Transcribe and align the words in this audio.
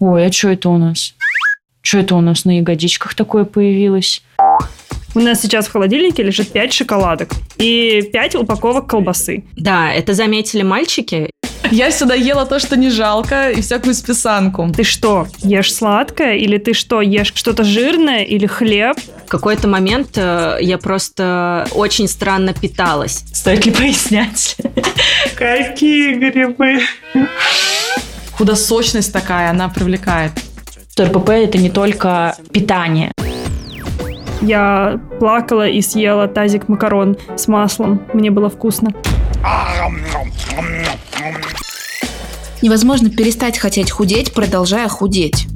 Ой, 0.00 0.26
а 0.26 0.32
что 0.32 0.48
это 0.48 0.70
у 0.70 0.78
нас? 0.78 1.14
Что 1.82 1.98
это 1.98 2.14
у 2.14 2.22
нас 2.22 2.46
на 2.46 2.56
ягодичках 2.56 3.14
такое 3.14 3.44
появилось? 3.44 4.22
У 5.14 5.20
нас 5.20 5.42
сейчас 5.42 5.66
в 5.66 5.72
холодильнике 5.72 6.22
лежит 6.22 6.48
5 6.52 6.72
шоколадок 6.72 7.32
и 7.58 8.08
5 8.10 8.36
упаковок 8.36 8.86
колбасы. 8.86 9.44
Да, 9.56 9.92
это 9.92 10.14
заметили 10.14 10.62
мальчики. 10.62 11.30
Я 11.70 11.90
всегда 11.90 12.14
ела 12.14 12.46
то, 12.46 12.58
что 12.58 12.76
не 12.76 12.88
жалко, 12.88 13.50
и 13.50 13.60
всякую 13.60 13.94
списанку. 13.94 14.72
Ты 14.74 14.84
что, 14.84 15.26
ешь 15.42 15.72
сладкое? 15.72 16.36
Или 16.36 16.56
ты 16.56 16.72
что, 16.72 17.02
ешь 17.02 17.32
что-то 17.34 17.62
жирное? 17.62 18.24
Или 18.24 18.46
хлеб? 18.46 18.96
В 19.26 19.28
какой-то 19.28 19.68
момент 19.68 20.16
э, 20.16 20.56
я 20.62 20.78
просто 20.78 21.68
очень 21.72 22.08
странно 22.08 22.54
питалась. 22.54 23.22
Стоит 23.32 23.66
ли 23.66 23.72
пояснять? 23.72 24.56
Какие 25.36 26.14
грибы? 26.14 26.80
Худосочность 28.32 29.12
такая, 29.12 29.50
она 29.50 29.68
привлекает. 29.68 30.32
РПП 30.98 31.30
это 31.30 31.58
не 31.58 31.70
только 31.70 32.36
питание. 32.52 33.12
Я 34.40 35.00
плакала 35.18 35.68
и 35.68 35.80
съела 35.82 36.28
тазик 36.28 36.68
макарон 36.68 37.16
с 37.36 37.46
маслом. 37.48 38.02
Мне 38.12 38.30
было 38.30 38.48
вкусно. 38.48 38.92
Невозможно 42.62 43.10
перестать 43.10 43.58
хотеть 43.58 43.90
худеть, 43.90 44.32
продолжая 44.32 44.88
худеть. 44.88 45.46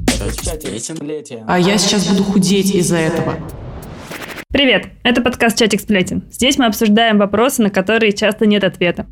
А 1.47 1.59
я 1.59 1.77
сейчас 1.77 2.05
буду 2.07 2.23
худеть 2.23 2.73
из-за 2.73 2.97
этого. 2.97 3.35
Привет, 4.55 4.85
это 5.03 5.21
подкаст 5.21 5.59
«Чатик 5.59 5.81
сплетен». 5.81 6.23
Здесь 6.31 6.57
мы 6.57 6.65
обсуждаем 6.67 7.17
вопросы, 7.17 7.61
на 7.61 7.69
которые 7.69 8.13
часто 8.13 8.45
нет 8.45 8.63
ответа. 8.63 9.05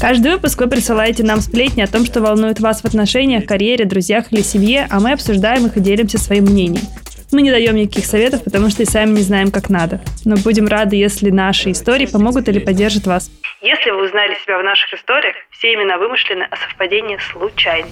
Каждый 0.00 0.32
выпуск 0.32 0.58
вы 0.58 0.66
присылаете 0.66 1.22
нам 1.22 1.42
сплетни 1.42 1.82
о 1.82 1.88
том, 1.88 2.06
что 2.06 2.22
волнует 2.22 2.58
вас 2.58 2.80
в 2.80 2.84
отношениях, 2.86 3.44
карьере, 3.44 3.84
друзьях 3.84 4.32
или 4.32 4.40
семье, 4.40 4.86
а 4.90 5.00
мы 5.00 5.12
обсуждаем 5.12 5.66
их 5.66 5.76
и 5.76 5.80
делимся 5.80 6.16
своим 6.16 6.44
мнением. 6.44 6.84
Мы 7.32 7.42
не 7.42 7.50
даем 7.50 7.76
никаких 7.76 8.06
советов, 8.06 8.42
потому 8.44 8.70
что 8.70 8.82
и 8.82 8.86
сами 8.86 9.10
не 9.10 9.22
знаем, 9.22 9.50
как 9.50 9.68
надо. 9.68 10.00
Но 10.24 10.36
будем 10.36 10.66
рады, 10.66 10.96
если 10.96 11.28
наши 11.28 11.72
истории 11.72 12.06
помогут 12.06 12.48
или 12.48 12.60
поддержат 12.60 13.06
вас. 13.06 13.30
Если 13.60 13.90
вы 13.90 14.06
узнали 14.06 14.34
себя 14.42 14.58
в 14.58 14.64
наших 14.64 14.94
историях, 14.94 15.34
все 15.50 15.74
имена 15.74 15.98
вымышлены, 15.98 16.46
а 16.50 16.56
совпадения 16.56 17.18
случайны. 17.18 17.90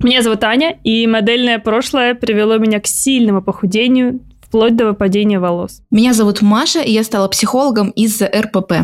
Меня 0.00 0.22
зовут 0.22 0.44
Аня, 0.44 0.78
и 0.84 1.08
модельное 1.08 1.58
прошлое 1.58 2.14
привело 2.14 2.56
меня 2.56 2.78
к 2.78 2.86
сильному 2.86 3.42
похудению, 3.42 4.20
вплоть 4.40 4.76
до 4.76 4.86
выпадения 4.86 5.40
волос. 5.40 5.82
Меня 5.90 6.12
зовут 6.14 6.40
Маша, 6.40 6.80
и 6.82 6.92
я 6.92 7.02
стала 7.02 7.26
психологом 7.26 7.90
из-за 7.90 8.26
РПП. 8.28 8.74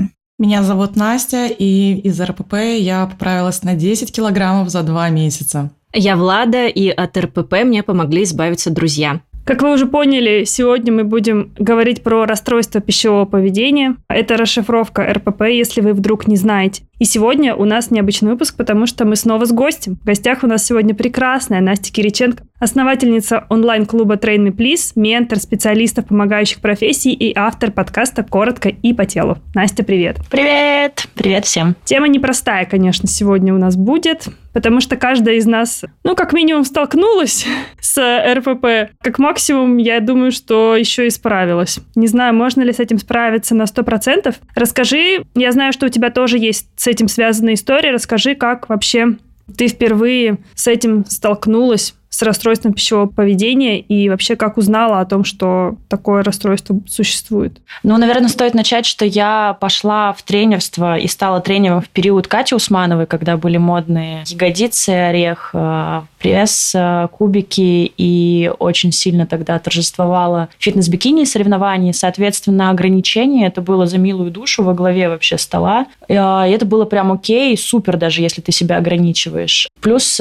Меня 0.40 0.64
зовут 0.64 0.96
Настя, 0.96 1.46
и 1.46 2.00
из 2.00 2.20
РПП 2.20 2.54
я 2.78 3.06
поправилась 3.06 3.62
на 3.62 3.76
10 3.76 4.12
килограммов 4.12 4.70
за 4.70 4.82
два 4.82 5.08
месяца. 5.08 5.70
Я 5.92 6.16
Влада, 6.16 6.66
и 6.66 6.88
от 6.88 7.16
РПП 7.16 7.62
мне 7.62 7.84
помогли 7.84 8.24
избавиться 8.24 8.70
друзья. 8.70 9.20
Как 9.44 9.60
вы 9.60 9.74
уже 9.74 9.84
поняли, 9.84 10.44
сегодня 10.44 10.90
мы 10.90 11.04
будем 11.04 11.52
говорить 11.58 12.02
про 12.02 12.24
расстройство 12.24 12.80
пищевого 12.80 13.26
поведения. 13.26 13.96
Это 14.08 14.38
расшифровка 14.38 15.04
РПП, 15.12 15.42
если 15.42 15.82
вы 15.82 15.92
вдруг 15.92 16.26
не 16.26 16.36
знаете. 16.36 16.84
И 16.98 17.04
сегодня 17.04 17.54
у 17.54 17.66
нас 17.66 17.90
необычный 17.90 18.30
выпуск, 18.30 18.56
потому 18.56 18.86
что 18.86 19.04
мы 19.04 19.16
снова 19.16 19.44
с 19.44 19.52
гостем. 19.52 19.96
В 19.96 20.06
гостях 20.06 20.44
у 20.44 20.46
нас 20.46 20.64
сегодня 20.64 20.94
прекрасная 20.94 21.60
Настя 21.60 21.92
Кириченко, 21.92 22.42
основательница 22.64 23.44
онлайн-клуба 23.50 24.16
Train 24.16 24.48
Me 24.48 24.50
Please, 24.50 24.92
ментор 24.96 25.38
специалистов 25.38 26.06
помогающих 26.06 26.60
профессий 26.60 27.12
и 27.12 27.32
автор 27.36 27.70
подкаста 27.70 28.24
«Коротко 28.24 28.70
и 28.70 28.92
по 28.92 29.04
телу». 29.04 29.38
Настя, 29.54 29.84
привет! 29.84 30.16
Привет! 30.30 31.06
Привет 31.14 31.44
всем! 31.44 31.76
Тема 31.84 32.08
непростая, 32.08 32.64
конечно, 32.64 33.06
сегодня 33.06 33.54
у 33.54 33.58
нас 33.58 33.76
будет, 33.76 34.28
потому 34.52 34.80
что 34.80 34.96
каждая 34.96 35.36
из 35.36 35.46
нас, 35.46 35.84
ну, 36.02 36.16
как 36.16 36.32
минимум, 36.32 36.64
столкнулась 36.64 37.46
с 37.80 38.34
РПП. 38.34 38.94
Как 39.02 39.18
максимум, 39.18 39.76
я 39.76 40.00
думаю, 40.00 40.32
что 40.32 40.74
еще 40.74 41.06
и 41.06 41.10
справилась. 41.10 41.80
Не 41.94 42.06
знаю, 42.06 42.34
можно 42.34 42.62
ли 42.62 42.72
с 42.72 42.80
этим 42.80 42.98
справиться 42.98 43.54
на 43.54 43.64
100%. 43.64 44.34
Расскажи, 44.54 45.24
я 45.34 45.52
знаю, 45.52 45.72
что 45.74 45.86
у 45.86 45.90
тебя 45.90 46.10
тоже 46.10 46.38
есть 46.38 46.68
с 46.76 46.86
этим 46.86 47.08
связанная 47.08 47.54
история. 47.54 47.90
Расскажи, 47.90 48.34
как 48.34 48.70
вообще 48.70 49.18
ты 49.56 49.68
впервые 49.68 50.38
с 50.54 50.66
этим 50.66 51.04
столкнулась? 51.06 51.94
С 52.14 52.22
расстройством 52.22 52.74
пищевого 52.74 53.06
поведения 53.06 53.80
и 53.80 54.08
вообще 54.08 54.36
как 54.36 54.56
узнала 54.56 55.00
о 55.00 55.04
том, 55.04 55.24
что 55.24 55.74
такое 55.88 56.22
расстройство 56.22 56.78
существует? 56.86 57.58
Ну, 57.82 57.96
наверное, 57.96 58.28
стоит 58.28 58.54
начать, 58.54 58.86
что 58.86 59.04
я 59.04 59.56
пошла 59.60 60.12
в 60.12 60.22
тренерство 60.22 60.96
и 60.96 61.08
стала 61.08 61.40
тренером 61.40 61.80
в 61.80 61.88
период 61.88 62.28
Кати 62.28 62.54
Усмановой, 62.54 63.06
когда 63.06 63.36
были 63.36 63.56
модные 63.56 64.22
ягодицы, 64.26 64.90
орех, 64.90 65.50
э, 65.54 66.02
пресс, 66.20 66.72
э, 66.76 67.08
кубики, 67.10 67.92
и 67.96 68.48
очень 68.60 68.92
сильно 68.92 69.26
тогда 69.26 69.58
торжествовала 69.58 70.50
фитнес-бикини 70.60 71.22
и 71.22 71.26
соревнования. 71.26 71.92
Соответственно, 71.92 72.70
ограничения 72.70 73.48
это 73.48 73.60
было 73.60 73.86
за 73.86 73.98
милую 73.98 74.30
душу 74.30 74.62
во 74.62 74.72
главе 74.72 75.08
вообще 75.08 75.36
стола. 75.36 75.86
Э, 76.08 76.48
и 76.48 76.52
это 76.52 76.64
было 76.64 76.84
прям 76.84 77.10
окей, 77.10 77.58
супер 77.58 77.96
даже, 77.96 78.22
если 78.22 78.40
ты 78.40 78.52
себя 78.52 78.76
ограничиваешь. 78.76 79.66
Плюс 79.80 80.20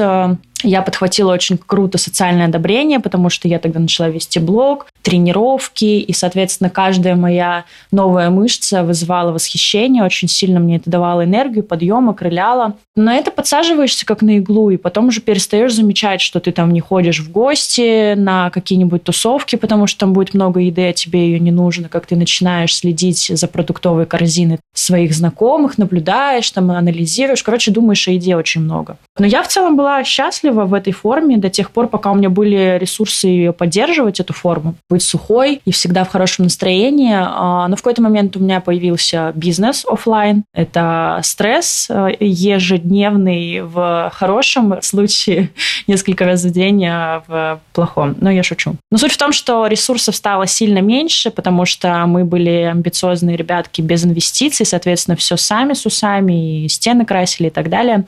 я 0.63 0.81
подхватила 0.81 1.33
очень 1.33 1.57
круто 1.57 1.97
социальное 1.97 2.47
одобрение, 2.47 2.99
потому 2.99 3.29
что 3.29 3.47
я 3.47 3.59
тогда 3.59 3.79
начала 3.79 4.09
вести 4.09 4.39
блог, 4.39 4.87
тренировки, 5.01 5.99
и, 5.99 6.13
соответственно, 6.13 6.69
каждая 6.69 7.15
моя 7.15 7.65
новая 7.91 8.29
мышца 8.29 8.83
вызывала 8.83 9.31
восхищение, 9.31 10.03
очень 10.03 10.27
сильно 10.27 10.59
мне 10.59 10.77
это 10.77 10.89
давало 10.89 11.25
энергию, 11.25 11.63
подъем, 11.63 12.09
окрыляла. 12.09 12.75
На 12.95 13.15
это 13.15 13.31
подсаживаешься 13.31 14.05
как 14.05 14.21
на 14.21 14.37
иглу, 14.37 14.69
и 14.69 14.77
потом 14.77 15.07
уже 15.07 15.19
перестаешь 15.19 15.73
замечать, 15.73 16.21
что 16.21 16.39
ты 16.39 16.51
там 16.51 16.71
не 16.71 16.79
ходишь 16.79 17.19
в 17.19 17.31
гости 17.31 18.13
на 18.15 18.49
какие-нибудь 18.49 19.03
тусовки, 19.03 19.55
потому 19.55 19.87
что 19.87 19.99
там 19.99 20.13
будет 20.13 20.33
много 20.33 20.61
еды, 20.61 20.87
а 20.87 20.93
тебе 20.93 21.27
ее 21.27 21.39
не 21.39 21.51
нужно, 21.51 21.89
как 21.89 22.05
ты 22.05 22.15
начинаешь 22.15 22.75
следить 22.75 23.31
за 23.33 23.47
продуктовой 23.47 24.05
корзиной 24.05 24.59
своих 24.73 25.13
знакомых, 25.13 25.77
наблюдаешь, 25.77 26.49
там 26.51 26.71
анализируешь, 26.71 27.43
короче, 27.43 27.71
думаешь 27.71 28.07
о 28.07 28.11
еде 28.11 28.35
очень 28.35 28.61
много. 28.61 28.97
Но 29.17 29.25
я 29.25 29.43
в 29.43 29.47
целом 29.47 29.75
была 29.75 30.03
счастлива 30.03 30.52
в 30.53 30.73
этой 30.73 30.93
форме 30.93 31.37
до 31.37 31.49
тех 31.49 31.71
пор, 31.71 31.87
пока 31.87 32.11
у 32.11 32.15
меня 32.15 32.29
были 32.29 32.77
ресурсы 32.79 33.27
ее 33.27 33.53
поддерживать, 33.53 34.19
эту 34.19 34.33
форму, 34.33 34.75
быть 34.89 35.03
сухой 35.03 35.61
и 35.65 35.71
всегда 35.71 36.03
в 36.03 36.09
хорошем 36.09 36.45
настроении. 36.45 37.13
А, 37.15 37.67
но 37.67 37.75
в 37.75 37.79
какой-то 37.81 38.01
момент 38.01 38.35
у 38.37 38.39
меня 38.39 38.61
появился 38.61 39.31
бизнес 39.35 39.85
офлайн. 39.87 40.43
Это 40.53 41.19
стресс 41.23 41.87
э, 41.89 42.11
ежедневный 42.19 43.61
в 43.61 44.11
хорошем 44.13 44.81
случае 44.81 45.49
несколько 45.87 46.25
раз 46.25 46.43
в 46.43 46.51
день, 46.51 46.85
а 46.85 47.23
в 47.27 47.59
плохом. 47.73 48.15
Но 48.19 48.31
я 48.31 48.43
шучу. 48.43 48.75
Но 48.91 48.97
суть 48.97 49.11
в 49.11 49.17
том, 49.17 49.33
что 49.33 49.67
ресурсов 49.67 50.15
стало 50.15 50.47
сильно 50.47 50.79
меньше, 50.79 51.31
потому 51.31 51.65
что 51.65 52.05
мы 52.05 52.25
были 52.25 52.69
амбициозные 52.71 53.37
ребятки 53.37 53.81
без 53.81 54.05
инвестиций, 54.05 54.65
соответственно, 54.65 55.17
все 55.17 55.37
сами 55.37 55.73
с 55.73 55.85
усами, 55.85 56.65
и 56.65 56.67
стены 56.67 57.05
красили 57.05 57.47
и 57.47 57.51
так 57.51 57.69
далее. 57.69 58.05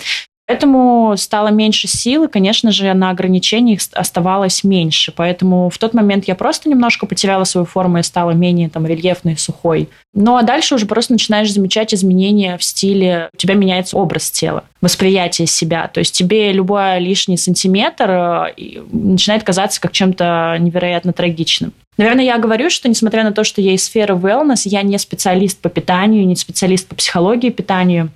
Поэтому 0.48 1.16
стало 1.18 1.48
меньше 1.48 1.88
сил, 1.88 2.26
и, 2.26 2.28
конечно 2.28 2.72
же, 2.72 2.94
на 2.94 3.10
ограничениях 3.10 3.80
оставалось 3.94 4.64
меньше. 4.64 5.12
Поэтому 5.16 5.72
в 5.72 5.78
тот 5.80 5.96
момент 5.96 6.26
я 6.28 6.36
просто 6.36 6.70
немножко 6.70 7.08
потеряла 7.08 7.46
свою 7.46 7.66
форму 7.66 7.98
и 7.98 8.04
стала 8.04 8.32
менее 8.32 8.70
там, 8.70 8.86
рельефной 8.86 9.38
сухой. 9.38 9.90
Ну 10.14 10.38
а 10.38 10.44
дальше 10.44 10.76
уже 10.76 10.86
просто 10.86 11.14
начинаешь 11.14 11.52
замечать 11.52 11.94
изменения 11.96 12.58
в 12.58 12.64
стиле, 12.64 13.30
у 13.34 13.38
тебя 13.38 13.56
меняется 13.56 13.98
образ 13.98 14.30
тела, 14.30 14.66
восприятие 14.82 15.48
себя. 15.48 15.88
То 15.88 16.00
есть 16.00 16.16
тебе 16.16 16.52
любой 16.52 17.00
лишний 17.00 17.38
сантиметр 17.38 18.54
э, 18.56 18.82
начинает 18.92 19.44
казаться 19.44 19.82
как 19.82 19.94
чем-то 19.94 20.58
невероятно 20.60 21.12
трагичным. 21.12 21.74
Наверное, 21.98 22.26
я 22.26 22.38
говорю, 22.38 22.70
что 22.70 22.88
несмотря 22.88 23.24
на 23.24 23.32
то, 23.32 23.44
что 23.44 23.62
я 23.62 23.74
из 23.74 23.86
сферы 23.86 24.16
wellness, 24.16 24.62
я 24.66 24.84
не 24.84 25.00
специалист 25.00 25.60
по 25.60 25.70
питанию, 25.70 26.28
не 26.28 26.36
специалист 26.36 26.88
по 26.88 26.96
психологии 26.96 27.50
питанию, 27.50 28.12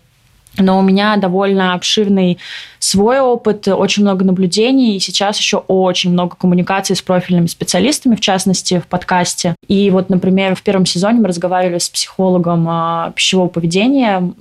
но 0.57 0.79
у 0.79 0.81
меня 0.81 1.15
довольно 1.17 1.73
обширный 1.73 2.39
свой 2.79 3.19
опыт, 3.19 3.67
очень 3.67 4.03
много 4.03 4.25
наблюдений, 4.25 4.95
и 4.95 4.99
сейчас 4.99 5.37
еще 5.37 5.57
очень 5.57 6.11
много 6.11 6.35
коммуникаций 6.35 6.95
с 6.95 7.01
профильными 7.01 7.47
специалистами, 7.47 8.15
в 8.15 8.21
частности, 8.21 8.79
в 8.79 8.87
подкасте. 8.87 9.55
И 9.67 9.89
вот, 9.89 10.09
например, 10.09 10.55
в 10.55 10.63
первом 10.63 10.85
сезоне 10.85 11.19
мы 11.19 11.27
разговаривали 11.27 11.77
с 11.77 11.89
психологом 11.89 12.65
а, 12.69 13.11
пищевого 13.15 13.49
поведения. 13.49 14.33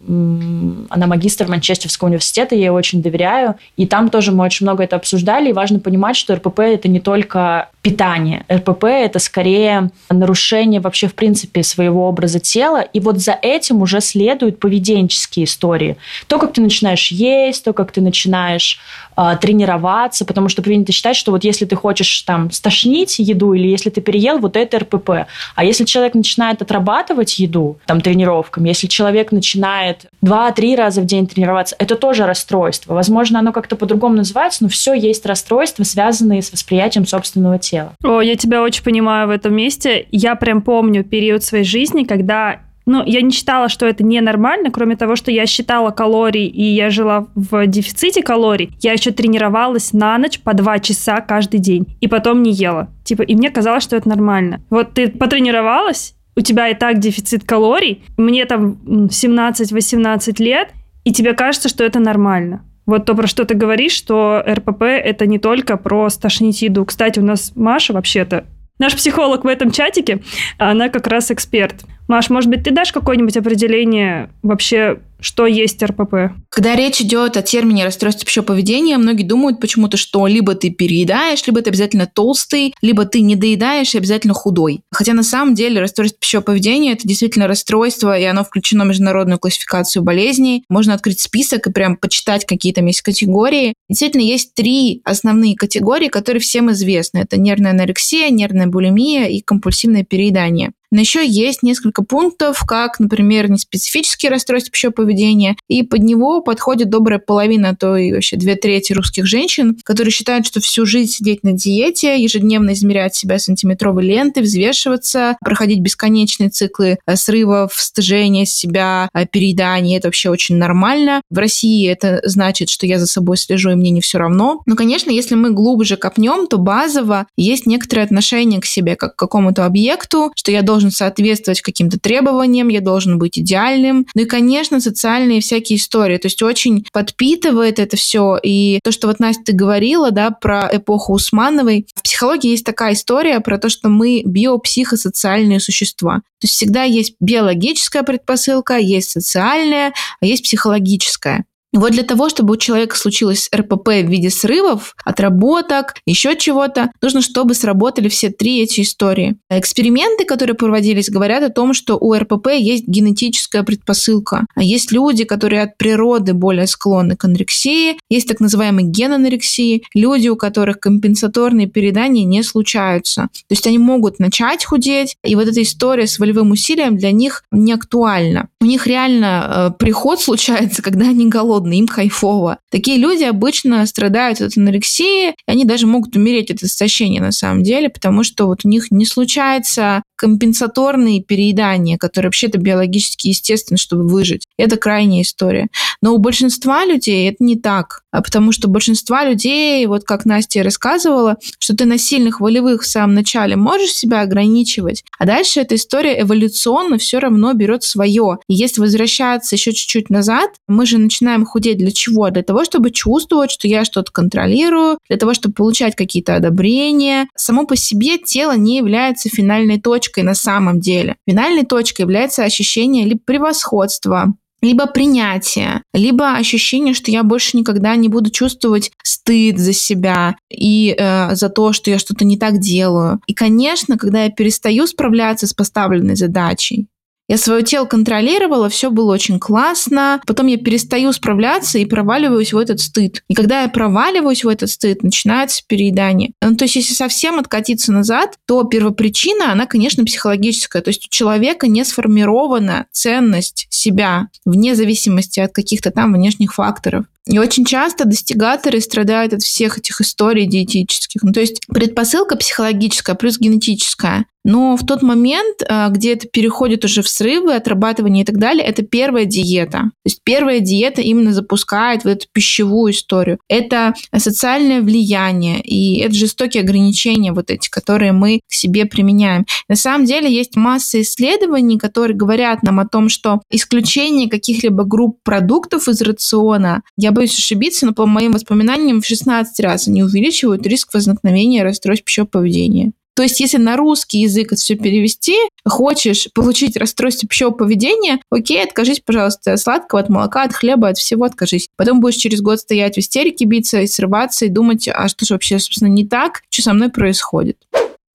Она 0.88 1.06
магистр 1.06 1.49
Манчестерского 1.49 2.08
университета, 2.08 2.55
я 2.55 2.62
ей 2.62 2.69
очень 2.70 3.02
доверяю. 3.02 3.56
И 3.76 3.87
там 3.87 4.08
тоже 4.08 4.32
мы 4.32 4.44
очень 4.44 4.64
много 4.64 4.85
это 4.85 4.96
обсуждали, 4.96 5.50
и 5.50 5.52
важно 5.52 5.81
понимать, 5.81 6.17
что 6.17 6.35
РПП– 6.35 6.61
это 6.61 6.88
не 6.88 7.00
только 7.00 7.69
питание. 7.82 8.44
РПП– 8.50 8.85
это 8.85 9.19
скорее 9.19 9.90
нарушение 10.11 10.81
вообще, 10.81 11.08
в 11.08 11.14
принципе, 11.14 11.62
своего 11.62 12.08
образа 12.08 12.38
тела, 12.38 12.81
и 12.81 13.00
вот 13.00 13.19
за 13.19 13.37
этим 13.40 13.82
уже 13.82 14.00
следуют 14.00 14.61
поведенческие 14.61 15.44
истории. 15.44 15.96
То, 16.29 16.38
как 16.38 16.52
ты 16.52 16.61
начинаешь 16.61 17.11
есть, 17.11 17.64
то, 17.64 17.73
как 17.73 17.93
ты 17.93 18.00
начинаешь 18.00 18.27
начинаешь 18.28 18.78
э, 19.16 19.36
тренироваться, 19.40 20.25
потому 20.25 20.48
что 20.48 20.62
принято 20.62 20.92
считать, 20.92 21.16
что 21.16 21.32
вот 21.32 21.44
если 21.44 21.64
ты 21.64 21.76
хочешь 21.76 22.22
там 22.22 22.50
стошнить 22.50 23.19
еду 23.19 23.54
или 23.54 23.66
если 23.69 23.90
ты 23.90 24.00
переел, 24.00 24.38
вот 24.38 24.56
это 24.56 24.78
РПП. 24.78 25.10
А 25.54 25.64
если 25.64 25.84
человек 25.84 26.14
начинает 26.14 26.62
отрабатывать 26.62 27.38
еду 27.38 27.78
там 27.86 28.00
тренировками, 28.00 28.69
если 28.69 28.86
человек 28.86 29.32
начинает 29.32 30.06
2-3 30.25 30.76
раза 30.76 31.00
в 31.00 31.06
день 31.06 31.26
тренироваться, 31.26 31.75
это 31.78 31.96
тоже 31.96 32.26
расстройство. 32.26 32.94
Возможно, 32.94 33.38
оно 33.38 33.52
как-то 33.52 33.76
по-другому 33.76 34.16
называется, 34.16 34.62
но 34.62 34.69
все 34.69 34.92
есть 34.94 35.25
расстройства, 35.26 35.84
связанные 35.84 36.42
с 36.42 36.52
восприятием 36.52 37.06
собственного 37.06 37.58
тела. 37.58 37.92
О, 38.04 38.20
я 38.20 38.36
тебя 38.36 38.62
очень 38.62 38.84
понимаю 38.84 39.28
в 39.28 39.30
этом 39.30 39.54
месте. 39.54 40.06
Я 40.10 40.34
прям 40.34 40.62
помню 40.62 41.04
период 41.04 41.42
своей 41.42 41.64
жизни, 41.64 42.04
когда 42.04 42.60
ну, 42.88 43.05
я 43.05 43.20
не 43.20 43.31
считала, 43.31 43.69
что 43.69 43.85
это 43.87 44.02
ненормально, 44.02 44.70
кроме 44.70 44.96
того, 44.96 45.14
что 45.14 45.31
я 45.31 45.44
считала 45.44 45.90
калории, 45.90 46.46
и 46.46 46.62
я 46.62 46.88
жила 46.88 47.26
в 47.35 47.67
дефиците 47.67 48.23
калорий. 48.23 48.70
Я 48.81 48.93
еще 48.93 49.11
тренировалась 49.11 49.93
на 49.93 50.17
ночь 50.17 50.40
по 50.40 50.55
два 50.55 50.79
часа 50.79 51.20
каждый 51.20 51.61
день, 51.61 51.99
и 52.00 52.08
потом 52.08 52.43
не 52.43 52.50
ела. 52.50 52.88
Типа, 53.05 53.23
и 53.23 53.35
мне 53.35 53.50
казалось, 53.50 53.85
что 53.85 53.94
это 53.94 54.08
нормально. 54.08 54.62
Вот 54.70 54.94
ты 54.94 55.08
потренировалась, 55.08 56.14
у 56.35 56.40
тебя 56.40 56.70
и 56.70 56.75
так 56.75 56.99
дефицит 56.99 57.44
калорий, 57.44 58.02
мне 58.17 58.46
там 58.46 58.79
17-18 58.87 60.43
лет, 60.43 60.70
и 61.05 61.12
тебе 61.12 61.35
кажется, 61.35 61.69
что 61.69 61.85
это 61.85 62.00
нормально. 62.00 62.64
Вот 62.87 63.05
то, 63.05 63.14
про 63.14 63.26
что 63.26 63.44
ты 63.44 63.55
говоришь, 63.55 63.93
что 63.93 64.43
РПП– 64.49 64.82
это 64.82 65.26
не 65.26 65.38
только 65.38 65.76
про 65.76 66.08
стошнить 66.08 66.62
еду. 66.62 66.87
Кстати, 66.87 67.19
у 67.19 67.23
нас 67.23 67.52
Маша 67.55 67.93
вообще-то 67.93 68.46
Наш 68.79 68.94
психолог 68.94 69.44
в 69.44 69.49
этом 69.49 69.70
чатике, 69.70 70.23
она 70.56 70.88
как 70.88 71.06
раз 71.08 71.31
эксперт. 71.31 71.85
Маш, 72.08 72.31
может 72.31 72.50
быть, 72.50 72.64
ты 72.64 72.70
дашь 72.70 72.90
какое-нибудь 72.90 73.37
определение 73.37 74.31
вообще, 74.43 74.99
что 75.20 75.46
есть 75.46 75.82
РПП? 75.82 76.32
Когда 76.49 76.75
речь 76.75 77.02
идет 77.02 77.37
о 77.37 77.43
термине 77.43 77.84
расстройство 77.84 78.25
пищевого 78.25 78.49
поведения, 78.49 78.96
многие 78.96 79.25
думают 79.25 79.60
почему-то, 79.60 79.99
что 79.99 80.26
либо 80.26 80.55
ты 80.55 80.70
переедаешь, 80.70 81.46
либо 81.46 81.60
ты 81.60 81.69
обязательно 81.69 82.06
толстый, 82.06 82.75
либо 82.81 83.05
ты 83.05 83.20
не 83.20 83.37
доедаешь 83.37 83.94
и 83.94 83.99
обязательно 83.99 84.32
худой. 84.32 84.81
Хотя 84.90 85.12
на 85.12 85.22
самом 85.22 85.55
деле 85.55 85.81
расстройство 85.81 86.19
пищевого 86.19 86.46
поведения– 86.46 86.93
это 86.94 87.06
действительно 87.06 87.46
расстройство, 87.46 88.19
и 88.19 88.25
оно 88.25 88.43
включено 88.43 88.84
в 88.84 88.88
международную 88.88 89.38
классификацию 89.38 90.02
болезней. 90.02 90.64
Можно 90.70 90.94
открыть 90.94 91.20
список 91.20 91.66
и 91.66 91.72
прям 91.72 91.96
почитать 91.96 92.46
какие 92.46 92.72
там 92.72 92.87
есть 92.87 93.02
категории. 93.02 93.75
Действительно, 93.90 94.22
есть 94.22 94.54
три 94.54 95.02
основные 95.04 95.56
категории, 95.56 96.08
которые 96.08 96.40
всем 96.40 96.70
известны. 96.70 97.19
Это 97.19 97.38
нервная 97.38 97.72
анорексия, 97.72 98.31
нервная 98.31 98.66
булимия 98.66 99.26
и 99.26 99.40
компульсивное 99.40 100.04
переедание. 100.04 100.72
Но 100.90 101.00
еще 101.00 101.26
есть 101.26 101.62
несколько 101.62 102.02
пунктов, 102.02 102.62
как, 102.67 102.99
например, 102.99 103.50
неспецифические 103.50 104.31
расстройства 104.31 104.73
пищевого 104.73 104.94
поведения, 104.94 105.56
и 105.69 105.82
под 105.82 106.02
него 106.02 106.40
подходит 106.40 106.90
добрая 106.90 107.19
половина, 107.19 107.76
то 107.76 107.96
и 107.96 108.12
вообще 108.12 108.37
две 108.37 108.56
трети 108.56 108.93
русских 108.93 109.26
женщин, 109.26 109.76
которые 109.85 110.12
считают, 110.12 110.46
что 110.46 110.61
всю 110.61 110.87
жизнь 110.87 111.11
сидеть 111.12 111.43
на 111.44 111.52
диете, 111.52 112.20
ежедневно 112.20 112.73
измерять 112.73 113.14
себя 113.14 113.38
сантиметровой 113.38 114.05
лентой, 114.05 114.43
взвешиваться, 114.43 115.37
проходить 115.40 115.81
бесконечные 115.81 116.50
циклы 116.50 116.99
э, 117.06 117.17
срывов, 117.17 117.75
стыжения 117.75 118.44
себя, 118.44 119.08
э, 119.14 119.26
переедания, 119.26 119.99
это 119.99 120.08
вообще 120.08 120.31
очень 120.31 120.56
нормально. 120.56 121.23
В 121.31 121.38
России 121.38 121.88
это 121.88 122.20
значит, 122.25 122.69
что 122.70 122.87
я 122.87 122.99
за 122.99 123.06
собой 123.06 123.37
слежу, 123.37 123.70
и 123.70 123.75
мне 123.75 123.90
не 123.90 124.00
все 124.00 124.19
равно. 124.19 124.62
Но, 124.67 124.76
конечно, 124.76 125.11
если 125.11 125.35
мы 125.35 125.50
глубже 125.50 125.96
копнем, 125.96 126.46
то 126.46 126.58
базово 126.58 127.26
есть 127.37 127.67
некоторое 127.67 128.02
отношение 128.02 128.61
к 128.61 128.67
себе, 128.67 128.96
как 128.96 129.17
к 129.17 129.19
какому-то 129.19 129.64
объекту, 129.64 130.32
что 130.35 130.50
я 130.50 130.62
должен 130.62 130.77
должен 130.78 130.90
соответствовать 130.92 131.60
каким-то 131.60 131.98
требованиям, 131.98 132.69
я 132.69 132.80
должен 132.80 133.19
быть 133.19 133.36
идеальным. 133.36 134.06
Ну 134.14 134.22
и, 134.22 134.26
конечно, 134.26 134.80
социальные 134.80 135.40
всякие 135.40 135.76
истории. 135.76 136.19
То 136.19 136.26
есть 136.26 136.40
очень 136.40 136.86
подпитывает 136.92 137.80
это 137.80 137.96
все. 137.96 138.38
И 138.40 138.78
то, 138.84 138.92
что 138.92 139.08
вот 139.08 139.19
Настя 139.19 139.42
ты 139.46 139.52
говорила, 139.52 140.12
да, 140.12 140.30
про 140.30 140.69
эпоху 140.72 141.14
Усмановой. 141.14 141.86
В 141.96 142.02
психологии 142.02 142.50
есть 142.50 142.64
такая 142.64 142.92
история 142.92 143.40
про 143.40 143.58
то, 143.58 143.69
что 143.69 143.88
мы 143.88 144.22
биопсихосоциальные 144.25 145.58
существа. 145.58 146.22
То 146.40 146.44
есть 146.44 146.54
всегда 146.54 146.84
есть 146.84 147.14
биологическая 147.19 148.04
предпосылка, 148.04 148.76
есть 148.76 149.10
социальная, 149.10 149.92
а 150.20 150.26
есть 150.26 150.44
психологическая. 150.44 151.44
Вот 151.73 151.93
для 151.93 152.03
того, 152.03 152.29
чтобы 152.29 152.55
у 152.55 152.56
человека 152.56 152.97
случилось 152.97 153.50
РПП 153.55 153.88
в 153.88 154.09
виде 154.09 154.31
срывов, 154.31 154.94
отработок, 155.05 155.97
еще 156.06 156.37
чего-то, 156.37 156.91
нужно, 157.03 157.20
чтобы 157.20 157.55
сработали 157.55 158.09
все 158.09 158.31
три 158.31 158.62
эти 158.62 158.81
истории. 158.81 159.37
Эксперименты, 159.50 160.25
которые 160.25 160.55
проводились, 160.55 161.11
говорят 161.11 161.43
о 161.43 161.50
том, 161.50 161.75
что 161.75 161.97
у 161.97 162.15
РПП 162.15 162.49
есть 162.59 162.88
генетическая 162.88 163.62
предпосылка. 163.62 164.47
Есть 164.56 164.93
люди, 164.93 165.25
которые 165.25 165.62
от 165.62 165.76
природы 165.76 166.32
более 166.32 166.67
склонны 166.67 167.17
к 167.17 167.25
анорексии, 167.25 167.99
есть 168.09 168.29
так 168.29 168.41
называемый 168.41 168.85
ген 168.85 169.12
анорексии, 169.12 169.85
люди, 169.94 170.29
у 170.29 170.37
которых 170.37 170.81
компенсаторные 170.81 171.67
передания 171.67 172.25
не 172.25 172.43
случаются. 172.43 173.29
То 173.49 173.53
есть 173.53 173.67
они 173.67 173.79
могут 173.79 174.19
начать 174.19 174.64
худеть, 174.64 175.17
и 175.23 175.35
вот 175.35 175.49
эта 175.49 175.62
история 175.62 176.06
с 176.06 176.19
волевым 176.19 176.53
усилием 176.53 176.97
для 176.97 177.12
них 177.12 177.44
не 177.50 177.73
актуальна. 177.73 178.49
У 178.61 178.64
них 178.64 178.87
реально 178.87 179.73
э, 179.73 179.79
приход 179.79 180.21
случается, 180.21 180.82
когда 180.88 181.09
они 181.09 181.29
голодные 181.29 181.57
голодно, 181.58 181.72
им 181.75 181.87
кайфово. 181.87 182.58
Такие 182.70 182.99
люди 182.99 183.25
обычно 183.25 183.84
страдают 183.87 184.40
от 184.40 184.56
анорексии, 184.56 185.31
и 185.31 185.34
они 185.46 185.64
даже 185.64 185.87
могут 185.87 186.16
умереть 186.16 186.50
от 186.50 186.62
истощения 186.62 187.20
на 187.20 187.32
самом 187.32 187.62
деле, 187.62 187.88
потому 187.88 188.25
что 188.25 188.46
вот 188.46 188.64
у 188.64 188.69
них 188.69 188.90
не 188.90 189.05
случается 189.05 190.02
компенсаторные 190.16 191.22
переедания, 191.22 191.96
которые 191.96 192.28
вообще-то 192.28 192.58
биологически 192.58 193.28
естественны, 193.28 193.78
чтобы 193.78 194.06
выжить. 194.08 194.46
Это 194.58 194.76
крайняя 194.76 195.22
история. 195.22 195.69
Но 196.02 196.14
у 196.14 196.19
большинства 196.19 196.84
людей 196.84 197.28
это 197.28 197.43
не 197.44 197.56
так, 197.56 198.02
потому 198.10 198.52
что 198.52 198.69
большинства 198.69 199.25
людей, 199.25 199.84
вот 199.87 200.05
как 200.05 200.25
Настя 200.25 200.62
рассказывала, 200.62 201.37
что 201.58 201.76
ты 201.76 201.84
на 201.84 201.99
сильных 201.99 202.40
волевых 202.40 202.82
в 202.82 202.87
самом 202.87 203.14
начале 203.14 203.56
можешь 203.56 203.93
себя 203.93 204.20
ограничивать, 204.22 205.05
а 205.19 205.26
дальше 205.26 205.60
эта 205.60 205.75
история 205.75 206.20
эволюционно 206.20 206.99
все 206.99 207.19
равно 207.19 207.52
берет 207.52 207.82
свое. 207.82 208.38
И 208.49 208.55
если 208.55 208.81
возвращаться 208.81 209.56
еще 209.56 209.72
чуть-чуть 209.72 210.10
назад, 210.10 210.50
мы 210.66 210.87
же 210.87 210.99
начинаем 210.99 211.44
худеть 211.44 211.78
для 211.78 211.90
чего? 211.90 212.31
Для 212.31 212.43
того, 212.43 212.64
чтобы 212.64 212.90
чувствовать, 212.90 213.50
что 213.50 213.69
я 213.69 213.84
что-то 213.84 214.11
контролирую, 214.12 214.99
для 215.08 215.19
того, 215.19 215.34
чтобы 215.34 215.54
получать 215.54 215.96
какие-то 215.96 216.37
одобрения. 216.37 217.28
Само 217.37 217.66
по 217.66 217.76
себе 217.76 218.19
тело 218.19 218.56
не 218.56 218.76
является 218.76 219.28
финальной 219.28 219.81
точкой 219.81 220.25
на 220.25 220.34
самом 220.34 220.81
деле. 220.81 221.16
Финальной 221.26 221.64
точкой 221.64 222.02
является 222.02 222.44
ощущение 222.44 223.04
либо 223.04 223.20
превосходства, 223.25 224.34
либо 224.60 224.87
принятие, 224.87 225.82
либо 225.94 226.34
ощущение, 226.34 226.94
что 226.94 227.10
я 227.10 227.22
больше 227.22 227.56
никогда 227.56 227.94
не 227.96 228.08
буду 228.08 228.31
чувствовать 228.31 228.90
стыд 229.02 229.58
за 229.58 229.72
себя 229.72 230.37
и 230.50 230.94
э, 230.99 231.34
за 231.34 231.49
то, 231.49 231.72
что 231.72 231.90
я 231.90 231.99
что-то 231.99 232.25
не 232.25 232.38
так 232.38 232.58
делаю. 232.58 233.20
И, 233.26 233.34
конечно, 233.34 233.96
когда 233.96 234.25
я 234.25 234.31
перестаю 234.31 234.87
справляться 234.87 235.46
с 235.46 235.55
поставленной 235.55 236.16
задачей, 236.16 236.88
я 237.28 237.36
свое 237.36 237.62
тело 237.62 237.84
контролировала, 237.84 238.69
все 238.70 238.90
было 238.90 239.12
очень 239.12 239.38
классно. 239.38 240.20
Потом 240.26 240.46
я 240.46 240.56
перестаю 240.56 241.12
справляться 241.12 241.78
и 241.78 241.84
проваливаюсь 241.84 242.54
в 242.54 242.58
этот 242.58 242.80
стыд. 242.80 243.22
И 243.28 243.34
когда 243.34 243.62
я 243.62 243.69
проваливаюсь 243.69 244.44
в 244.44 244.48
этот 244.48 244.70
стыд, 244.70 245.02
начинается 245.02 245.62
переедание. 245.66 246.32
Ну, 246.42 246.56
то 246.56 246.64
есть, 246.64 246.76
если 246.76 246.94
совсем 246.94 247.38
откатиться 247.38 247.92
назад, 247.92 248.38
то 248.47 248.64
первопричина, 248.64 249.52
она, 249.52 249.66
конечно, 249.66 250.04
психологическая. 250.04 250.80
То 250.80 250.88
есть 250.88 251.06
у 251.06 251.11
человека 251.11 251.68
не 251.68 251.85
сформирована 251.85 252.87
ценность 252.92 253.66
себя 253.68 254.28
вне 254.47 254.75
зависимости 254.75 255.40
от 255.40 255.52
каких-то 255.52 255.90
там 255.90 256.14
внешних 256.14 256.54
факторов. 256.54 257.04
И 257.28 257.38
очень 257.38 257.66
часто 257.66 258.06
достигаторы 258.06 258.80
страдают 258.80 259.35
от 259.35 259.42
всех 259.42 259.78
этих 259.78 260.00
историй 260.00 260.47
диетических. 260.47 261.23
Ну, 261.23 261.32
то 261.32 261.40
есть 261.40 261.61
предпосылка 261.66 262.37
психологическая 262.37 263.14
плюс 263.14 263.38
генетическая. 263.38 264.25
Но 264.49 264.76
в 264.76 264.87
тот 264.87 265.02
момент, 265.02 265.62
а, 265.68 265.90
где 265.90 266.14
это 266.14 266.26
переходит 266.26 266.82
уже 266.82 267.02
в 267.02 267.08
срывы, 267.08 267.54
отрабатывание 267.54 268.23
и 268.23 268.26
так 268.26 268.38
далее, 268.38 268.64
это 268.64 268.82
первая 268.82 269.26
диета. 269.26 269.78
То 269.78 270.06
есть 270.06 270.20
первая 270.25 270.61
диета 270.61 271.02
именно 271.02 271.35
запускает 271.35 272.04
вот 272.04 272.11
эту 272.12 272.26
пищевую 272.32 272.92
историю. 272.92 273.38
Это 273.49 273.92
социальное 274.16 274.80
влияние 274.80 275.61
и 275.61 276.00
это 276.00 276.14
жестокие 276.14 276.62
ограничения 276.62 277.32
вот 277.32 277.50
эти, 277.50 277.68
которые 277.68 278.12
мы 278.12 278.40
к 278.49 278.52
себе 278.54 278.87
применяем. 278.87 279.44
На 279.68 279.76
самом 279.76 280.06
деле 280.06 280.32
есть 280.32 280.56
масса 280.56 281.02
исследований, 281.02 281.78
которые 281.78 282.16
говорят 282.16 282.62
нам 282.62 282.80
о 282.80 282.88
том, 282.88 283.11
что 283.11 283.42
исключение 283.50 284.30
каких-либо 284.30 284.85
групп 284.85 285.18
продуктов 285.25 285.88
из 285.88 286.00
рациона, 286.00 286.82
я 286.97 287.12
боюсь 287.18 287.37
ошибиться, 287.37 287.84
но 287.84 287.92
по 287.92 288.06
моим 288.06 288.32
воспоминаниям 288.32 289.00
в 289.00 289.06
16 289.06 289.60
раз 289.60 289.88
они 289.88 290.02
увеличивают 290.02 290.66
риск 290.66 290.94
возникновения 290.94 291.64
расстройств 291.64 292.04
пищевого 292.04 292.28
поведения. 292.28 292.92
То 293.14 293.25
есть, 293.25 293.40
если 293.40 293.56
на 293.56 293.76
русский 293.76 294.20
язык 294.20 294.52
это 294.52 294.60
все 294.60 294.76
перевести, 294.76 295.34
хочешь 295.66 296.28
получить 296.32 296.76
расстройство 296.76 297.26
пищевого 297.26 297.52
поведения, 297.54 298.20
окей, 298.30 298.62
откажись, 298.62 299.00
пожалуйста, 299.00 299.54
от 299.54 299.58
сладкого, 299.58 300.00
от 300.00 300.08
молока, 300.08 300.44
от 300.44 300.52
хлеба, 300.52 300.90
от 300.90 300.98
всего 300.98 301.25
откажись. 301.25 301.68
Потом 301.76 301.98
будешь 301.98 302.14
через 302.14 302.40
год 302.40 302.60
стоять 302.60 302.94
в 302.94 303.00
истерике, 303.00 303.44
биться 303.44 303.80
и 303.80 303.88
срываться, 303.88 304.44
и 304.44 304.48
думать, 304.48 304.88
а 304.88 305.08
что 305.08 305.26
же 305.26 305.34
вообще, 305.34 305.58
собственно, 305.58 305.88
не 305.88 306.06
так, 306.06 306.42
что 306.50 306.62
со 306.62 306.72
мной 306.72 306.90
происходит. 306.90 307.56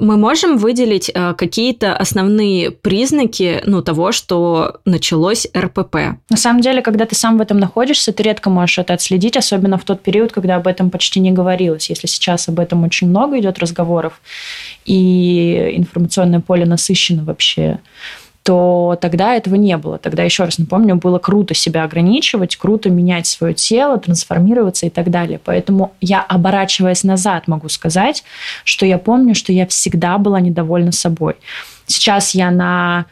Мы 0.04 0.18
можем 0.18 0.58
выделить 0.58 1.10
э, 1.14 1.34
какие-то 1.34 1.96
основные 1.96 2.72
признаки 2.72 3.62
ну, 3.66 3.82
того, 3.82 4.12
что 4.12 4.82
началось 4.84 5.48
РПП? 5.56 5.96
На 6.30 6.36
самом 6.36 6.60
деле, 6.60 6.82
когда 6.82 7.06
ты 7.06 7.16
сам 7.16 7.38
в 7.38 7.42
этом 7.42 7.58
находишься, 7.58 8.12
ты 8.12 8.22
редко 8.22 8.50
можешь 8.50 8.80
это 8.80 8.94
отследить, 8.94 9.38
особенно 9.38 9.78
в 9.78 9.86
тот 9.86 10.02
период, 10.02 10.34
когда 10.34 10.58
об 10.58 10.68
этом 10.68 10.90
почти 10.90 11.22
не 11.22 11.32
говорилось. 11.32 11.90
Если 11.90 12.08
сейчас 12.08 12.50
об 12.50 12.60
этом 12.60 12.84
очень 12.84 13.08
много 13.08 13.40
идет 13.40 13.60
разговоров, 13.60 14.20
и 14.84 15.72
информационное 15.78 16.42
поле 16.42 16.66
насыщено 16.66 17.24
вообще 17.24 17.80
то 18.44 18.98
тогда 19.00 19.36
этого 19.36 19.56
не 19.56 19.78
было. 19.78 19.98
Тогда, 19.98 20.24
еще 20.24 20.44
раз 20.44 20.58
напомню, 20.58 20.96
было 20.98 21.18
круто 21.18 21.54
себя 21.54 21.84
ограничивать, 21.86 22.58
круто 22.58 22.90
менять 22.90 23.26
свое 23.26 23.54
тело, 23.54 23.98
трансформироваться 23.98 24.86
и 24.86 24.90
так 24.90 25.10
далее. 25.10 25.40
Поэтому 25.44 25.94
я, 26.02 26.22
оборачиваясь 26.22 27.06
назад, 27.06 27.48
могу 27.48 27.70
сказать, 27.70 28.24
что 28.66 28.86
я 28.86 28.98
помню, 28.98 29.34
что 29.34 29.54
я 29.54 29.66
всегда 29.66 30.18
была 30.18 30.42
недовольна 30.42 30.92
собой. 30.92 31.36
Сейчас 31.88 32.36
я 32.36 32.52
на 32.52 33.06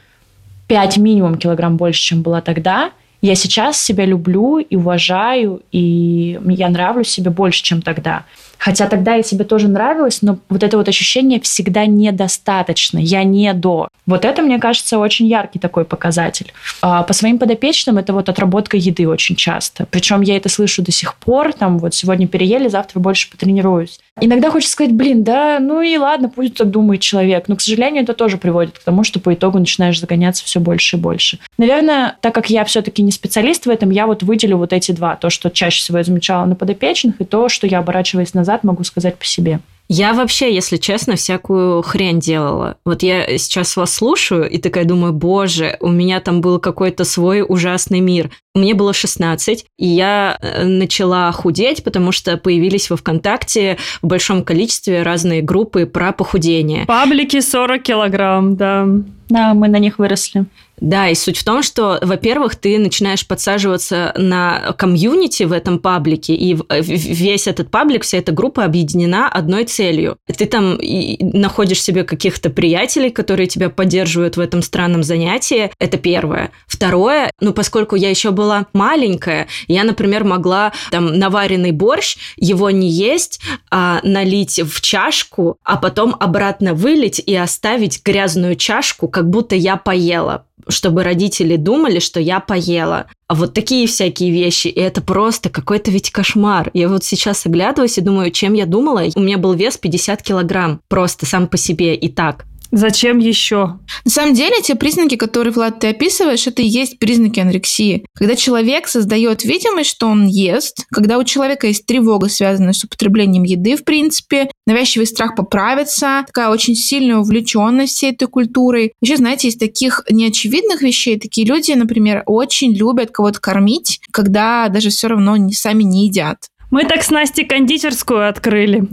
5 0.68 0.98
минимум 0.98 1.38
килограмм 1.38 1.78
больше, 1.78 2.02
чем 2.02 2.22
была 2.24 2.42
тогда. 2.42 2.92
Я 3.22 3.36
сейчас 3.36 3.80
себя 3.80 4.06
люблю 4.06 4.58
и 4.58 4.76
уважаю, 4.76 5.62
и 5.72 6.40
я 6.46 6.70
нравлюсь 6.70 7.10
себе 7.10 7.30
больше, 7.30 7.64
чем 7.64 7.82
тогда. 7.82 8.26
Хотя 8.62 8.88
тогда 8.88 9.16
я 9.16 9.24
себе 9.24 9.44
тоже 9.44 9.68
нравилась, 9.68 10.22
но 10.22 10.38
вот 10.48 10.62
это 10.62 10.78
вот 10.78 10.88
ощущение 10.88 11.40
всегда 11.42 11.88
недостаточно, 11.88 13.00
я 13.00 13.24
не 13.24 13.52
до. 13.54 13.88
Вот 14.06 14.24
это, 14.24 14.44
мне 14.44 14.60
кажется, 14.60 15.00
очень 15.00 15.26
яркий 15.26 15.58
такой 15.58 15.84
показатель. 15.84 16.54
А 16.84 17.02
по 17.02 17.14
своим 17.14 17.40
подопечным 17.40 17.98
это 17.98 18.14
вот 18.14 18.30
отработка 18.30 18.78
еды 18.78 19.08
очень 19.08 19.36
часто. 19.36 19.88
Причем 19.90 20.22
я 20.22 20.38
это 20.38 20.48
слышу 20.48 20.84
до 20.84 20.92
сих 20.92 21.16
пор, 21.16 21.54
там 21.54 21.80
вот 21.80 21.96
сегодня 21.96 22.28
переели, 22.28 22.68
завтра 22.68 23.00
больше 23.00 23.32
потренируюсь. 23.32 24.00
Иногда 24.20 24.52
хочется 24.52 24.74
сказать, 24.74 24.94
блин, 24.94 25.24
да, 25.24 25.58
ну 25.60 25.82
и 25.82 25.98
ладно, 25.98 26.30
пусть 26.30 26.54
так 26.56 26.70
думает 26.70 27.02
человек. 27.02 27.48
Но, 27.48 27.56
к 27.56 27.62
сожалению, 27.62 28.04
это 28.04 28.14
тоже 28.14 28.38
приводит 28.38 28.78
к 28.78 28.84
тому, 28.84 29.04
что 29.04 29.20
по 29.20 29.34
итогу 29.34 29.58
начинаешь 29.58 30.00
загоняться 30.00 30.46
все 30.46 30.60
больше 30.60 30.98
и 30.98 31.00
больше. 31.00 31.40
Наверное, 31.58 32.18
так 32.22 32.36
как 32.36 32.52
я 32.52 32.64
все-таки 32.66 33.02
не 33.02 33.12
специалист 33.12 33.66
в 33.66 33.70
этом, 33.70 33.90
я 33.90 34.06
вот 34.06 34.22
выделю 34.22 34.58
вот 34.58 34.72
эти 34.72 34.92
два. 34.92 35.16
То, 35.16 35.32
что 35.32 35.50
чаще 35.50 35.80
всего 35.80 35.98
я 35.98 36.04
замечала 36.04 36.46
на 36.46 36.56
подопечных, 36.56 37.16
и 37.20 37.24
то, 37.24 37.50
что 37.50 37.66
я, 37.66 37.80
оборачиваясь 37.80 38.36
назад, 38.36 38.51
назад 38.52 38.64
могу 38.64 38.84
сказать 38.84 39.18
по 39.18 39.26
себе. 39.26 39.60
Я 39.94 40.14
вообще, 40.14 40.56
если 40.56 40.78
честно, 40.78 41.18
всякую 41.18 41.82
хрень 41.82 42.22
делала. 42.22 42.78
Вот 42.86 43.04
я 43.04 43.38
сейчас 43.38 43.76
вас 43.76 43.94
слушаю 43.94 44.50
и 44.50 44.58
такая 44.58 44.86
думаю, 44.86 45.12
боже, 45.12 45.76
у 45.82 45.90
меня 45.90 46.22
там 46.22 46.40
был 46.40 46.60
какой-то 46.60 47.04
свой 47.04 47.44
ужасный 47.46 48.00
мир. 48.00 48.30
Мне 48.56 48.74
было 48.74 48.94
16, 48.94 49.66
и 49.78 49.88
я 49.88 50.38
э, 50.42 50.64
начала 50.64 51.30
худеть, 51.34 51.84
потому 51.84 52.14
что 52.14 52.38
появились 52.38 52.90
во 52.90 52.96
ВКонтакте 52.96 53.78
в 54.02 54.08
большом 54.08 54.46
количестве 54.46 55.04
разные 55.04 55.42
группы 55.42 55.86
про 55.86 56.14
похудение. 56.14 56.86
Паблики 56.86 57.42
40 57.42 57.84
килограмм, 57.84 58.56
да. 58.56 58.88
Да, 59.28 59.54
мы 59.54 59.68
на 59.68 59.80
них 59.80 60.00
выросли. 60.00 60.46
Да, 60.82 61.10
и 61.10 61.16
суть 61.16 61.38
в 61.38 61.44
том, 61.44 61.62
что, 61.62 62.00
во-первых, 62.02 62.56
ты 62.56 62.80
начинаешь 62.80 63.26
подсаживаться 63.28 64.14
на 64.18 64.74
комьюнити 64.80 65.44
в 65.44 65.52
этом 65.52 65.78
паблике, 65.78 66.34
и 66.34 66.58
весь 66.70 67.46
этот 67.46 67.70
паблик, 67.70 68.04
вся 68.04 68.18
эта 68.18 68.32
группа 68.32 68.66
объединена 68.66 69.30
одной 69.30 69.66
целью. 69.66 70.18
Ты 70.26 70.48
там 70.48 70.80
находишь 71.20 71.84
себе 71.84 72.04
каких-то 72.04 72.50
приятелей, 72.50 73.12
которые 73.12 73.46
тебя 73.46 73.70
поддерживают 73.70 74.38
в 74.38 74.40
этом 74.40 74.64
странном 74.64 75.04
занятии. 75.04 75.72
Это 75.78 76.00
первое. 76.00 76.50
Второе, 76.66 77.30
ну, 77.40 77.54
поскольку 77.54 77.96
я 77.96 78.10
еще 78.10 78.32
была 78.32 78.66
маленькая, 78.74 79.48
я, 79.68 79.84
например, 79.84 80.24
могла 80.24 80.74
там 80.90 81.20
наваренный 81.20 81.72
борщ, 81.72 82.18
его 82.38 82.72
не 82.72 82.90
есть, 82.90 83.40
а 83.70 84.00
налить 84.02 84.60
в 84.60 84.82
чашку, 84.82 85.58
а 85.64 85.78
потом 85.78 86.16
обратно 86.20 86.74
вылить 86.74 87.22
и 87.24 87.36
оставить 87.36 88.04
грязную 88.04 88.56
чашку, 88.56 89.08
как 89.08 89.30
будто 89.30 89.56
я 89.56 89.78
поела 89.78 90.46
чтобы 90.68 91.04
родители 91.04 91.56
думали, 91.56 92.00
что 92.00 92.20
я 92.20 92.40
поела. 92.40 93.08
А 93.28 93.36
вот 93.36 93.54
такие 93.54 93.88
всякие 93.88 94.32
вещи, 94.32 94.68
и 94.68 94.80
это 94.80 95.02
просто 95.02 95.50
какой-то 95.50 95.92
ведь 95.92 96.12
кошмар. 96.12 96.70
Я 96.74 96.90
вот 96.90 97.04
сейчас 97.04 97.46
оглядываюсь 97.46 97.98
и 97.98 98.02
думаю, 98.02 98.32
чем 98.32 98.54
я 98.54 98.66
думала. 98.66 99.04
У 99.16 99.22
меня 99.22 99.38
был 99.38 99.54
вес 99.54 99.78
50 99.78 100.22
килограмм, 100.22 100.82
просто 100.88 101.26
сам 101.26 101.48
по 101.48 101.58
себе 101.58 101.96
и 101.96 102.10
так. 102.10 102.46
Зачем 102.72 103.20
еще? 103.20 103.80
На 104.06 104.12
самом 104.12 104.34
деле, 104.34 104.62
те 104.64 104.76
признаки, 104.76 105.16
которые, 105.16 105.54
Влад, 105.54 105.80
ты 105.80 105.90
описываешь, 105.90 106.48
это 106.48 106.62
и 106.62 106.68
есть 106.68 107.00
признаки 107.00 107.40
анорексии. 107.40 108.06
Когда 108.16 108.36
человек 108.36 108.88
создает 108.88 109.44
видимость, 109.44 109.90
что 109.90 110.08
он 110.08 110.26
ест, 110.26 110.86
когда 110.92 111.18
у 111.18 111.24
человека 111.24 111.68
есть 111.68 111.86
тревога, 111.86 112.30
связанная 112.30 112.74
с 112.74 112.84
употреблением 112.84 113.44
еды, 113.44 113.76
в 113.76 113.84
принципе, 113.84 114.50
навязчивый 114.66 115.06
страх 115.06 115.36
поправиться, 115.36 116.24
такая 116.26 116.50
очень 116.50 116.76
сильная 116.76 117.18
увлеченность 117.18 117.96
всей 117.96 118.12
этой 118.12 118.28
культурой. 118.28 118.94
Вообще, 119.02 119.18
знаете, 119.18 119.50
из 119.50 119.58
таких 119.58 120.04
неочевидных 120.10 120.82
вещей, 120.82 121.20
такие 121.20 121.46
люди, 121.46 121.74
например, 121.74 122.24
очень 122.26 122.74
любят 122.74 123.12
кого-то 123.12 123.42
кормить, 123.42 124.00
когда 124.12 124.70
даже 124.70 124.90
все 124.90 125.08
равно 125.08 125.36
сами 125.52 125.84
не 125.84 126.06
едят. 126.08 126.38
Мы 126.70 126.86
так 126.86 127.04
с 127.04 127.10
Настей 127.10 127.46
кондитерскую 127.46 128.30
открыли. 128.30 128.88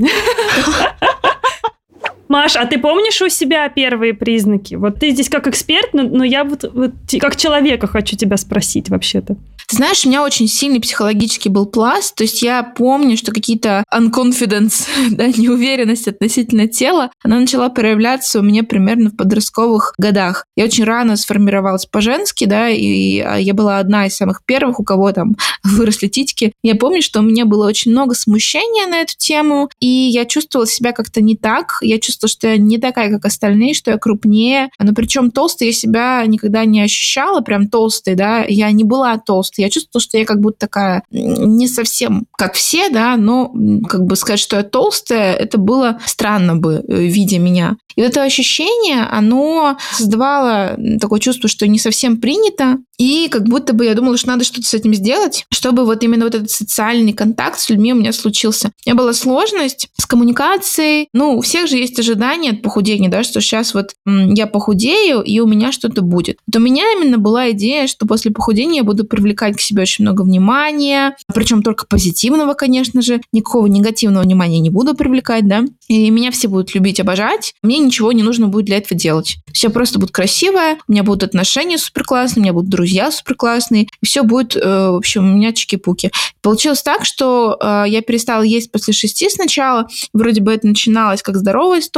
Маш, 2.28 2.56
а 2.56 2.66
ты 2.66 2.78
помнишь 2.78 3.20
у 3.22 3.28
себя 3.28 3.68
первые 3.68 4.14
признаки? 4.14 4.74
Вот 4.74 5.00
ты 5.00 5.10
здесь 5.10 5.28
как 5.28 5.46
эксперт, 5.46 5.94
но, 5.94 6.02
но 6.02 6.24
я 6.24 6.44
вот, 6.44 6.64
вот 6.72 6.92
как 7.20 7.36
человека 7.36 7.86
хочу 7.86 8.16
тебя 8.16 8.36
спросить 8.36 8.90
вообще-то. 8.90 9.36
Ты 9.68 9.76
знаешь, 9.76 10.06
у 10.06 10.08
меня 10.08 10.24
очень 10.24 10.48
сильный 10.48 10.80
психологический 10.80 11.50
был 11.50 11.66
пласт, 11.66 12.14
то 12.14 12.24
есть 12.24 12.40
я 12.40 12.62
помню, 12.62 13.18
что 13.18 13.32
какие-то 13.32 13.84
unconfidence, 13.94 14.88
да, 15.10 15.26
неуверенность 15.26 16.08
относительно 16.08 16.68
тела, 16.68 17.10
она 17.22 17.38
начала 17.38 17.68
проявляться 17.68 18.38
у 18.38 18.42
меня 18.42 18.64
примерно 18.64 19.10
в 19.10 19.16
подростковых 19.16 19.92
годах. 19.98 20.46
Я 20.56 20.64
очень 20.64 20.84
рано 20.84 21.16
сформировалась 21.16 21.84
по-женски, 21.84 22.46
да, 22.46 22.70
и 22.70 23.20
а, 23.20 23.36
я 23.36 23.52
была 23.52 23.78
одна 23.78 24.06
из 24.06 24.16
самых 24.16 24.42
первых, 24.46 24.80
у 24.80 24.84
кого 24.84 25.12
там 25.12 25.36
выросли 25.62 26.06
титики. 26.06 26.54
Я 26.62 26.74
помню, 26.74 27.02
что 27.02 27.20
у 27.20 27.22
меня 27.22 27.44
было 27.44 27.66
очень 27.66 27.90
много 27.92 28.14
смущения 28.14 28.86
на 28.86 29.02
эту 29.02 29.12
тему, 29.18 29.68
и 29.80 29.86
я 29.86 30.24
чувствовала 30.24 30.66
себя 30.66 30.92
как-то 30.92 31.20
не 31.20 31.36
так. 31.36 31.76
Я 31.82 31.98
чувствовала, 31.98 32.17
что 32.26 32.48
я 32.48 32.56
не 32.56 32.78
такая, 32.78 33.10
как 33.10 33.24
остальные, 33.24 33.74
что 33.74 33.92
я 33.92 33.98
крупнее. 33.98 34.70
Но 34.80 34.92
причем 34.92 35.30
толстой 35.30 35.68
я 35.68 35.72
себя 35.72 36.24
никогда 36.26 36.64
не 36.64 36.80
ощущала, 36.80 37.40
прям 37.40 37.68
толстой, 37.68 38.14
да. 38.14 38.44
Я 38.44 38.70
не 38.72 38.84
была 38.84 39.18
толстой 39.18 39.68
я 39.68 39.70
чувствовала, 39.70 40.02
что 40.02 40.18
я 40.18 40.24
как 40.24 40.40
будто 40.40 40.58
такая 40.58 41.02
не 41.10 41.68
совсем 41.68 42.26
как 42.36 42.54
все, 42.54 42.88
да, 42.88 43.16
но 43.16 43.52
как 43.88 44.04
бы 44.04 44.16
сказать, 44.16 44.40
что 44.40 44.56
я 44.56 44.62
толстая, 44.62 45.34
это 45.34 45.58
было 45.58 46.00
странно 46.06 46.56
бы, 46.56 46.84
э, 46.86 47.02
видя 47.04 47.38
меня. 47.38 47.76
И 47.96 48.00
вот 48.00 48.10
это 48.10 48.22
ощущение, 48.22 49.02
оно 49.10 49.76
создавало 49.92 50.78
такое 51.00 51.18
чувство, 51.18 51.48
что 51.48 51.66
не 51.66 51.78
совсем 51.78 52.18
принято, 52.18 52.78
и 52.96 53.28
как 53.28 53.44
будто 53.44 53.72
бы 53.72 53.84
я 53.84 53.94
думала, 53.94 54.16
что 54.16 54.28
надо 54.28 54.44
что-то 54.44 54.66
с 54.68 54.74
этим 54.74 54.94
сделать, 54.94 55.46
чтобы 55.52 55.84
вот 55.84 56.02
именно 56.04 56.24
вот 56.24 56.34
этот 56.34 56.50
социальный 56.50 57.12
контакт 57.12 57.58
с 57.58 57.68
людьми 57.70 57.92
у 57.92 57.96
меня 57.96 58.12
случился. 58.12 58.68
У 58.68 58.88
меня 58.88 58.96
была 58.96 59.12
сложность 59.12 59.88
с 59.96 60.06
коммуникацией. 60.06 61.08
Ну, 61.12 61.38
у 61.38 61.40
всех 61.40 61.68
же 61.68 61.76
есть 61.76 61.98
ожидания 62.08 62.50
от 62.50 62.62
похудения, 62.62 63.10
да, 63.10 63.22
что 63.22 63.40
сейчас 63.40 63.74
вот 63.74 63.94
я 64.06 64.46
похудею, 64.46 65.22
и 65.22 65.40
у 65.40 65.46
меня 65.46 65.72
что-то 65.72 66.02
будет. 66.02 66.38
Вот 66.46 66.56
у 66.56 66.64
меня 66.64 66.84
именно 66.96 67.18
была 67.18 67.50
идея, 67.50 67.86
что 67.86 68.06
после 68.06 68.30
похудения 68.30 68.78
я 68.78 68.84
буду 68.84 69.04
привлекать 69.04 69.56
к 69.56 69.60
себе 69.60 69.82
очень 69.82 70.04
много 70.04 70.22
внимания, 70.22 71.16
причем 71.32 71.62
только 71.62 71.86
позитивного, 71.86 72.54
конечно 72.54 73.02
же. 73.02 73.20
Никакого 73.32 73.66
негативного 73.66 74.22
внимания 74.22 74.58
не 74.60 74.70
буду 74.70 74.94
привлекать, 74.94 75.46
да. 75.46 75.64
И 75.88 76.10
меня 76.10 76.30
все 76.30 76.48
будут 76.48 76.74
любить, 76.74 77.00
обожать. 77.00 77.54
Мне 77.62 77.78
ничего 77.78 78.12
не 78.12 78.22
нужно 78.22 78.48
будет 78.48 78.66
для 78.66 78.78
этого 78.78 78.98
делать. 78.98 79.36
Все 79.52 79.70
просто 79.70 79.98
будет 79.98 80.12
красивое, 80.12 80.78
у 80.86 80.92
меня 80.92 81.02
будут 81.02 81.24
отношения 81.24 81.78
супер 81.78 82.04
классные, 82.04 82.40
у 82.40 82.44
меня 82.44 82.52
будут 82.52 82.70
друзья 82.70 83.10
супер 83.10 83.34
классные, 83.34 83.84
и 83.84 84.06
все 84.06 84.22
будет, 84.22 84.56
э, 84.56 84.60
в 84.60 84.96
общем, 84.96 85.30
у 85.30 85.36
меня 85.36 85.52
чики-пуки. 85.52 86.10
Получилось 86.42 86.82
так, 86.82 87.04
что 87.04 87.58
э, 87.60 87.84
я 87.88 88.00
перестала 88.02 88.42
есть 88.42 88.70
после 88.70 88.92
шести 88.94 89.28
сначала, 89.28 89.88
вроде 90.12 90.40
бы 90.40 90.52
это 90.52 90.66
начиналось 90.66 91.22
как 91.22 91.36
здоровая 91.36 91.80
история, 91.80 91.97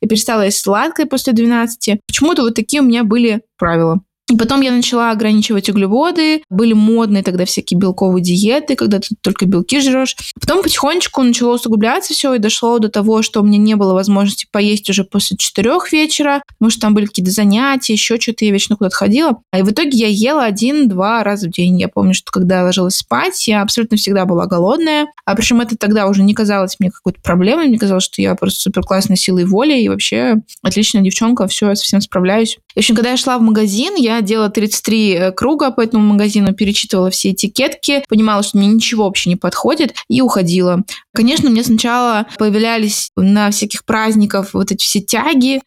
я 0.00 0.08
перестала 0.08 0.42
есть 0.42 0.60
сладкое 0.60 1.06
после 1.06 1.32
12. 1.32 2.00
Почему-то 2.06 2.42
вот 2.42 2.54
такие 2.54 2.82
у 2.82 2.84
меня 2.84 3.04
были 3.04 3.42
правила. 3.58 4.00
И 4.30 4.36
потом 4.36 4.60
я 4.60 4.70
начала 4.70 5.10
ограничивать 5.10 5.68
углеводы. 5.68 6.42
Были 6.48 6.72
модные 6.72 7.24
тогда 7.24 7.44
всякие 7.44 7.78
белковые 7.78 8.22
диеты, 8.22 8.76
когда 8.76 9.00
ты 9.00 9.08
только 9.20 9.44
белки 9.44 9.80
жрешь. 9.80 10.16
Потом 10.40 10.62
потихонечку 10.62 11.20
начало 11.22 11.54
усугубляться 11.54 12.14
все, 12.14 12.34
и 12.34 12.38
дошло 12.38 12.78
до 12.78 12.88
того, 12.88 13.22
что 13.22 13.40
у 13.40 13.44
меня 13.44 13.58
не 13.58 13.74
было 13.74 13.92
возможности 13.92 14.46
поесть 14.52 14.88
уже 14.88 15.02
после 15.02 15.36
четырех 15.36 15.92
вечера, 15.92 16.42
что 16.68 16.80
там 16.80 16.94
были 16.94 17.06
какие-то 17.06 17.32
занятия, 17.32 17.94
еще 17.94 18.20
что-то, 18.20 18.44
я 18.44 18.52
вечно 18.52 18.76
куда-то 18.76 18.94
ходила. 18.94 19.42
И 19.52 19.62
в 19.62 19.70
итоге 19.72 19.90
я 19.98 20.06
ела 20.06 20.44
один-два 20.44 21.24
раза 21.24 21.48
в 21.48 21.50
день. 21.50 21.80
Я 21.80 21.88
помню, 21.88 22.14
что 22.14 22.30
когда 22.30 22.58
я 22.58 22.64
ложилась 22.64 22.96
спать, 22.96 23.48
я 23.48 23.62
абсолютно 23.62 23.96
всегда 23.96 24.26
была 24.26 24.46
голодная. 24.46 25.08
А 25.24 25.34
причем 25.34 25.60
это 25.60 25.76
тогда 25.76 26.06
уже 26.06 26.22
не 26.22 26.34
казалось 26.34 26.76
мне 26.78 26.92
какой-то 26.92 27.20
проблемой. 27.20 27.66
Мне 27.66 27.78
казалось, 27.78 28.04
что 28.04 28.22
я 28.22 28.36
просто 28.36 28.60
супер 28.60 28.82
классной 28.82 29.16
силой 29.16 29.44
воли 29.44 29.76
и 29.80 29.88
вообще 29.88 30.36
отличная 30.62 31.02
девчонка, 31.02 31.48
все, 31.48 31.70
я 31.70 31.74
совсем 31.74 32.00
справляюсь. 32.00 32.58
В 32.74 32.78
общем, 32.78 32.94
когда 32.94 33.10
я 33.10 33.16
шла 33.16 33.36
в 33.38 33.42
магазин, 33.42 33.96
я 33.96 34.19
я 34.20 34.26
делала 34.26 34.50
33 34.50 35.12
э, 35.12 35.32
круга 35.32 35.70
по 35.70 35.80
этому 35.80 36.04
магазину, 36.04 36.54
перечитывала 36.54 37.10
все 37.10 37.32
этикетки, 37.32 38.04
понимала, 38.08 38.42
что 38.42 38.58
мне 38.58 38.68
ничего 38.68 39.04
вообще 39.04 39.30
не 39.30 39.36
подходит, 39.36 39.94
и 40.08 40.20
уходила. 40.20 40.82
Конечно, 41.14 41.50
мне 41.50 41.64
сначала 41.64 42.26
появлялись 42.38 43.10
на 43.16 43.50
всяких 43.50 43.84
праздниках 43.84 44.54
вот 44.54 44.70
эти 44.70 44.82
все 44.82 45.00
тяги. 45.00 45.60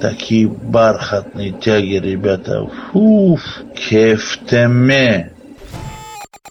Такие 0.00 0.48
бархатные 0.48 1.52
тяги, 1.52 1.94
ребята. 1.94 2.68
Фуф, 2.92 3.40
кефтеме 3.74 5.32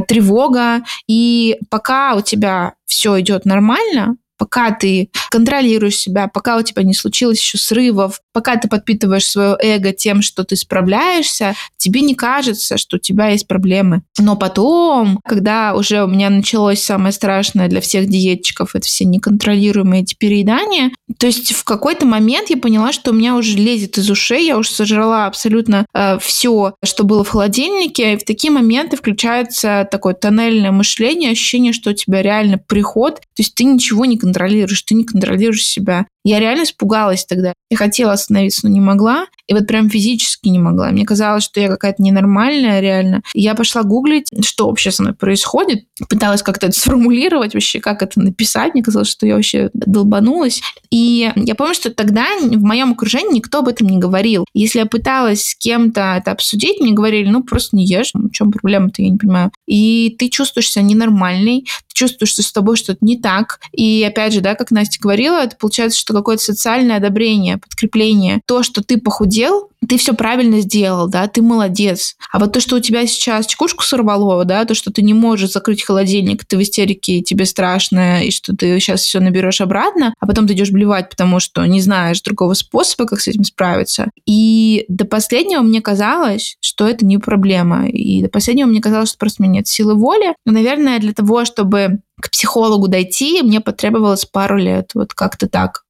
тревога, 0.07 0.83
и 1.07 1.57
пока 1.71 2.13
у 2.13 2.21
тебя 2.21 2.73
все 2.85 3.19
идет 3.19 3.45
нормально, 3.45 4.17
пока 4.37 4.71
ты 4.71 5.09
контролируешь 5.29 5.97
себя, 5.97 6.27
пока 6.27 6.57
у 6.57 6.61
тебя 6.61 6.83
не 6.83 6.93
случилось 6.93 7.39
еще 7.39 7.57
срывов, 7.57 8.21
пока 8.33 8.55
ты 8.55 8.67
подпитываешь 8.67 9.25
свое 9.25 9.57
эго 9.61 9.93
тем, 9.93 10.21
что 10.21 10.43
ты 10.43 10.55
справляешься, 10.55 11.55
тебе 11.77 12.01
не 12.01 12.15
кажется, 12.15 12.77
что 12.77 12.97
у 12.97 12.99
тебя 12.99 13.29
есть 13.29 13.47
проблемы. 13.47 14.03
Но 14.19 14.35
потом, 14.35 15.19
когда 15.23 15.73
уже 15.75 16.03
у 16.03 16.07
меня 16.07 16.29
началось 16.29 16.81
самое 16.81 17.11
страшное 17.11 17.67
для 17.67 17.81
всех 17.81 18.07
диетчиков, 18.07 18.75
это 18.75 18.85
все 18.85 19.05
неконтролируемые 19.05 20.03
эти 20.03 20.15
переедания, 20.15 20.91
то 21.19 21.25
есть 21.25 21.53
в 21.53 21.63
какой-то 21.63 22.05
момент 22.05 22.49
я 22.49 22.57
поняла, 22.57 22.91
что 22.91 23.11
у 23.11 23.13
меня 23.13 23.35
уже 23.35 23.57
лезет 23.57 23.97
из 23.97 24.09
ушей, 24.09 24.45
я 24.45 24.57
уже 24.57 24.69
сожрала 24.69 25.25
абсолютно 25.25 25.85
э, 25.93 26.19
все, 26.19 26.75
что 26.83 27.03
было 27.03 27.23
в 27.23 27.29
холодильнике, 27.29 28.13
и 28.13 28.17
в 28.17 28.23
такие 28.23 28.51
моменты 28.51 28.97
включается 28.97 29.87
такое 29.89 30.13
тоннельное 30.13 30.71
мышление, 30.71 31.31
ощущение, 31.31 31.73
что 31.73 31.91
у 31.91 31.93
тебя 31.93 32.21
реально 32.21 32.57
приход, 32.57 33.15
то 33.15 33.23
есть 33.37 33.55
ты 33.55 33.63
ничего 33.63 34.05
не 34.05 34.17
контролируешь, 34.27 34.81
ты 34.81 34.93
не 34.93 35.05
контролируешь 35.05 35.65
себя. 35.65 36.05
Я 36.27 36.41
реально 36.41 36.63
испугалась 36.63 37.23
тогда. 37.23 37.53
Я 37.69 37.77
хотела 37.77 38.11
остановиться, 38.11 38.67
но 38.67 38.73
не 38.73 38.81
могла. 38.81 39.27
И 39.47 39.53
вот 39.53 39.65
прям 39.65 39.89
физически 39.89 40.49
не 40.49 40.59
могла. 40.59 40.89
Мне 40.89 41.05
казалось, 41.05 41.45
что 41.45 41.61
я 41.61 41.69
какая-то 41.69 42.03
ненормальная 42.03 42.81
реально. 42.81 43.21
И 43.33 43.41
я 43.41 43.55
пошла 43.55 43.83
гуглить, 43.83 44.25
что 44.45 44.67
вообще 44.67 44.91
со 44.91 45.03
мной 45.03 45.15
происходит. 45.15 45.85
Пыталась 46.09 46.43
как-то 46.43 46.67
это 46.67 46.77
сформулировать 46.77 47.53
вообще, 47.53 47.79
как 47.79 48.01
это 48.01 48.19
написать. 48.19 48.73
Мне 48.73 48.83
казалось, 48.83 49.07
что 49.07 49.25
я 49.25 49.35
вообще 49.35 49.69
долбанулась. 49.73 50.61
И 50.89 51.31
я 51.33 51.55
помню, 51.55 51.73
что 51.73 51.91
тогда 51.91 52.25
в 52.41 52.61
моем 52.61 52.91
окружении 52.91 53.35
никто 53.35 53.59
об 53.59 53.69
этом 53.69 53.87
не 53.87 53.97
говорил. 53.97 54.43
Если 54.53 54.79
я 54.79 54.85
пыталась 54.85 55.43
с 55.43 55.55
кем-то 55.55 56.15
это 56.17 56.31
обсудить, 56.31 56.81
мне 56.81 56.91
говорили, 56.91 57.29
ну, 57.29 57.41
просто 57.41 57.77
не 57.77 57.85
ешь. 57.85 58.11
В 58.13 58.31
чем 58.31 58.51
проблема-то, 58.51 59.01
я 59.01 59.11
не 59.11 59.17
понимаю. 59.17 59.51
И 59.65 60.13
ты 60.19 60.27
чувствуешь 60.27 60.69
себя 60.69 60.83
ненормальной, 60.83 61.61
ты 61.61 61.93
чувствуешь, 61.93 62.31
что 62.31 62.43
с 62.43 62.51
тобой 62.51 62.75
что-то 62.75 62.99
не 62.99 63.17
так. 63.17 63.61
И 63.71 64.03
опять 64.03 64.33
же, 64.33 64.41
да, 64.41 64.55
как 64.55 64.71
Настя 64.71 64.99
говорила, 64.99 65.37
это 65.37 65.55
получается, 65.55 65.97
что 65.97 66.16
какое-то 66.19 66.43
социальное 66.43 66.97
одобрение, 66.97 67.57
подкрепление. 67.57 68.41
То, 68.45 68.63
что 68.63 68.83
ты 68.83 68.97
похудел, 68.97 69.69
ты 69.87 69.97
все 69.97 70.13
правильно 70.13 70.59
сделал, 70.61 71.07
да, 71.07 71.27
ты 71.27 71.41
молодец. 71.41 72.15
А 72.31 72.39
вот 72.39 72.53
то, 72.53 72.59
что 72.59 72.75
у 72.75 72.79
тебя 72.79 73.05
сейчас 73.05 73.45
чекушку 73.45 73.83
сорвало, 73.83 74.43
да, 74.43 74.65
то, 74.65 74.73
что 74.73 74.91
ты 74.91 75.01
не 75.01 75.13
можешь 75.13 75.51
закрыть 75.51 75.83
холодильник, 75.83 76.45
ты 76.45 76.57
в 76.57 76.61
истерике, 76.61 77.19
и 77.19 77.23
тебе 77.23 77.45
страшно, 77.45 78.23
и 78.23 78.31
что 78.31 78.55
ты 78.55 78.79
сейчас 78.79 79.01
все 79.01 79.19
наберешь 79.19 79.61
обратно, 79.61 80.13
а 80.19 80.27
потом 80.27 80.47
ты 80.47 80.53
идешь 80.53 80.71
блевать, 80.71 81.09
потому 81.09 81.39
что 81.39 81.65
не 81.65 81.81
знаешь 81.81 82.21
другого 82.21 82.53
способа, 82.53 83.05
как 83.05 83.21
с 83.21 83.27
этим 83.27 83.43
справиться. 83.43 84.09
И 84.25 84.85
до 84.87 85.05
последнего 85.05 85.61
мне 85.61 85.81
казалось, 85.81 86.57
что 86.59 86.87
это 86.87 87.05
не 87.05 87.17
проблема. 87.17 87.87
И 87.87 88.23
до 88.23 88.29
последнего 88.29 88.67
мне 88.67 88.81
казалось, 88.81 89.09
что 89.09 89.19
просто 89.19 89.41
у 89.41 89.45
меня 89.45 89.59
нет 89.59 89.67
силы 89.67 89.95
воли. 89.95 90.33
Но, 90.45 90.53
наверное, 90.53 90.99
для 90.99 91.13
того, 91.13 91.45
чтобы 91.45 91.99
к 92.19 92.31
психологу 92.31 92.87
дойти, 92.87 93.41
мне 93.43 93.61
потребовалось 93.61 94.25
пару 94.25 94.57
лет. 94.57 94.91
Вот 94.95 95.13
как-то 95.13 95.47
так. 95.47 95.83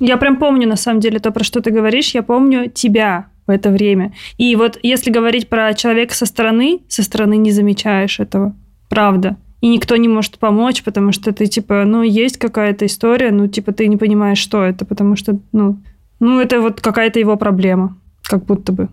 Я 0.00 0.16
прям 0.16 0.36
помню, 0.36 0.66
на 0.66 0.76
самом 0.76 1.00
деле, 1.00 1.18
то, 1.18 1.30
про 1.30 1.44
что 1.44 1.60
ты 1.60 1.70
говоришь. 1.70 2.14
Я 2.14 2.22
помню 2.22 2.70
тебя 2.70 3.26
в 3.46 3.50
это 3.50 3.70
время. 3.70 4.12
И 4.38 4.56
вот 4.56 4.78
если 4.82 5.10
говорить 5.10 5.48
про 5.48 5.74
человека 5.74 6.14
со 6.14 6.26
стороны, 6.26 6.80
со 6.88 7.02
стороны 7.02 7.36
не 7.36 7.52
замечаешь 7.52 8.18
этого. 8.18 8.56
Правда. 8.88 9.36
И 9.60 9.68
никто 9.68 9.96
не 9.96 10.08
может 10.08 10.38
помочь, 10.38 10.82
потому 10.82 11.12
что 11.12 11.32
ты, 11.32 11.46
типа, 11.46 11.84
ну, 11.84 12.02
есть 12.02 12.38
какая-то 12.38 12.86
история, 12.86 13.30
ну, 13.30 13.46
типа, 13.46 13.72
ты 13.72 13.88
не 13.88 13.98
понимаешь, 13.98 14.38
что 14.38 14.64
это, 14.64 14.86
потому 14.86 15.16
что, 15.16 15.38
ну, 15.52 15.78
ну, 16.18 16.40
это 16.40 16.60
вот 16.60 16.80
какая-то 16.80 17.18
его 17.18 17.36
проблема, 17.36 17.98
как 18.22 18.46
будто 18.46 18.72
бы. 18.72 18.88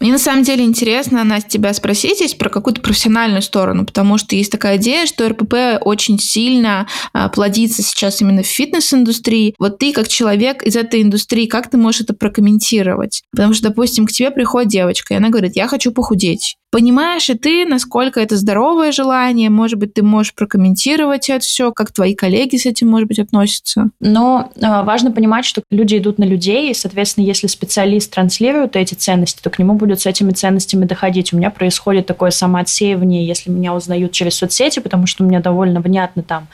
Мне 0.00 0.12
на 0.12 0.18
самом 0.18 0.42
деле 0.42 0.64
интересно, 0.64 1.24
Настя, 1.24 1.50
тебя 1.50 1.72
спросить 1.72 2.16
здесь 2.16 2.34
про 2.34 2.50
какую-то 2.50 2.80
профессиональную 2.80 3.42
сторону, 3.42 3.86
потому 3.86 4.18
что 4.18 4.36
есть 4.36 4.52
такая 4.52 4.76
идея, 4.76 5.06
что 5.06 5.28
РПП 5.28 5.54
очень 5.80 6.18
сильно 6.18 6.86
а, 7.12 7.28
плодится 7.28 7.82
сейчас 7.82 8.20
именно 8.20 8.42
в 8.42 8.46
фитнес-индустрии. 8.46 9.54
Вот 9.58 9.78
ты, 9.78 9.92
как 9.92 10.08
человек 10.08 10.62
из 10.62 10.76
этой 10.76 11.02
индустрии, 11.02 11.46
как 11.46 11.70
ты 11.70 11.76
можешь 11.76 12.02
это 12.02 12.14
прокомментировать? 12.14 13.22
Потому 13.32 13.54
что, 13.54 13.68
допустим, 13.68 14.06
к 14.06 14.12
тебе 14.12 14.30
приходит 14.30 14.70
девочка, 14.70 15.14
и 15.14 15.16
она 15.16 15.30
говорит, 15.30 15.56
я 15.56 15.68
хочу 15.68 15.92
похудеть. 15.92 16.56
Понимаешь 16.70 17.30
и 17.30 17.34
ты, 17.34 17.64
насколько 17.64 18.20
это 18.20 18.36
здоровое 18.36 18.92
желание? 18.92 19.50
Может 19.50 19.78
быть, 19.78 19.94
ты 19.94 20.02
можешь 20.02 20.34
прокомментировать 20.34 21.30
это 21.30 21.40
все, 21.40 21.72
как 21.72 21.92
твои 21.92 22.14
коллеги 22.14 22.56
с 22.56 22.66
этим, 22.66 22.88
может 22.88 23.08
быть, 23.08 23.18
относятся? 23.18 23.90
Но 24.00 24.50
э, 24.56 24.82
важно 24.82 25.12
понимать, 25.12 25.44
что 25.44 25.62
люди 25.70 25.96
идут 25.96 26.18
на 26.18 26.24
людей, 26.24 26.70
и, 26.70 26.74
соответственно, 26.74 27.24
если 27.24 27.46
специалист 27.46 28.12
транслирует 28.12 28.76
эти 28.76 28.94
ценности, 28.94 29.40
то 29.42 29.50
к 29.50 29.58
нему 29.58 29.74
будут 29.74 30.00
с 30.00 30.06
этими 30.06 30.32
ценностями 30.32 30.84
доходить. 30.84 31.32
У 31.32 31.36
меня 31.36 31.50
происходит 31.50 32.06
такое 32.06 32.30
самоотсеивание, 32.30 33.26
если 33.26 33.50
меня 33.50 33.74
узнают 33.74 34.12
через 34.12 34.34
соцсети, 34.34 34.80
потому 34.80 35.06
что 35.06 35.24
у 35.24 35.26
меня 35.26 35.40
довольно 35.40 35.80
внятно 35.80 36.22
там 36.22 36.48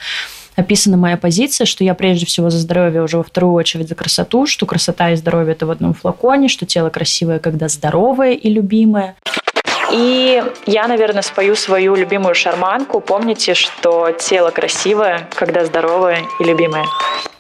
описана 0.57 0.96
моя 0.96 1.16
позиция, 1.16 1.64
что 1.64 1.85
я 1.85 1.94
прежде 1.94 2.27
всего 2.27 2.51
за 2.51 2.59
здоровье, 2.59 3.03
уже 3.03 3.16
во 3.16 3.22
вторую 3.22 3.55
очередь 3.55 3.88
за 3.88 3.94
красоту, 3.94 4.46
что 4.46 4.66
красота 4.66 5.11
и 5.11 5.16
здоровье– 5.16 5.53
это 5.55 5.66
в 5.66 5.70
одном 5.70 5.94
флаконе, 5.94 6.48
что 6.48 6.66
тело 6.66 6.90
красивое, 6.90 7.38
когда 7.38 7.68
здоровое 7.68 8.35
и 8.35 8.51
любимое. 8.51 9.16
И 9.92 10.42
я, 10.66 10.88
наверное, 10.88 11.22
спою 11.22 11.55
свою 11.55 11.94
любимую 11.94 12.35
шарманку. 12.35 13.00
Помните, 13.00 13.55
что 13.55 14.11
тело 14.12 14.50
красивое, 14.50 15.28
когда 15.35 15.64
здоровое 15.64 16.20
и 16.40 16.44
любимое. 16.44 16.85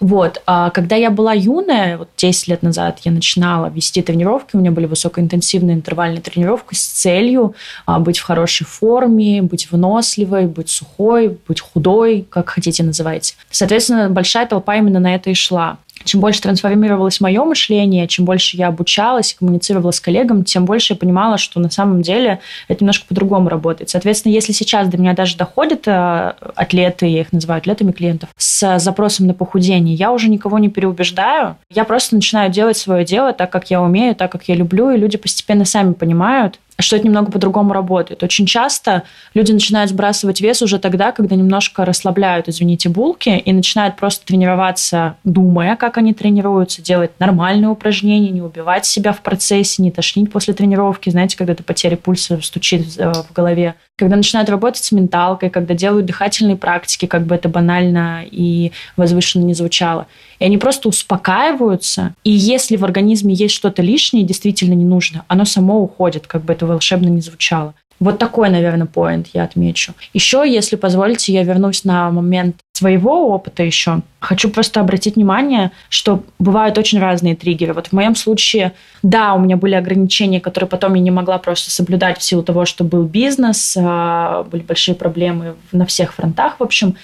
Вот, 0.00 0.42
а 0.46 0.70
когда 0.70 0.96
я 0.96 1.10
была 1.10 1.32
юная, 1.32 1.96
вот 1.96 2.08
10 2.16 2.48
лет 2.48 2.62
назад 2.62 2.98
я 3.04 3.12
начинала 3.12 3.68
вести 3.68 4.02
тренировки, 4.02 4.56
у 4.56 4.58
меня 4.58 4.72
были 4.72 4.86
высокоинтенсивные 4.86 5.76
интервальные 5.76 6.20
тренировки 6.20 6.74
с 6.74 6.84
целью 6.84 7.54
а, 7.86 8.00
быть 8.00 8.18
в 8.18 8.24
хорошей 8.24 8.66
форме, 8.66 9.42
быть 9.42 9.70
выносливой, 9.70 10.46
быть 10.46 10.68
сухой, 10.68 11.38
быть 11.46 11.60
худой, 11.60 12.26
как 12.28 12.50
хотите 12.50 12.82
называйте. 12.82 13.34
Соответственно, 13.50 14.10
большая 14.10 14.46
толпа 14.46 14.76
именно 14.76 14.98
на 14.98 15.14
это 15.14 15.30
и 15.30 15.34
шла 15.34 15.78
чем 16.04 16.20
больше 16.20 16.40
трансформировалось 16.42 17.20
мое 17.20 17.44
мышление, 17.44 18.08
чем 18.08 18.24
больше 18.24 18.56
я 18.56 18.68
обучалась, 18.68 19.34
коммуницировала 19.34 19.90
с 19.90 20.00
коллегами, 20.00 20.42
тем 20.42 20.64
больше 20.64 20.94
я 20.94 20.96
понимала, 20.96 21.38
что 21.38 21.60
на 21.60 21.70
самом 21.70 22.02
деле 22.02 22.40
это 22.68 22.84
немножко 22.84 23.06
по-другому 23.06 23.48
работает. 23.48 23.90
Соответственно, 23.90 24.32
если 24.32 24.52
сейчас 24.52 24.88
до 24.88 24.98
меня 24.98 25.14
даже 25.14 25.36
доходят 25.36 25.86
э, 25.86 26.32
атлеты, 26.54 27.06
я 27.06 27.20
их 27.20 27.32
называю 27.32 27.58
атлетами 27.58 27.92
клиентов, 27.92 28.30
с 28.36 28.78
запросом 28.78 29.26
на 29.26 29.34
похудение, 29.34 29.94
я 29.94 30.12
уже 30.12 30.28
никого 30.28 30.58
не 30.58 30.68
переубеждаю. 30.68 31.56
Я 31.70 31.84
просто 31.84 32.14
начинаю 32.14 32.50
делать 32.50 32.76
свое 32.76 33.04
дело 33.04 33.32
так, 33.32 33.50
как 33.50 33.70
я 33.70 33.82
умею, 33.82 34.14
так, 34.14 34.32
как 34.32 34.44
я 34.48 34.54
люблю, 34.54 34.90
и 34.90 34.98
люди 34.98 35.16
постепенно 35.16 35.64
сами 35.64 35.92
понимают, 35.92 36.58
что 36.82 36.96
это 36.96 37.06
немного 37.06 37.30
по-другому 37.30 37.72
работает. 37.72 38.22
Очень 38.22 38.46
часто 38.46 39.04
люди 39.34 39.52
начинают 39.52 39.90
сбрасывать 39.90 40.40
вес 40.40 40.62
уже 40.62 40.78
тогда, 40.78 41.12
когда 41.12 41.36
немножко 41.36 41.84
расслабляют, 41.84 42.48
извините, 42.48 42.88
булки, 42.88 43.30
и 43.30 43.52
начинают 43.52 43.96
просто 43.96 44.26
тренироваться, 44.26 45.16
думая, 45.24 45.76
как 45.76 45.98
они 45.98 46.14
тренируются, 46.14 46.82
делать 46.82 47.12
нормальные 47.18 47.68
упражнения, 47.68 48.30
не 48.30 48.42
убивать 48.42 48.86
себя 48.86 49.12
в 49.12 49.20
процессе, 49.20 49.82
не 49.82 49.90
тошнить 49.90 50.30
после 50.30 50.54
тренировки, 50.54 51.10
знаете, 51.10 51.36
когда 51.36 51.52
это 51.52 51.62
потеря 51.62 51.96
пульса 51.96 52.40
стучит 52.42 52.86
в 52.96 53.32
голове. 53.34 53.74
Когда 53.98 54.16
начинают 54.16 54.48
работать 54.48 54.82
с 54.82 54.90
менталкой, 54.90 55.50
когда 55.50 55.74
делают 55.74 56.06
дыхательные 56.06 56.56
практики, 56.56 57.06
как 57.06 57.26
бы 57.26 57.34
это 57.34 57.48
банально 57.48 58.24
и 58.28 58.72
возвышенно 58.96 59.44
не 59.44 59.54
звучало. 59.54 60.06
И 60.38 60.44
они 60.44 60.58
просто 60.58 60.88
успокаиваются. 60.88 62.14
И 62.24 62.30
если 62.30 62.76
в 62.76 62.84
организме 62.84 63.34
есть 63.34 63.54
что-то 63.54 63.82
лишнее, 63.82 64.24
действительно 64.24 64.74
не 64.74 64.84
нужно, 64.84 65.24
оно 65.28 65.44
само 65.44 65.80
уходит, 65.80 66.26
как 66.26 66.42
бы 66.42 66.54
это 66.54 66.66
волшебно 66.66 67.08
не 67.08 67.20
звучало. 67.20 67.74
Вот 68.02 68.18
такой, 68.18 68.50
наверное, 68.50 68.88
поинт 68.88 69.28
я 69.32 69.44
отмечу. 69.44 69.92
Еще, 70.12 70.42
если 70.44 70.74
позволите, 70.74 71.32
я 71.32 71.44
вернусь 71.44 71.84
на 71.84 72.10
момент 72.10 72.56
своего 72.72 73.28
опыта 73.28 73.62
еще. 73.62 74.00
Хочу 74.18 74.50
просто 74.50 74.80
обратить 74.80 75.14
внимание, 75.14 75.70
что 75.88 76.24
бывают 76.40 76.76
очень 76.78 76.98
разные 76.98 77.36
триггеры. 77.36 77.74
Вот 77.74 77.86
в 77.86 77.92
моем 77.92 78.16
случае, 78.16 78.72
да, 79.04 79.34
у 79.34 79.38
меня 79.38 79.56
были 79.56 79.76
ограничения, 79.76 80.40
которые 80.40 80.68
потом 80.68 80.94
я 80.94 81.00
не 81.00 81.12
могла 81.12 81.38
просто 81.38 81.70
соблюдать 81.70 82.18
в 82.18 82.24
силу 82.24 82.42
того, 82.42 82.64
что 82.64 82.82
был 82.82 83.04
бизнес, 83.04 83.76
а, 83.80 84.42
были 84.50 84.62
большие 84.62 84.96
проблемы 84.96 85.54
на 85.70 85.86
всех 85.86 86.12
фронтах, 86.12 86.56
в 86.58 86.62
общем. 86.64 86.96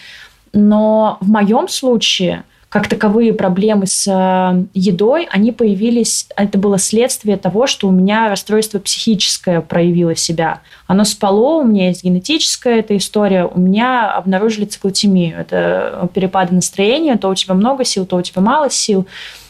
Но 0.52 1.18
в 1.20 1.30
моем 1.30 1.68
случае 1.68 2.42
как 2.68 2.86
таковые 2.86 3.32
проблемы 3.32 3.86
с 3.86 4.06
э, 4.06 4.64
едой, 4.74 5.26
они 5.30 5.52
появились, 5.52 6.26
это 6.36 6.58
было 6.58 6.78
следствие 6.78 7.38
того, 7.38 7.66
что 7.66 7.88
у 7.88 7.90
меня 7.90 8.28
расстройство 8.28 8.78
психическое 8.78 9.62
проявило 9.62 10.14
себя. 10.14 10.60
Оно 10.86 11.04
спало, 11.04 11.62
у 11.62 11.64
меня 11.64 11.88
есть 11.88 12.04
генетическая 12.04 12.80
эта 12.80 12.94
история, 12.96 13.46
у 13.46 13.58
меня 13.58 14.12
обнаружили 14.12 14.66
циклотемию. 14.66 15.38
Это 15.38 16.10
перепады 16.12 16.54
настроения, 16.54 17.16
то 17.16 17.30
у 17.30 17.34
тебя 17.34 17.54
много 17.54 17.84
сил, 17.84 18.04
то 18.04 18.16
у 18.16 18.22
тебя 18.22 18.42
мало 18.42 18.68
сил. 18.68 19.06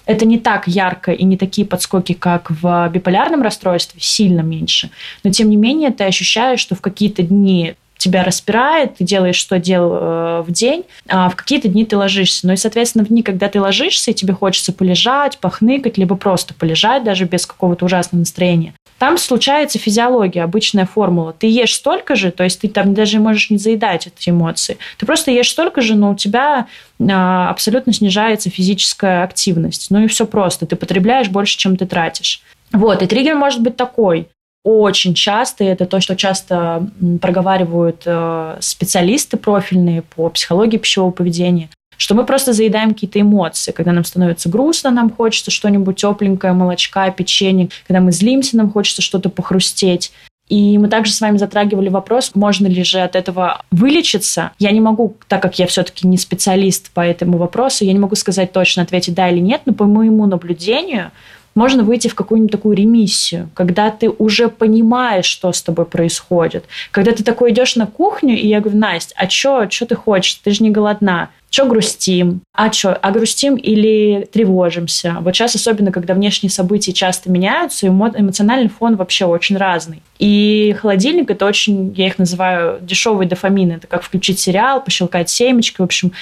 Это 0.07 0.25
не 0.25 0.39
так 0.39 0.69
ярко 0.69 1.11
и 1.11 1.25
не 1.25 1.37
такие 1.37 1.67
подскоки, 1.67 2.13
как 2.13 2.51
в 2.51 2.89
биполярном 2.89 3.43
расстройстве, 3.43 4.01
сильно 4.01 4.41
меньше. 4.41 4.91
Но 5.25 5.31
тем 5.31 5.51
не 5.51 5.57
менее 5.57 5.91
ты 5.91 6.05
ощущаешь, 6.05 6.61
что 6.61 6.77
в 6.77 6.81
какие-то 6.81 7.23
дни 7.23 7.75
тебя 7.99 8.25
распирает, 8.25 8.97
ты 8.97 9.05
делаешь, 9.05 9.37
что 9.37 9.59
делал 9.59 9.93
э, 9.93 10.43
в 10.43 10.51
день, 10.51 10.85
а 11.09 11.29
в 11.29 11.37
какие-то 11.37 11.69
дни 11.69 11.85
ты 11.85 11.97
ложишься. 11.97 12.47
Ну 12.47 12.55
и, 12.55 12.57
соответственно, 12.57 13.05
в 13.05 13.09
дни, 13.09 13.23
когда 13.23 13.49
ты 13.49 13.61
ложишься, 13.61 14.11
и 14.13 14.15
тебе 14.15 14.33
хочется 14.33 14.73
полежать, 14.73 15.39
похныкать, 15.39 15.99
либо 15.99 16.17
просто 16.17 16.55
полежать 16.55 17.05
даже 17.05 17.25
без 17.25 17.45
какого-то 17.45 17.85
ужасного 17.85 18.21
настроения, 18.21 18.73
там 18.99 19.17
случается 19.17 19.79
физиология, 19.79 20.43
обычная 20.43 20.87
формула. 20.87 21.33
Ты 21.33 21.47
ешь 21.47 21.75
столько 21.75 22.17
же, 22.17 22.33
то 22.33 22.45
есть 22.45 22.61
ты 22.61 22.69
там 22.69 22.95
даже 22.95 23.21
можешь 23.21 23.51
не 23.51 23.59
заедать 23.59 24.09
эти 24.09 24.31
эмоции. 24.31 24.77
Ты 24.99 25.07
просто 25.07 25.31
ешь 25.31 25.51
столько 25.51 25.81
же, 25.81 25.95
но 25.95 26.11
у 26.11 26.15
тебя 26.17 26.67
а, 27.01 27.49
абсолютно 27.49 27.93
снижается 27.93 28.51
физическая 28.51 29.23
активность. 29.23 29.91
Ну 29.91 30.05
и 30.05 30.09
все 30.09 30.27
просто. 30.27 30.67
Ты 30.67 30.75
потребляешь 30.75 31.29
больше, 31.29 31.57
чем 31.57 31.77
ты 31.77 31.87
тратишь. 31.87 32.43
Вот, 32.73 33.03
и 33.03 33.07
триггер 33.07 33.37
может 33.37 33.63
быть 33.63 33.77
такой 33.77 34.29
очень 34.65 35.15
часто, 35.15 35.65
и 35.65 35.69
это 35.69 35.87
то, 35.87 36.01
что 36.01 36.17
часто 36.17 36.89
проговаривают 37.21 38.03
э, 38.05 38.57
специалисты 38.61 39.37
профильные 39.37 40.03
по 40.03 40.29
психологии 40.29 40.79
пищевого 40.79 41.11
поведения, 41.11 41.71
что 41.97 42.15
мы 42.15 42.25
просто 42.25 42.53
заедаем 42.53 42.91
какие-то 42.93 43.21
эмоции. 43.21 43.73
Когда 43.73 43.93
нам 43.93 44.05
становится 44.05 44.49
грустно, 44.49 44.91
нам 44.91 45.11
хочется 45.11 45.51
что-нибудь 45.51 45.97
тепленькое, 45.97 46.53
молочка, 46.53 47.11
печенье. 47.11 47.69
Когда 47.87 48.01
мы 48.01 48.13
злимся, 48.13 48.57
нам 48.57 48.71
хочется 48.71 49.03
что-то 49.03 49.31
похрустеть. 49.31 50.13
И 50.49 50.79
мы 50.79 50.89
также 50.89 51.13
с 51.13 51.21
вами 51.21 51.37
затрагивали 51.37 51.91
вопрос, 51.91 52.31
можно 52.35 52.67
ли 52.67 52.83
же 52.83 53.01
от 53.01 53.17
этого 53.17 53.63
вылечиться. 53.71 54.53
Я 54.59 54.71
не 54.71 54.81
могу, 54.81 55.17
так 55.29 55.43
как 55.43 55.59
я 55.59 55.67
все-таки 55.67 56.07
не 56.07 56.17
специалист 56.17 56.91
по 56.93 57.01
этому 57.01 57.37
вопросу, 57.37 57.85
я 57.85 57.93
не 57.93 57.99
могу 57.99 58.15
сказать 58.15 58.53
точно, 58.53 58.83
ответить 58.83 59.15
да 59.15 59.29
или 59.29 59.41
нет, 59.41 59.63
но 59.67 59.75
по 59.75 59.85
моему 59.85 60.25
наблюдению 60.27 61.11
можно 61.59 61.83
выйти 61.83 62.09
в 62.09 62.15
какую-нибудь 62.15 62.53
такую 62.53 62.77
ремиссию, 62.77 63.51
когда 63.55 63.91
ты 63.91 64.09
уже 64.09 64.49
понимаешь, 64.49 65.27
что 65.27 65.53
с 65.53 65.61
тобой 65.61 65.87
происходит. 65.87 66.65
Когда 66.93 67.13
ты 67.13 67.25
такой 67.25 67.51
идешь 67.51 67.75
на 67.75 67.87
кухню, 67.87 68.37
и 68.39 68.47
я 68.47 68.61
говорю, 68.61 68.79
Настя, 68.79 69.15
а 69.17 69.29
что, 69.29 69.67
ты 69.67 69.95
хочешь? 69.97 70.35
Ты 70.35 70.53
же 70.53 70.63
не 70.63 70.71
голодна. 70.71 71.31
Что 71.51 71.65
грустим? 71.65 72.43
А 72.53 72.71
что? 72.71 72.95
А 72.95 73.11
грустим 73.11 73.57
или 73.57 74.29
тревожимся? 74.31 75.17
Вот 75.21 75.35
сейчас, 75.35 75.55
особенно, 75.55 75.91
когда 75.91 76.13
внешние 76.13 76.51
события 76.51 76.93
часто 76.93 77.31
меняются, 77.31 77.87
эмоциональный 77.87 78.69
фон 78.69 78.97
вообще 78.97 79.25
очень 79.25 79.57
разный. 79.57 80.03
И 80.19 80.77
холодильник– 80.79 81.31
это 81.33 81.47
очень, 81.47 81.95
я 81.97 82.09
их 82.09 82.19
называю, 82.19 82.79
дешевые 82.83 83.29
дофамины. 83.29 83.75
Это 83.75 83.87
как 83.87 84.03
включить 84.03 84.39
сериал, 84.39 84.85
пощелкать 84.85 85.31
семечки, 85.31 85.81
в 85.81 85.85
общем, 85.85 86.13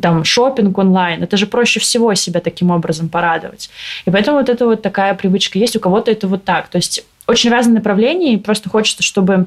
там, 0.00 0.24
шопинг 0.24 0.78
онлайн. 0.78 1.22
Это 1.22 1.36
же 1.36 1.46
проще 1.46 1.78
всего 1.78 2.14
себя 2.14 2.40
таким 2.40 2.70
образом 2.70 3.10
порадовать. 3.10 3.68
И 4.06 4.10
поэтому 4.10 4.38
вот 4.38 4.48
это 4.48 4.64
вот 4.64 4.80
такая 4.80 5.14
привычка 5.14 5.58
есть. 5.58 5.76
У 5.76 5.80
кого-то 5.80 6.10
это 6.10 6.26
вот 6.26 6.44
так. 6.44 6.68
То 6.68 6.76
есть 6.76 7.04
очень 7.26 7.50
разные 7.50 7.74
направления, 7.74 8.34
и 8.34 8.38
просто 8.38 8.70
хочется, 8.70 9.02
чтобы 9.02 9.46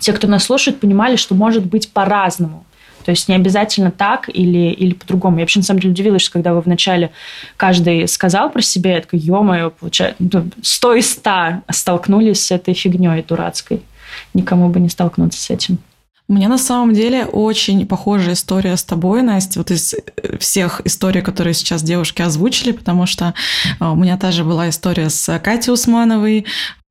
те, 0.00 0.12
кто 0.12 0.26
нас 0.26 0.44
слушает, 0.44 0.80
понимали, 0.80 1.14
что 1.16 1.34
может 1.34 1.64
быть 1.64 1.92
по-разному. 1.92 2.64
То 3.04 3.10
есть 3.10 3.28
не 3.28 3.34
обязательно 3.34 3.90
так 3.90 4.28
или, 4.28 4.70
или 4.70 4.94
по-другому. 4.94 5.36
Я 5.36 5.42
вообще 5.42 5.60
на 5.60 5.64
самом 5.64 5.80
деле 5.80 5.92
удивилась, 5.92 6.28
когда 6.28 6.54
вы 6.54 6.60
вначале 6.60 7.10
каждый 7.56 8.08
сказал 8.08 8.50
про 8.50 8.62
себя, 8.62 8.94
я 8.94 9.00
такая, 9.00 9.20
ё-моё, 9.20 9.70
получается, 9.70 10.16
ну, 10.18 10.50
сто 10.62 10.94
из 10.94 11.10
ста 11.10 11.62
столкнулись 11.70 12.44
с 12.44 12.50
этой 12.50 12.74
фигней 12.74 13.22
дурацкой. 13.22 13.82
Никому 14.32 14.68
бы 14.68 14.80
не 14.80 14.88
столкнуться 14.88 15.40
с 15.40 15.50
этим. 15.50 15.78
У 16.26 16.32
меня 16.32 16.48
на 16.48 16.56
самом 16.56 16.94
деле 16.94 17.26
очень 17.26 17.86
похожая 17.86 18.32
история 18.32 18.78
с 18.78 18.82
тобой, 18.82 19.20
Настя, 19.20 19.58
вот 19.58 19.70
из 19.70 19.92
э, 19.92 20.38
всех 20.38 20.80
историй, 20.86 21.20
которые 21.20 21.52
сейчас 21.52 21.82
девушки 21.82 22.22
озвучили, 22.22 22.72
потому 22.72 23.04
что 23.04 23.34
э, 23.78 23.84
у 23.84 23.94
меня 23.94 24.16
также 24.16 24.42
была 24.42 24.70
история 24.70 25.10
с 25.10 25.38
Катей 25.38 25.74
Усмановой, 25.74 26.46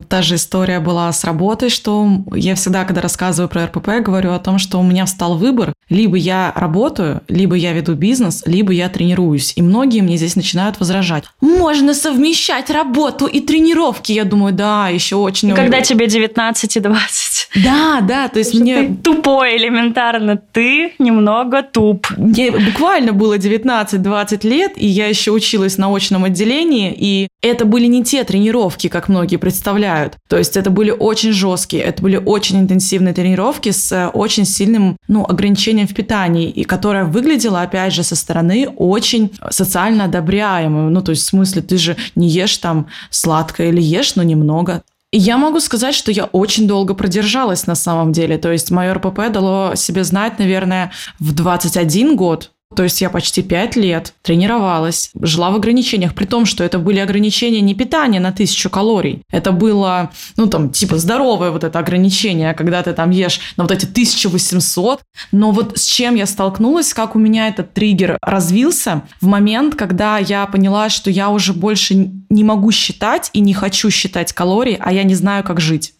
Та 0.07 0.21
же 0.21 0.35
история 0.35 0.79
была 0.79 1.11
с 1.11 1.23
работой, 1.23 1.69
что 1.69 2.07
я 2.33 2.55
всегда, 2.55 2.85
когда 2.85 3.01
рассказываю 3.01 3.49
про 3.49 3.65
РПП, 3.65 4.03
говорю 4.03 4.33
о 4.33 4.39
том, 4.39 4.57
что 4.57 4.79
у 4.79 4.83
меня 4.83 5.05
встал 5.05 5.37
выбор. 5.37 5.73
Либо 5.89 6.17
я 6.17 6.51
работаю, 6.55 7.21
либо 7.27 7.55
я 7.55 7.73
веду 7.73 7.95
бизнес, 7.95 8.43
либо 8.45 8.71
я 8.71 8.89
тренируюсь. 8.89 9.53
И 9.55 9.61
многие 9.61 10.01
мне 10.01 10.17
здесь 10.17 10.35
начинают 10.35 10.79
возражать. 10.79 11.25
Можно 11.41 11.93
совмещать 11.93 12.69
работу 12.69 13.25
и 13.27 13.39
тренировки. 13.39 14.11
Я 14.11 14.25
думаю, 14.25 14.53
да, 14.53 14.89
еще 14.89 15.17
очень... 15.17 15.49
И 15.49 15.53
когда 15.53 15.81
тебе 15.81 16.07
19 16.07 16.77
и 16.77 16.79
20. 16.79 17.49
Да, 17.63 18.01
да, 18.01 18.27
то 18.27 18.39
есть 18.39 18.53
мне... 18.53 18.87
Ты 18.87 18.95
тупой 18.95 19.57
элементарно. 19.57 20.37
Ты 20.37 20.93
немного 20.99 21.61
туп. 21.61 22.07
Мне 22.17 22.51
буквально 22.51 23.13
было 23.13 23.37
19-20 23.37 24.47
лет, 24.47 24.71
и 24.75 24.87
я 24.87 25.07
еще 25.07 25.31
училась 25.31 25.77
на 25.77 25.93
очном 25.93 26.23
отделении, 26.23 26.95
и 26.97 27.27
это 27.41 27.65
были 27.65 27.85
не 27.85 28.03
те 28.03 28.23
тренировки, 28.23 28.87
как 28.87 29.09
многие 29.09 29.37
представляют 29.37 29.92
представляют. 29.93 30.17
То 30.27 30.37
есть 30.37 30.57
это 30.57 30.69
были 30.69 30.91
очень 30.91 31.31
жесткие, 31.31 31.83
это 31.83 32.01
были 32.01 32.17
очень 32.17 32.59
интенсивные 32.59 33.13
тренировки 33.13 33.71
с 33.71 33.91
э, 33.91 34.07
очень 34.07 34.45
сильным 34.45 34.97
ну, 35.07 35.25
ограничением 35.25 35.87
в 35.87 35.93
питании, 35.93 36.49
и 36.49 36.63
которая 36.63 37.05
выглядела, 37.05 37.61
опять 37.61 37.93
же, 37.93 38.03
со 38.03 38.15
стороны 38.15 38.67
очень 38.77 39.31
социально 39.49 40.05
одобряемой. 40.05 40.91
Ну, 40.91 41.01
то 41.01 41.11
есть 41.11 41.23
в 41.23 41.29
смысле, 41.29 41.61
ты 41.61 41.77
же 41.77 41.95
не 42.15 42.27
ешь 42.27 42.57
там 42.57 42.87
сладкое 43.09 43.69
или 43.69 43.81
ешь, 43.81 44.15
но 44.15 44.23
немного. 44.23 44.81
Я 45.15 45.37
могу 45.37 45.59
сказать, 45.59 45.93
что 45.93 46.11
я 46.11 46.25
очень 46.25 46.67
долго 46.67 46.95
продержалась 46.95 47.67
на 47.67 47.75
самом 47.75 48.11
деле. 48.11 48.37
То 48.39 48.51
есть 48.51 48.71
мое 48.71 48.93
РПП 48.95 49.31
дало 49.31 49.75
себе 49.75 50.03
знать, 50.03 50.39
наверное, 50.39 50.91
в 51.19 51.33
21 51.33 52.15
год. 52.15 52.49
То 52.75 52.83
есть 52.83 53.01
я 53.01 53.09
почти 53.09 53.41
пять 53.41 53.75
лет 53.75 54.13
тренировалась, 54.21 55.11
жила 55.19 55.51
в 55.51 55.55
ограничениях, 55.55 56.13
при 56.13 56.25
том, 56.25 56.45
что 56.45 56.63
это 56.63 56.79
были 56.79 56.99
ограничения 56.99 57.61
не 57.61 57.75
питания 57.75 58.19
на 58.19 58.31
тысячу 58.31 58.69
калорий. 58.69 59.21
Это 59.31 59.51
было, 59.51 60.11
ну 60.37 60.47
там, 60.47 60.71
типа 60.71 60.97
здоровое 60.97 61.51
вот 61.51 61.63
это 61.63 61.79
ограничение, 61.79 62.53
когда 62.53 62.83
ты 62.83 62.93
там 62.93 63.11
ешь 63.11 63.39
на 63.57 63.63
вот 63.63 63.71
эти 63.71 63.85
1800. 63.85 65.01
Но 65.31 65.51
вот 65.51 65.77
с 65.77 65.85
чем 65.85 66.15
я 66.15 66.25
столкнулась, 66.25 66.93
как 66.93 67.15
у 67.15 67.19
меня 67.19 67.47
этот 67.47 67.73
триггер 67.73 68.17
развился 68.21 69.03
в 69.21 69.27
момент, 69.27 69.75
когда 69.75 70.17
я 70.17 70.45
поняла, 70.45 70.89
что 70.89 71.09
я 71.09 71.29
уже 71.29 71.53
больше 71.53 72.11
не 72.29 72.43
могу 72.43 72.71
считать 72.71 73.29
и 73.33 73.39
не 73.39 73.53
хочу 73.53 73.89
считать 73.89 74.33
калории, 74.33 74.77
а 74.79 74.91
я 74.91 75.03
не 75.03 75.15
знаю, 75.15 75.43
как 75.43 75.59
жить. 75.59 75.93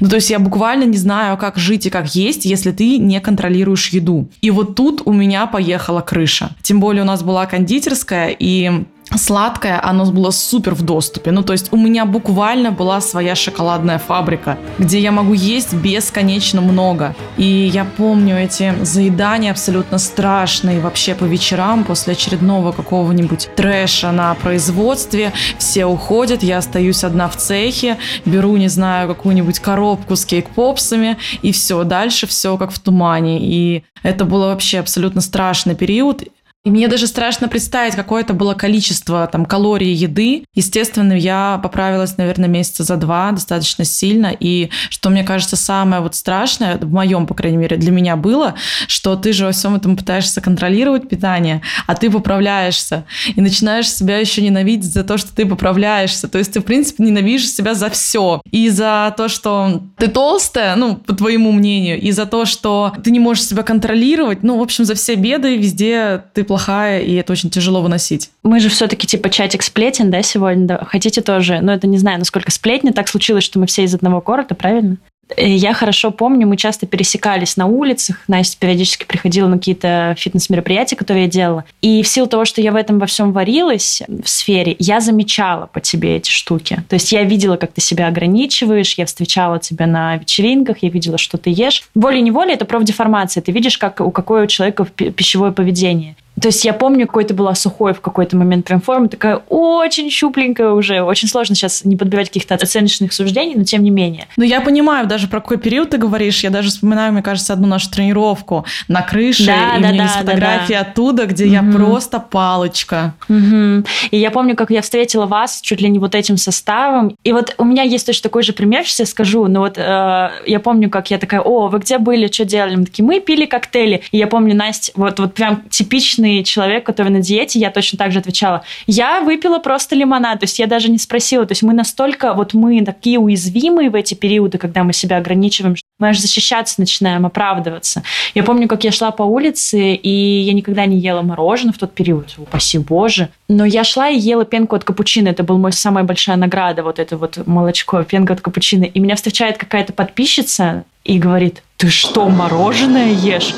Ну, 0.00 0.08
то 0.08 0.16
есть 0.16 0.30
я 0.30 0.38
буквально 0.38 0.84
не 0.84 0.96
знаю, 0.96 1.36
как 1.36 1.56
жить 1.56 1.86
и 1.86 1.90
как 1.90 2.14
есть, 2.14 2.44
если 2.44 2.72
ты 2.72 2.98
не 2.98 3.20
контролируешь 3.20 3.88
еду. 3.88 4.28
И 4.40 4.50
вот 4.50 4.76
тут 4.76 5.02
у 5.04 5.12
меня 5.12 5.46
поехала 5.46 6.00
крыша. 6.00 6.50
Тем 6.62 6.80
более 6.80 7.02
у 7.02 7.06
нас 7.06 7.22
была 7.22 7.46
кондитерская, 7.46 8.34
и 8.38 8.84
сладкое, 9.16 9.80
оно 9.82 10.04
было 10.06 10.30
супер 10.30 10.74
в 10.74 10.82
доступе. 10.82 11.30
Ну, 11.30 11.42
то 11.42 11.52
есть 11.52 11.72
у 11.72 11.76
меня 11.76 12.04
буквально 12.04 12.70
была 12.70 13.00
своя 13.00 13.34
шоколадная 13.34 13.98
фабрика, 13.98 14.58
где 14.78 15.00
я 15.00 15.12
могу 15.12 15.32
есть 15.34 15.74
бесконечно 15.74 16.60
много. 16.60 17.14
И 17.36 17.70
я 17.72 17.84
помню 17.84 18.36
эти 18.36 18.74
заедания 18.82 19.50
абсолютно 19.50 19.98
страшные 19.98 20.80
вообще 20.80 21.14
по 21.14 21.24
вечерам 21.24 21.84
после 21.84 22.12
очередного 22.12 22.72
какого-нибудь 22.72 23.50
трэша 23.56 24.12
на 24.12 24.34
производстве. 24.34 25.32
Все 25.58 25.86
уходят, 25.86 26.42
я 26.42 26.58
остаюсь 26.58 27.04
одна 27.04 27.28
в 27.28 27.36
цехе, 27.36 27.96
беру, 28.24 28.56
не 28.56 28.68
знаю, 28.68 29.08
какую-нибудь 29.08 29.58
коробку 29.58 30.16
с 30.16 30.24
кейк-попсами, 30.24 31.16
и 31.42 31.52
все, 31.52 31.84
дальше 31.84 32.26
все 32.26 32.56
как 32.56 32.70
в 32.70 32.78
тумане. 32.78 33.38
И 33.40 33.84
это 34.02 34.24
было 34.24 34.46
вообще 34.46 34.78
абсолютно 34.78 35.20
страшный 35.20 35.74
период. 35.74 36.22
И 36.62 36.70
мне 36.70 36.88
даже 36.88 37.06
страшно 37.06 37.48
представить, 37.48 37.94
какое 37.94 38.22
это 38.22 38.34
было 38.34 38.52
количество 38.52 39.26
там 39.26 39.46
калорий 39.46 39.94
еды. 39.94 40.44
Естественно, 40.54 41.14
я 41.14 41.58
поправилась, 41.62 42.18
наверное, 42.18 42.50
месяца 42.50 42.84
за 42.84 42.96
два 42.96 43.32
достаточно 43.32 43.86
сильно. 43.86 44.30
И 44.38 44.68
что 44.90 45.08
мне 45.08 45.24
кажется 45.24 45.56
самое 45.56 46.02
вот 46.02 46.14
страшное, 46.14 46.76
в 46.76 46.92
моем, 46.92 47.26
по 47.26 47.32
крайней 47.32 47.56
мере, 47.56 47.78
для 47.78 47.90
меня 47.90 48.16
было, 48.16 48.56
что 48.88 49.16
ты 49.16 49.32
же 49.32 49.46
во 49.46 49.52
всем 49.52 49.74
этом 49.74 49.96
пытаешься 49.96 50.42
контролировать 50.42 51.08
питание, 51.08 51.62
а 51.86 51.94
ты 51.94 52.10
поправляешься. 52.10 53.06
И 53.34 53.40
начинаешь 53.40 53.90
себя 53.90 54.18
еще 54.18 54.42
ненавидеть 54.42 54.92
за 54.92 55.02
то, 55.02 55.16
что 55.16 55.34
ты 55.34 55.46
поправляешься. 55.46 56.28
То 56.28 56.36
есть 56.36 56.52
ты, 56.52 56.60
в 56.60 56.64
принципе, 56.64 57.04
ненавидишь 57.04 57.50
себя 57.50 57.72
за 57.72 57.88
все. 57.88 58.42
И 58.50 58.68
за 58.68 59.14
то, 59.16 59.28
что 59.28 59.82
ты 59.96 60.08
толстая, 60.08 60.76
ну, 60.76 60.96
по 60.96 61.14
твоему 61.14 61.52
мнению, 61.52 61.98
и 61.98 62.10
за 62.10 62.26
то, 62.26 62.44
что 62.44 62.92
ты 63.02 63.10
не 63.10 63.18
можешь 63.18 63.46
себя 63.46 63.62
контролировать. 63.62 64.42
Ну, 64.42 64.58
в 64.58 64.62
общем, 64.62 64.84
за 64.84 64.94
все 64.94 65.14
беды 65.14 65.56
везде 65.56 66.22
ты 66.34 66.44
плохая, 66.50 67.00
и 67.02 67.14
это 67.14 67.30
очень 67.30 67.48
тяжело 67.48 67.80
выносить. 67.80 68.32
Мы 68.42 68.58
же 68.58 68.70
все-таки 68.70 69.06
типа 69.06 69.30
чатик 69.30 69.62
сплетен, 69.62 70.10
да, 70.10 70.20
сегодня? 70.20 70.66
Да? 70.66 70.84
Хотите 70.84 71.20
тоже? 71.20 71.60
Но 71.60 71.72
это 71.72 71.86
не 71.86 71.96
знаю, 71.96 72.18
насколько 72.18 72.50
сплетни. 72.50 72.90
Так 72.90 73.06
случилось, 73.06 73.44
что 73.44 73.60
мы 73.60 73.66
все 73.66 73.84
из 73.84 73.94
одного 73.94 74.20
города, 74.20 74.56
правильно? 74.56 74.96
Я 75.36 75.74
хорошо 75.74 76.10
помню, 76.10 76.48
мы 76.48 76.56
часто 76.56 76.86
пересекались 76.86 77.56
на 77.56 77.66
улицах. 77.66 78.24
Настя 78.26 78.58
периодически 78.58 79.04
приходила 79.04 79.46
на 79.46 79.58
какие-то 79.58 80.16
фитнес-мероприятия, 80.18 80.96
которые 80.96 81.26
я 81.26 81.30
делала. 81.30 81.64
И 81.82 82.02
в 82.02 82.08
силу 82.08 82.26
того, 82.26 82.44
что 82.44 82.60
я 82.60 82.72
в 82.72 82.74
этом 82.74 82.98
во 82.98 83.06
всем 83.06 83.30
варилась, 83.30 84.02
в 84.08 84.28
сфере, 84.28 84.74
я 84.80 84.98
замечала 84.98 85.66
по 85.66 85.80
тебе 85.80 86.16
эти 86.16 86.30
штуки. 86.30 86.82
То 86.88 86.94
есть 86.94 87.12
я 87.12 87.22
видела, 87.22 87.58
как 87.58 87.70
ты 87.70 87.80
себя 87.80 88.08
ограничиваешь, 88.08 88.94
я 88.94 89.06
встречала 89.06 89.60
тебя 89.60 89.86
на 89.86 90.16
вечеринках, 90.16 90.78
я 90.80 90.88
видела, 90.88 91.16
что 91.16 91.38
ты 91.38 91.50
ешь. 91.50 91.84
Волей-неволей 91.94 92.54
это 92.54 92.64
профдеформация. 92.64 93.40
Ты 93.40 93.52
видишь, 93.52 93.78
как 93.78 94.00
у 94.00 94.10
какого 94.10 94.48
человека 94.48 94.84
пищевое 94.84 95.52
поведение. 95.52 96.16
То 96.40 96.48
есть 96.48 96.64
я 96.64 96.72
помню, 96.72 97.06
какой-то 97.06 97.34
была 97.34 97.54
сухой 97.54 97.92
в 97.92 98.00
какой-то 98.00 98.36
момент 98.36 98.64
прям 98.64 98.80
форма, 98.80 99.08
такая 99.08 99.42
очень 99.48 100.10
щупленькая 100.10 100.70
уже. 100.70 101.02
Очень 101.02 101.28
сложно 101.28 101.54
сейчас 101.54 101.84
не 101.84 101.96
подбивать 101.96 102.28
каких-то 102.28 102.54
оценочных 102.54 103.12
суждений, 103.12 103.54
но 103.56 103.64
тем 103.64 103.82
не 103.82 103.90
менее. 103.90 104.26
Ну, 104.36 104.44
я 104.44 104.60
понимаю 104.60 105.06
даже, 105.06 105.28
про 105.28 105.40
какой 105.40 105.58
период 105.58 105.90
ты 105.90 105.98
говоришь. 105.98 106.42
Я 106.42 106.50
даже 106.50 106.70
вспоминаю, 106.70 107.12
мне 107.12 107.22
кажется, 107.22 107.52
одну 107.52 107.66
нашу 107.66 107.90
тренировку 107.90 108.64
на 108.88 109.02
крыше. 109.02 109.46
Да, 109.46 109.52
и 109.54 109.56
да, 109.56 109.74
у 109.76 109.78
меня 109.78 109.98
да, 109.98 110.02
есть 110.04 110.14
фотографии 110.14 110.72
да, 110.72 110.84
да. 110.84 110.90
оттуда, 110.90 111.26
где 111.26 111.46
я 111.46 111.62
просто 111.62 112.20
палочка. 112.20 113.14
Мгм. 113.28 113.84
И 114.10 114.16
я 114.16 114.30
помню, 114.30 114.56
как 114.56 114.70
я 114.70 114.82
встретила 114.82 115.26
вас 115.26 115.60
чуть 115.60 115.80
ли 115.80 115.88
не 115.88 115.98
вот 115.98 116.14
этим 116.14 116.36
составом. 116.36 117.16
И 117.24 117.32
вот 117.32 117.54
у 117.58 117.64
меня 117.64 117.82
есть 117.82 118.06
точно 118.06 118.24
такой 118.24 118.42
же 118.42 118.52
пример, 118.52 118.84
сейчас 118.84 119.00
я 119.00 119.06
скажу. 119.06 119.46
Но 119.46 119.60
вот 119.60 119.76
э, 119.76 120.30
я 120.46 120.60
помню, 120.60 120.88
как 120.88 121.10
я 121.10 121.18
такая, 121.18 121.40
о, 121.40 121.68
вы 121.68 121.78
где 121.80 121.98
были, 121.98 122.28
что 122.28 122.44
делали? 122.44 122.76
Мы 122.76 122.84
такие, 122.86 123.04
мы 123.04 123.20
пили 123.20 123.46
коктейли. 123.46 124.02
И 124.10 124.18
я 124.18 124.26
помню, 124.26 124.54
Настя, 124.54 124.92
вот, 124.94 125.18
вот 125.18 125.34
прям 125.34 125.62
типичный 125.68 126.29
человек, 126.44 126.84
который 126.84 127.10
на 127.10 127.20
диете, 127.20 127.58
я 127.58 127.70
точно 127.70 127.98
так 127.98 128.12
же 128.12 128.18
отвечала. 128.18 128.62
Я 128.86 129.20
выпила 129.20 129.58
просто 129.58 129.94
лимонад, 129.94 130.40
то 130.40 130.44
есть 130.44 130.58
я 130.58 130.66
даже 130.66 130.90
не 130.90 130.98
спросила. 130.98 131.46
То 131.46 131.52
есть 131.52 131.62
мы 131.62 131.72
настолько, 131.72 132.34
вот 132.34 132.54
мы 132.54 132.84
такие 132.84 133.18
уязвимые 133.18 133.90
в 133.90 133.94
эти 133.94 134.14
периоды, 134.14 134.58
когда 134.58 134.84
мы 134.84 134.92
себя 134.92 135.16
ограничиваем, 135.16 135.76
мы 135.98 136.08
аж 136.08 136.18
защищаться 136.18 136.80
начинаем, 136.80 137.26
оправдываться. 137.26 138.02
Я 138.34 138.42
помню, 138.42 138.66
как 138.66 138.84
я 138.84 138.90
шла 138.90 139.10
по 139.10 139.22
улице, 139.22 139.94
и 139.94 140.40
я 140.40 140.52
никогда 140.54 140.86
не 140.86 140.98
ела 140.98 141.22
мороженое 141.22 141.72
в 141.72 141.78
тот 141.78 141.92
период, 141.92 142.34
упаси 142.38 142.78
боже. 142.78 143.28
Но 143.48 143.64
я 143.64 143.84
шла 143.84 144.08
и 144.08 144.18
ела 144.18 144.44
пенку 144.44 144.76
от 144.76 144.84
капучино. 144.84 145.28
Это 145.28 145.42
была 145.42 145.58
моя 145.58 145.72
самая 145.72 146.04
большая 146.04 146.36
награда, 146.36 146.82
вот 146.82 146.98
это 146.98 147.16
вот 147.16 147.46
молочко, 147.46 148.02
пенка 148.02 148.32
от 148.32 148.40
капучино. 148.40 148.84
И 148.84 148.98
меня 148.98 149.16
встречает 149.16 149.58
какая-то 149.58 149.92
подписчица 149.92 150.84
и 151.04 151.18
говорит, 151.18 151.62
ты 151.76 151.88
что, 151.88 152.28
мороженое 152.28 153.12
ешь? 153.12 153.54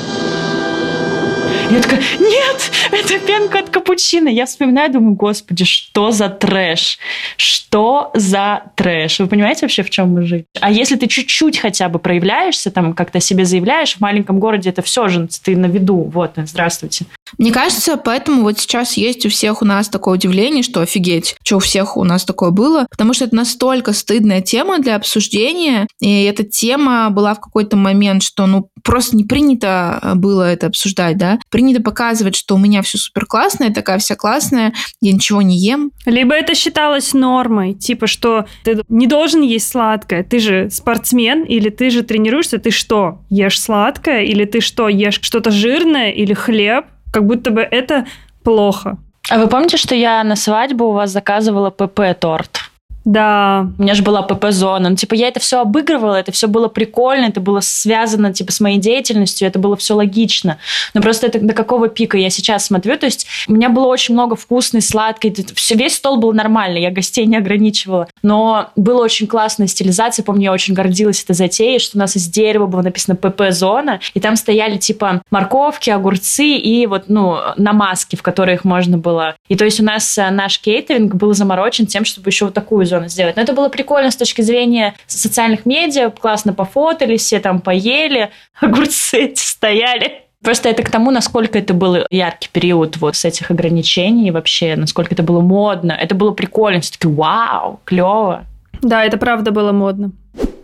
Я 1.71 1.81
такая, 1.81 2.01
нет, 2.19 2.71
это 2.91 3.19
пенка 3.19 3.59
от 3.59 3.69
капучино. 3.69 4.27
Я 4.27 4.45
вспоминаю, 4.45 4.91
думаю, 4.91 5.15
господи, 5.15 5.65
что 5.65 6.11
за 6.11 6.29
трэш? 6.29 6.99
Что 7.37 8.11
за 8.13 8.63
трэш? 8.75 9.19
Вы 9.19 9.27
понимаете 9.27 9.61
вообще, 9.61 9.83
в 9.83 9.89
чем 9.89 10.13
мы 10.13 10.23
живем? 10.25 10.45
А 10.59 10.71
если 10.71 10.95
ты 10.95 11.07
чуть-чуть 11.07 11.57
хотя 11.57 11.89
бы 11.89 11.99
проявляешься, 11.99 12.71
там 12.71 12.93
как-то 12.93 13.19
себе 13.19 13.45
заявляешь, 13.45 13.95
в 13.95 14.01
маленьком 14.01 14.39
городе 14.39 14.69
это 14.69 14.81
все 14.81 15.07
же, 15.07 15.27
ты 15.43 15.55
на 15.55 15.67
виду. 15.67 16.11
Вот, 16.13 16.33
здравствуйте. 16.35 17.05
Мне 17.37 17.51
кажется, 17.51 17.97
поэтому 17.97 18.43
вот 18.43 18.59
сейчас 18.59 18.95
есть 18.97 19.25
у 19.25 19.29
всех 19.29 19.61
у 19.61 19.65
нас 19.65 19.89
такое 19.89 20.15
удивление, 20.15 20.63
что 20.63 20.81
офигеть, 20.81 21.35
что 21.43 21.57
у 21.57 21.59
всех 21.59 21.97
у 21.97 22.03
нас 22.03 22.25
такое 22.25 22.51
было, 22.51 22.85
потому 22.89 23.13
что 23.13 23.25
это 23.25 23.35
настолько 23.35 23.93
стыдная 23.93 24.41
тема 24.41 24.79
для 24.79 24.95
обсуждения, 24.95 25.87
и 25.99 26.23
эта 26.23 26.43
тема 26.43 27.09
была 27.09 27.33
в 27.33 27.39
какой-то 27.39 27.75
момент, 27.75 28.23
что 28.23 28.45
ну 28.45 28.69
просто 28.83 29.15
не 29.15 29.23
принято 29.23 30.13
было 30.15 30.43
это 30.43 30.67
обсуждать, 30.67 31.17
да, 31.17 31.39
принято 31.53 31.83
показывать, 31.83 32.35
что 32.35 32.55
у 32.55 32.57
меня 32.57 32.81
все 32.81 32.97
супер 32.97 33.27
классно, 33.27 33.65
я 33.65 33.69
такая 33.69 33.99
вся 33.99 34.15
классная, 34.15 34.73
я 35.01 35.11
ничего 35.11 35.43
не 35.43 35.55
ем. 35.55 35.91
Либо 36.07 36.33
это 36.33 36.55
считалось 36.55 37.13
нормой, 37.13 37.75
типа, 37.75 38.07
что 38.07 38.47
ты 38.63 38.81
не 38.89 39.05
должен 39.05 39.43
есть 39.43 39.67
сладкое, 39.67 40.23
ты 40.23 40.39
же 40.39 40.71
спортсмен, 40.71 41.43
или 41.43 41.69
ты 41.69 41.91
же 41.91 42.01
тренируешься, 42.01 42.57
ты 42.57 42.71
что, 42.71 43.19
ешь 43.29 43.61
сладкое, 43.61 44.23
или 44.23 44.45
ты 44.45 44.61
что, 44.61 44.89
ешь 44.89 45.19
что-то 45.21 45.51
жирное, 45.51 46.09
или 46.09 46.33
хлеб, 46.33 46.85
как 47.13 47.27
будто 47.27 47.51
бы 47.51 47.61
это 47.61 48.07
плохо. 48.43 48.97
А 49.29 49.37
вы 49.37 49.47
помните, 49.47 49.77
что 49.77 49.93
я 49.93 50.23
на 50.23 50.35
свадьбу 50.35 50.85
у 50.85 50.93
вас 50.93 51.11
заказывала 51.11 51.69
ПП-торт? 51.69 52.72
Да. 53.05 53.67
У 53.77 53.81
меня 53.81 53.93
же 53.95 54.03
была 54.03 54.21
ПП-зона. 54.21 54.89
Ну, 54.89 54.95
типа, 54.95 55.13
я 55.13 55.27
это 55.27 55.39
все 55.39 55.61
обыгрывала, 55.61 56.15
это 56.15 56.31
все 56.31 56.47
было 56.47 56.67
прикольно, 56.67 57.25
это 57.25 57.41
было 57.41 57.59
связано, 57.59 58.33
типа, 58.33 58.51
с 58.51 58.59
моей 58.59 58.77
деятельностью, 58.77 59.47
это 59.47 59.59
было 59.59 59.75
все 59.75 59.95
логично. 59.95 60.57
Но 60.93 61.01
просто 61.01 61.27
это 61.27 61.39
до 61.39 61.53
какого 61.53 61.89
пика 61.89 62.17
я 62.17 62.29
сейчас 62.29 62.65
смотрю, 62.65 62.97
то 62.97 63.05
есть 63.05 63.27
у 63.47 63.53
меня 63.53 63.69
было 63.69 63.87
очень 63.87 64.13
много 64.13 64.35
вкусной, 64.35 64.81
сладкой, 64.81 65.35
все, 65.55 65.75
весь 65.75 65.95
стол 65.95 66.17
был 66.17 66.33
нормальный, 66.33 66.81
я 66.81 66.91
гостей 66.91 67.25
не 67.25 67.37
ограничивала. 67.37 68.07
Но 68.21 68.69
было 68.75 69.03
очень 69.03 69.27
классная 69.27 69.67
стилизация, 69.67 70.23
помню, 70.23 70.43
я 70.43 70.51
очень 70.53 70.73
гордилась 70.73 71.23
этой 71.23 71.35
затеей, 71.35 71.79
что 71.79 71.97
у 71.97 71.99
нас 71.99 72.15
из 72.15 72.27
дерева 72.27 72.67
было 72.67 72.81
написано 72.81 73.15
ПП-зона, 73.15 73.99
и 74.13 74.19
там 74.19 74.35
стояли, 74.35 74.77
типа, 74.77 75.21
морковки, 75.29 75.89
огурцы 75.89 76.55
и 76.55 76.85
вот, 76.87 77.05
ну, 77.07 77.37
намазки, 77.57 78.15
в 78.15 78.21
которых 78.21 78.63
можно 78.63 78.97
было. 78.97 79.35
И 79.49 79.55
то 79.55 79.65
есть 79.65 79.79
у 79.79 79.83
нас 79.83 80.17
э, 80.17 80.29
наш 80.29 80.59
кейтеринг 80.59 81.15
был 81.15 81.33
заморочен 81.33 81.85
тем, 81.85 82.05
чтобы 82.05 82.29
еще 82.29 82.45
вот 82.45 82.53
такую 82.53 82.85
зону 82.93 83.07
сделать. 83.07 83.35
Но 83.35 83.41
это 83.41 83.53
было 83.53 83.69
прикольно 83.69 84.11
с 84.11 84.15
точки 84.15 84.41
зрения 84.41 84.93
социальных 85.07 85.65
медиа, 85.65 86.09
классно 86.09 86.53
пофотались, 86.53 87.21
все 87.21 87.39
там 87.39 87.59
поели, 87.59 88.29
огурцы 88.59 89.25
эти 89.25 89.41
стояли. 89.41 90.23
Просто 90.43 90.67
это 90.67 90.83
к 90.83 90.91
тому, 90.91 91.09
насколько 91.09 91.57
это 91.57 91.73
был 91.73 92.05
яркий 92.09 92.49
период 92.51 92.97
вот 92.97 93.15
с 93.15 93.23
этих 93.23 93.49
ограничений 93.49 94.29
вообще, 94.29 94.75
насколько 94.75 95.13
это 95.13 95.23
было 95.23 95.39
модно. 95.39 95.93
Это 95.93 96.15
было 96.15 96.31
прикольно. 96.31 96.81
Все 96.81 96.91
таки 96.91 97.07
вау, 97.07 97.79
клево. 97.85 98.43
Да, 98.81 99.05
это 99.05 99.17
правда 99.17 99.51
было 99.51 99.71
модно. 99.71 100.11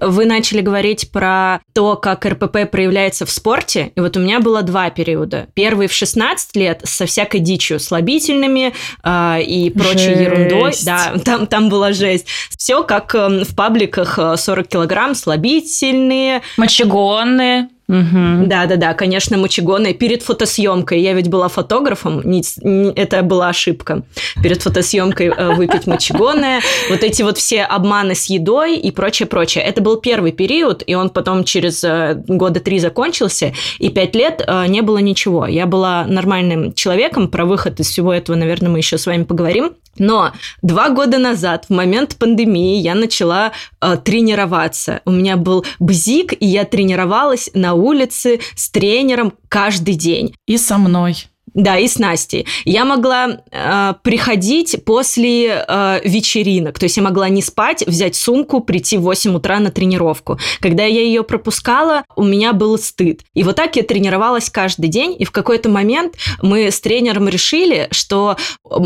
Вы 0.01 0.25
начали 0.25 0.61
говорить 0.61 1.11
про 1.11 1.59
то, 1.73 1.97
как 1.97 2.25
РПП 2.25 2.69
проявляется 2.71 3.25
в 3.25 3.31
спорте. 3.31 3.91
И 3.95 3.99
вот 3.99 4.15
у 4.15 4.21
меня 4.21 4.39
было 4.39 4.61
два 4.61 4.89
периода. 4.89 5.47
Первый 5.55 5.87
в 5.87 5.93
16 5.93 6.55
лет 6.55 6.81
со 6.85 7.05
всякой 7.05 7.41
дичью, 7.41 7.79
слабительными 7.81 8.73
э, 9.03 9.41
и 9.43 9.69
прочей 9.71 9.97
Жесть. 10.15 10.21
ерундой. 10.21 10.73
Да, 10.85 11.13
там, 11.25 11.47
там 11.47 11.67
была 11.69 11.91
жесть. 11.91 12.27
Все 12.57 12.83
как 12.83 13.13
э, 13.13 13.43
в 13.43 13.53
пабликах 13.55 14.17
э, 14.17 14.35
40 14.37 14.67
килограмм, 14.69 15.15
слабительные. 15.15 16.41
Мочегонные. 16.57 17.67
Мгм. 17.87 18.47
Да-да-да, 18.47 18.93
конечно, 18.93 19.35
мочегонные. 19.39 19.95
Перед 19.95 20.21
фотосъемкой, 20.21 21.01
я 21.01 21.13
ведь 21.13 21.27
была 21.27 21.47
фотографом, 21.47 22.21
не- 22.23 22.43
не- 22.61 22.91
это 22.93 23.23
была 23.23 23.49
ошибка. 23.49 24.03
Перед 24.43 24.61
фотосъемкой 24.61 25.29
э, 25.35 25.55
выпить 25.55 25.87
мочегонное. 25.87 26.61
Вот 26.91 27.03
эти 27.03 27.23
вот 27.23 27.39
все 27.39 27.63
обманы 27.63 28.13
с 28.13 28.25
едой 28.27 28.75
и 28.77 28.91
прочее-прочее. 29.59 29.63
Это 29.63 29.81
был 29.81 29.97
первый 29.97 30.31
период, 30.31 30.83
и 30.85 30.95
он 30.95 31.09
потом 31.09 31.43
через 31.43 31.83
э, 31.83 32.15
года 32.27 32.59
три 32.59 32.79
закончился, 32.79 33.53
и 33.79 33.89
пять 33.89 34.15
лет 34.15 34.43
э, 34.45 34.67
не 34.67 34.81
было 34.81 34.99
ничего. 34.99 35.47
Я 35.47 35.65
была 35.65 36.05
нормальным 36.05 36.73
человеком, 36.73 37.27
про 37.27 37.45
выход 37.45 37.79
из 37.79 37.87
всего 37.87 38.13
этого, 38.13 38.35
наверное, 38.35 38.69
мы 38.69 38.77
еще 38.79 38.97
с 38.97 39.05
вами 39.05 39.23
поговорим. 39.23 39.73
Но 39.97 40.31
два 40.61 40.89
года 40.89 41.17
назад, 41.17 41.65
в 41.69 41.73
момент 41.73 42.15
пандемии, 42.17 42.79
я 42.79 42.95
начала 42.95 43.51
э, 43.81 43.97
тренироваться. 43.97 45.01
У 45.05 45.11
меня 45.11 45.35
был 45.35 45.65
бзик, 45.79 46.33
и 46.39 46.45
я 46.45 46.63
тренировалась 46.63 47.49
на 47.53 47.73
улице 47.73 48.39
с 48.55 48.69
тренером 48.69 49.33
каждый 49.49 49.95
день. 49.95 50.33
И 50.47 50.57
со 50.57 50.77
мной. 50.77 51.28
Да, 51.53 51.77
и 51.77 51.87
с 51.87 51.97
Настей. 51.99 52.45
Я 52.65 52.85
могла 52.85 53.41
э, 53.51 53.93
приходить 54.03 54.83
после 54.85 55.65
э, 55.67 56.01
вечеринок. 56.03 56.79
То 56.79 56.85
есть 56.85 56.97
я 56.97 57.03
могла 57.03 57.29
не 57.29 57.41
спать, 57.41 57.83
взять 57.85 58.15
сумку, 58.15 58.61
прийти 58.61 58.97
в 58.97 59.01
8 59.01 59.35
утра 59.35 59.59
на 59.59 59.71
тренировку. 59.71 60.39
Когда 60.59 60.83
я 60.83 61.01
ее 61.01 61.23
пропускала, 61.23 62.03
у 62.15 62.23
меня 62.23 62.53
был 62.53 62.77
стыд. 62.77 63.21
И 63.33 63.43
вот 63.43 63.55
так 63.55 63.75
я 63.75 63.83
тренировалась 63.83 64.49
каждый 64.49 64.87
день. 64.89 65.15
И 65.17 65.25
в 65.25 65.31
какой-то 65.31 65.69
момент 65.69 66.15
мы 66.41 66.71
с 66.71 66.79
тренером 66.81 67.27
решили, 67.29 67.87
что 67.91 68.37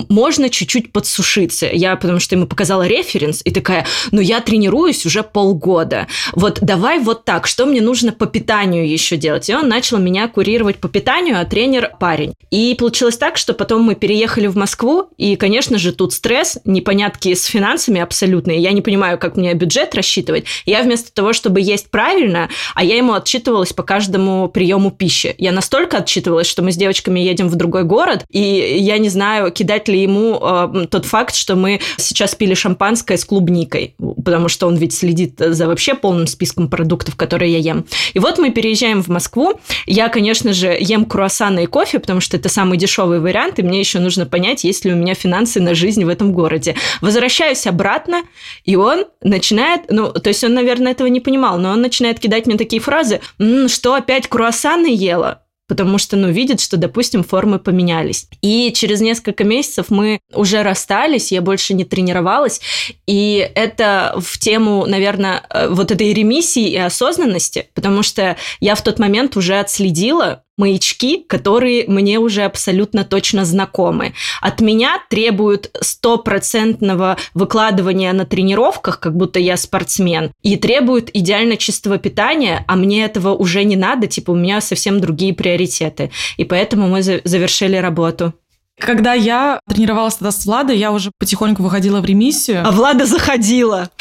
можно 0.10 0.50
чуть-чуть 0.50 0.92
подсушиться. 0.92 1.68
Я, 1.72 1.96
потому 1.96 2.20
что 2.20 2.36
ему 2.36 2.48
показала 2.48 2.88
референс, 2.88 3.42
и 3.44 3.52
такая, 3.52 3.86
ну 4.12 4.22
я 4.22 4.40
тренируюсь 4.42 5.06
уже 5.06 5.24
полгода. 5.24 6.08
Вот 6.34 6.60
давай 6.62 7.00
вот 7.00 7.26
так, 7.26 7.48
что 7.48 7.66
мне 7.66 7.82
нужно 7.82 8.12
по 8.12 8.26
питанию 8.26 8.88
еще 8.90 9.18
делать? 9.18 9.50
И 9.50 9.56
он 9.56 9.68
начал 9.68 9.98
меня 9.98 10.28
курировать 10.28 10.78
по 10.78 10.88
питанию, 10.88 11.40
а 11.40 11.46
тренер 11.46 11.92
парень. 12.00 12.34
И 12.54 12.76
получилось 12.76 13.18
так, 13.18 13.38
что 13.38 13.56
потом 13.56 13.82
мы 13.82 13.96
переехали 13.96 14.46
в 14.46 14.56
Москву, 14.56 15.08
и, 15.18 15.36
конечно 15.38 15.80
же, 15.80 15.92
тут 15.92 16.14
стресс, 16.14 16.60
непонятки 16.66 17.34
с 17.34 17.46
финансами 17.46 18.00
абсолютные. 18.00 18.60
Я 18.60 18.74
не 18.74 18.82
понимаю, 18.82 19.18
как 19.18 19.38
мне 19.38 19.56
бюджет 19.56 19.96
рассчитывать. 19.96 20.46
Я 20.68 20.84
вместо 20.84 21.12
того, 21.12 21.34
чтобы 21.34 21.62
есть 21.62 21.90
правильно, 21.90 22.50
а 22.76 22.84
я 22.84 22.96
ему 22.96 23.14
отчитывалась 23.14 23.74
по 23.74 23.82
каждому 23.82 24.50
приему 24.50 24.92
пищи. 24.92 25.34
Я 25.40 25.52
настолько 25.52 25.98
отчитывалась, 25.98 26.46
что 26.46 26.62
мы 26.62 26.72
с 26.72 26.76
девочками 26.76 27.20
едем 27.20 27.50
в 27.50 27.56
другой 27.56 27.86
город, 27.86 28.24
и 28.30 28.40
я 28.40 29.00
не 29.00 29.10
знаю, 29.10 29.52
кидать 29.52 29.88
ли 29.88 30.00
ему 30.00 30.40
э, 30.40 30.86
тот 30.92 31.06
факт, 31.06 31.34
что 31.34 31.56
мы 31.56 31.80
сейчас 31.98 32.36
пили 32.36 32.54
шампанское 32.54 33.18
с 33.18 33.26
клубникой, 33.26 33.96
потому 34.24 34.48
что 34.48 34.68
он 34.68 34.76
ведь 34.76 34.94
следит 34.94 35.40
за 35.40 35.66
вообще 35.66 35.96
полным 35.96 36.28
списком 36.28 36.68
продуктов, 36.68 37.16
которые 37.16 37.52
я 37.54 37.58
ем. 37.58 37.86
И 38.14 38.20
вот 38.20 38.38
мы 38.38 38.52
переезжаем 38.52 39.02
в 39.02 39.08
Москву. 39.08 39.60
Я, 39.88 40.10
конечно 40.10 40.54
же, 40.54 40.78
ем 40.80 41.06
круассаны 41.06 41.64
и 41.64 41.66
кофе, 41.66 41.98
потому 41.98 42.22
что 42.22 42.43
это 42.44 42.50
самый 42.50 42.78
дешевый 42.78 43.22
вариант, 43.22 43.58
и 43.60 43.64
мне 43.64 43.80
еще 43.80 44.00
нужно 44.00 44.26
понять, 44.26 44.66
есть 44.66 44.84
ли 44.84 44.92
у 44.92 44.98
меня 44.98 45.16
финансы 45.16 45.62
на 45.62 45.74
жизнь 45.74 46.04
в 46.04 46.10
этом 46.10 46.34
городе. 46.34 46.76
Возвращаюсь 47.00 47.66
обратно, 47.66 48.24
и 48.66 48.76
он 48.76 49.06
начинает, 49.22 49.84
ну, 49.90 50.12
то 50.12 50.28
есть 50.28 50.44
он, 50.44 50.54
наверное, 50.54 50.92
этого 50.92 51.08
не 51.08 51.22
понимал, 51.22 51.58
но 51.58 51.72
он 51.72 51.80
начинает 51.80 52.20
кидать 52.20 52.46
мне 52.46 52.58
такие 52.58 52.82
фразы, 52.82 53.22
«М, 53.40 53.70
что 53.70 53.94
опять 53.94 54.28
круассаны 54.28 54.94
ела? 54.94 55.40
потому 55.68 55.98
что, 55.98 56.18
ну, 56.18 56.30
видит, 56.30 56.60
что, 56.60 56.78
допустим, 56.78 57.24
формы 57.24 57.58
поменялись. 57.58 58.28
И 58.42 58.72
через 58.76 59.02
несколько 59.02 59.44
месяцев 59.44 59.86
мы 59.90 60.20
уже 60.34 60.62
расстались, 60.62 61.32
я 61.32 61.42
больше 61.42 61.74
не 61.74 61.86
тренировалась, 61.86 62.60
и 63.08 63.50
это 63.56 64.14
в 64.20 64.38
тему, 64.38 64.86
наверное, 64.86 65.44
э, 65.50 65.70
вот 65.70 65.92
этой 65.92 66.14
ремиссии 66.14 66.70
и 66.70 66.78
осознанности, 66.78 67.70
потому 67.74 68.04
что 68.04 68.36
я 68.60 68.76
в 68.76 68.84
тот 68.84 69.00
момент 69.00 69.38
уже 69.38 69.58
отследила, 69.58 70.43
маячки, 70.58 71.24
которые 71.28 71.86
мне 71.88 72.20
уже 72.20 72.44
абсолютно 72.44 73.04
точно 73.04 73.46
знакомы. 73.46 74.14
От 74.42 74.62
меня 74.62 75.02
требуют 75.10 75.72
стопроцентного 75.82 77.18
выкладывания 77.34 78.14
на 78.14 78.26
тренировках, 78.26 79.00
как 79.00 79.16
будто 79.16 79.40
я 79.40 79.58
спортсмен, 79.58 80.32
и 80.42 80.56
требуют 80.58 81.10
идеально 81.14 81.58
чистого 81.58 81.98
питания, 81.98 82.64
а 82.68 82.76
мне 82.76 83.04
этого 83.04 83.34
уже 83.34 83.64
не 83.64 83.76
надо, 83.76 84.08
типа 84.08 84.32
у 84.32 84.36
меня 84.36 84.62
совсем 84.62 85.00
другие 85.00 85.34
приоритеты. 85.34 86.12
И 86.38 86.44
поэтому 86.44 86.88
мы 86.88 87.02
завершили 87.02 87.78
работу. 87.78 88.34
Когда 88.80 89.14
я 89.14 89.60
тренировалась 89.70 90.16
тогда 90.16 90.32
с 90.32 90.46
Владой, 90.46 90.78
я 90.78 90.92
уже 90.92 91.12
потихоньку 91.20 91.62
выходила 91.62 92.02
в 92.02 92.06
ремиссию. 92.06 92.68
А 92.68 92.72
Влада 92.72 93.06
заходила. 93.06 93.90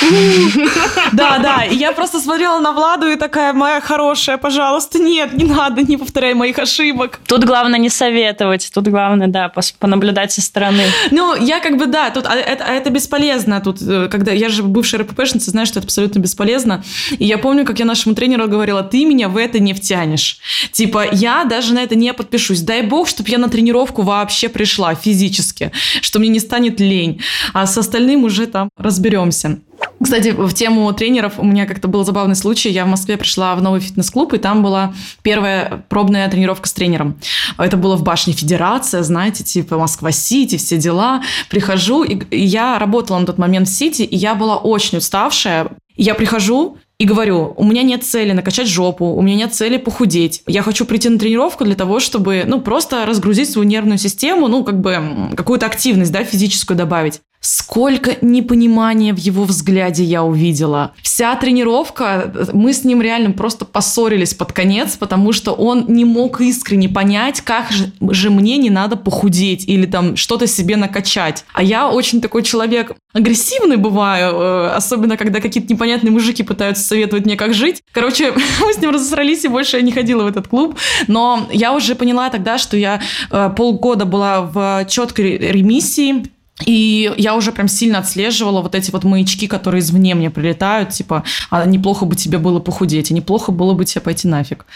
Да, 1.12 1.38
да. 1.38 1.64
И 1.64 1.76
я 1.76 1.92
просто 1.92 2.20
смотрела 2.20 2.58
на 2.58 2.72
Владу 2.72 3.06
и 3.06 3.16
такая, 3.16 3.52
моя 3.52 3.80
хорошая, 3.80 4.38
пожалуйста, 4.38 4.98
нет, 4.98 5.34
не 5.34 5.44
надо, 5.44 5.82
не 5.82 5.96
повторяй 5.96 6.32
моих 6.32 6.58
ошибок. 6.58 7.20
Тут 7.26 7.44
главное 7.44 7.78
не 7.78 7.90
советовать, 7.90 8.70
тут 8.72 8.88
главное, 8.88 9.26
да, 9.26 9.52
понаблюдать 9.78 10.32
со 10.32 10.40
стороны. 10.40 10.84
Ну, 11.10 11.34
я 11.34 11.60
как 11.60 11.76
бы, 11.76 11.86
да, 11.86 12.10
тут 12.10 12.26
а 12.26 12.34
это, 12.34 12.64
а 12.64 12.72
это 12.72 12.90
бесполезно. 12.90 13.60
Тут, 13.60 13.82
э, 13.82 14.08
когда 14.10 14.32
я 14.32 14.48
же 14.48 14.62
бывшая 14.62 14.98
РППшница, 14.98 15.50
знаю, 15.50 15.66
что 15.66 15.80
это 15.80 15.86
абсолютно 15.86 16.20
бесполезно. 16.20 16.82
И 17.10 17.24
я 17.24 17.36
помню, 17.36 17.66
как 17.66 17.78
я 17.78 17.84
нашему 17.84 18.14
тренеру 18.14 18.48
говорила, 18.48 18.82
ты 18.82 19.04
меня 19.04 19.28
в 19.28 19.36
это 19.36 19.58
не 19.58 19.74
втянешь. 19.74 20.38
Типа, 20.72 21.04
я 21.12 21.44
даже 21.44 21.74
на 21.74 21.82
это 21.82 21.94
не 21.94 22.12
подпишусь. 22.14 22.60
Дай 22.62 22.82
бог, 22.82 23.08
чтобы 23.08 23.28
я 23.28 23.38
на 23.38 23.48
тренировку 23.48 24.02
вообще 24.02 24.48
пришла 24.48 24.71
физически, 24.94 25.72
что 26.00 26.18
мне 26.18 26.28
не 26.28 26.40
станет 26.40 26.80
лень. 26.80 27.20
А 27.52 27.66
с 27.66 27.76
остальным 27.76 28.24
уже 28.24 28.46
там 28.46 28.68
разберемся. 28.76 29.58
Кстати, 30.02 30.30
в 30.30 30.52
тему 30.52 30.92
тренеров 30.92 31.34
у 31.38 31.44
меня 31.44 31.66
как-то 31.66 31.88
был 31.88 32.04
забавный 32.04 32.34
случай. 32.34 32.70
Я 32.70 32.84
в 32.84 32.88
Москве 32.88 33.16
пришла 33.16 33.54
в 33.54 33.62
новый 33.62 33.80
фитнес-клуб, 33.80 34.32
и 34.34 34.38
там 34.38 34.62
была 34.62 34.94
первая 35.22 35.84
пробная 35.88 36.28
тренировка 36.28 36.68
с 36.68 36.72
тренером. 36.72 37.18
Это 37.58 37.76
было 37.76 37.96
в 37.96 38.02
башне 38.02 38.32
Федерация, 38.32 39.02
знаете, 39.02 39.44
типа 39.44 39.78
Москва-Сити, 39.78 40.56
все 40.56 40.76
дела. 40.76 41.22
Прихожу, 41.50 42.04
и 42.04 42.36
я 42.36 42.78
работала 42.78 43.18
на 43.18 43.26
тот 43.26 43.38
момент 43.38 43.68
в 43.68 43.72
Сити, 43.72 44.02
и 44.02 44.16
я 44.16 44.34
была 44.34 44.56
очень 44.56 44.98
уставшая. 44.98 45.68
Я 45.96 46.14
прихожу, 46.14 46.78
и 47.02 47.04
говорю, 47.04 47.52
у 47.56 47.64
меня 47.64 47.82
нет 47.82 48.04
цели 48.04 48.30
накачать 48.30 48.68
жопу, 48.68 49.06
у 49.06 49.22
меня 49.22 49.34
нет 49.34 49.52
цели 49.52 49.76
похудеть. 49.76 50.44
Я 50.46 50.62
хочу 50.62 50.84
прийти 50.84 51.08
на 51.08 51.18
тренировку 51.18 51.64
для 51.64 51.74
того, 51.74 51.98
чтобы, 51.98 52.44
ну, 52.46 52.60
просто 52.60 53.04
разгрузить 53.06 53.50
свою 53.50 53.68
нервную 53.68 53.98
систему, 53.98 54.46
ну, 54.46 54.62
как 54.62 54.80
бы 54.80 55.32
какую-то 55.36 55.66
активность, 55.66 56.12
да, 56.12 56.22
физическую 56.22 56.76
добавить. 56.76 57.20
Сколько 57.44 58.16
непонимания 58.20 59.12
в 59.12 59.18
его 59.18 59.42
взгляде 59.42 60.04
я 60.04 60.22
увидела. 60.22 60.92
Вся 61.02 61.34
тренировка, 61.34 62.32
мы 62.52 62.72
с 62.72 62.84
ним 62.84 63.02
реально 63.02 63.32
просто 63.32 63.64
поссорились 63.64 64.32
под 64.32 64.52
конец, 64.52 64.96
потому 64.96 65.32
что 65.32 65.50
он 65.50 65.86
не 65.88 66.04
мог 66.04 66.40
искренне 66.40 66.88
понять, 66.88 67.40
как 67.40 67.72
же, 67.72 67.90
же 68.00 68.30
мне 68.30 68.58
не 68.58 68.70
надо 68.70 68.96
похудеть 68.96 69.68
или 69.68 69.86
там 69.86 70.14
что-то 70.14 70.46
себе 70.46 70.76
накачать. 70.76 71.44
А 71.52 71.64
я 71.64 71.90
очень 71.90 72.20
такой 72.20 72.44
человек 72.44 72.92
агрессивный 73.12 73.76
бываю, 73.76 74.34
э, 74.36 74.68
особенно 74.76 75.16
когда 75.16 75.40
какие-то 75.40 75.72
непонятные 75.72 76.12
мужики 76.12 76.44
пытаются 76.44 76.84
советовать 76.84 77.26
мне, 77.26 77.36
как 77.36 77.54
жить. 77.54 77.82
Короче, 77.90 78.32
мы 78.60 78.72
с 78.72 78.78
ним 78.78 78.90
разосрались, 78.90 79.44
и 79.44 79.48
больше 79.48 79.78
я 79.78 79.82
не 79.82 79.90
ходила 79.90 80.22
в 80.22 80.26
этот 80.28 80.46
клуб. 80.46 80.78
Но 81.08 81.48
я 81.52 81.72
уже 81.72 81.96
поняла 81.96 82.30
тогда, 82.30 82.56
что 82.56 82.76
я 82.76 83.02
э, 83.32 83.50
полгода 83.56 84.04
была 84.04 84.42
в 84.42 84.86
четкой 84.88 85.38
ремиссии, 85.38 86.30
и 86.66 87.12
я 87.16 87.34
уже 87.34 87.52
прям 87.52 87.68
сильно 87.68 87.98
отслеживала 87.98 88.62
вот 88.62 88.74
эти 88.74 88.90
вот 88.90 89.04
маячки, 89.04 89.46
которые 89.46 89.80
извне 89.80 90.14
мне 90.14 90.30
прилетают, 90.30 90.90
типа, 90.90 91.24
а 91.50 91.64
неплохо 91.64 92.04
бы 92.04 92.16
тебе 92.16 92.38
было 92.38 92.60
похудеть, 92.60 93.10
а 93.10 93.14
неплохо 93.14 93.52
было 93.52 93.74
бы 93.74 93.84
тебе 93.84 94.00
пойти 94.00 94.28
нафиг. 94.28 94.66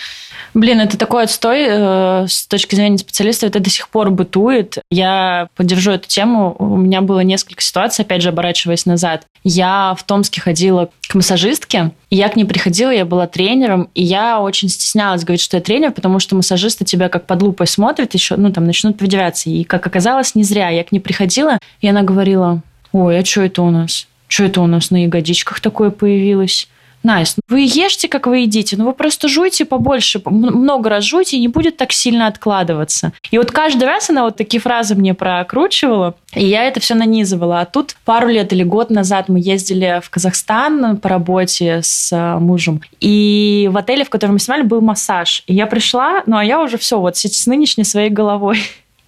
Блин, 0.55 0.81
это 0.81 0.97
такой 0.97 1.25
отстой 1.25 1.67
э, 1.69 2.27
с 2.29 2.47
точки 2.47 2.75
зрения 2.75 2.99
специалиста, 2.99 3.47
это 3.47 3.61
до 3.61 3.71
сих 3.71 3.89
пор 3.89 4.11
бытует. 4.11 4.79
Я 4.91 5.49
поддержу 5.55 5.93
эту 5.93 6.09
тему. 6.09 6.57
У 6.59 6.77
меня 6.77 7.03
было 7.03 7.21
несколько 7.21 7.63
ситуаций, 7.63 8.05
опять 8.05 8.23
же, 8.23 8.31
оборачиваясь 8.31 8.87
назад. 8.87 9.25
Я 9.45 9.95
в 9.99 10.03
Томске 10.05 10.41
ходила 10.41 10.91
к 11.09 11.15
массажистке, 11.15 11.93
и 12.11 12.17
я 12.17 12.29
к 12.29 12.37
ней 12.37 12.45
приходила, 12.45 12.91
я 12.91 13.05
была 13.05 13.27
тренером, 13.27 13.91
и 13.95 14.03
я 14.03 14.41
очень 14.41 14.69
стеснялась 14.69 15.25
говорить, 15.25 15.43
что 15.43 15.57
я 15.57 15.63
тренер, 15.63 15.93
потому 15.93 16.19
что 16.19 16.35
массажисты 16.35 16.85
тебя 16.85 17.09
как 17.09 17.27
под 17.27 17.43
лупой 17.43 17.67
смотрят, 17.67 18.15
еще, 18.15 18.37
ну, 18.37 18.53
там, 18.53 18.65
начнут 18.65 19.01
выделяться. 19.01 19.51
И, 19.51 19.65
как 19.65 19.87
оказалось, 19.87 20.35
не 20.35 20.43
зря. 20.43 20.71
Я 20.71 20.85
к 20.85 20.93
ней 20.93 21.01
приходила, 21.01 21.59
и 21.81 21.89
она 21.89 22.03
говорила, 22.03 22.63
ой, 22.93 23.21
а 23.21 23.25
что 23.25 23.43
это 23.43 23.63
у 23.63 23.71
нас? 23.71 24.07
Что 24.29 24.45
это 24.45 24.61
у 24.61 24.67
нас 24.67 24.91
на 24.91 25.05
ягодичках 25.05 25.61
такое 25.61 25.91
появилось? 25.91 26.69
Настя, 27.07 27.41
вы 27.49 27.61
ешьте, 27.61 28.09
как 28.09 28.27
вы 28.27 28.39
едите, 28.39 28.77
но 28.77 28.85
вы 28.85 28.93
просто 28.93 29.29
жуйте 29.29 29.65
побольше, 29.65 30.21
много 30.25 30.91
раз 30.91 31.05
жуйте, 31.05 31.37
и 31.37 31.41
не 31.41 31.47
будет 31.47 31.77
так 31.77 31.93
сильно 31.93 32.27
откладываться. 32.27 33.13
И 33.31 33.39
вот 33.39 33.53
каждый 33.53 33.85
раз 33.85 34.11
она 34.11 34.25
вот 34.25 34.37
такие 34.37 34.61
фразы 34.61 34.97
мне 34.97 35.15
прокручивала, 35.15 36.17
и 36.35 36.45
я 36.45 36.65
это 36.65 36.81
все 36.81 36.97
нанизывала. 36.97 37.61
А 37.61 37.65
тут 37.65 37.95
пару 38.05 38.27
лет 38.27 38.53
или 38.53 38.65
год 38.65 38.91
назад 38.91 39.29
мы 39.29 39.39
ездили 39.39 40.01
в 40.03 40.11
Казахстан 40.11 40.97
по 40.97 41.09
работе 41.09 41.81
с 41.81 42.11
а, 42.13 42.41
мужем, 42.41 42.83
и 43.01 43.71
в 43.71 43.77
отеле, 43.77 44.05
в 44.05 44.11
котором 44.11 44.35
мы 44.35 44.39
снимали, 44.41 44.63
был 44.63 44.81
массаж. 44.81 45.45
И 45.47 45.55
я 45.55 45.69
пришла, 45.69 46.25
ну 46.27 46.37
а 46.37 46.45
я 46.45 46.61
уже 46.61 46.77
все 46.77 46.99
вот 46.99 47.17
с 47.17 47.47
нынешней 47.47 47.85
своей 47.85 48.11
головой. 48.11 48.59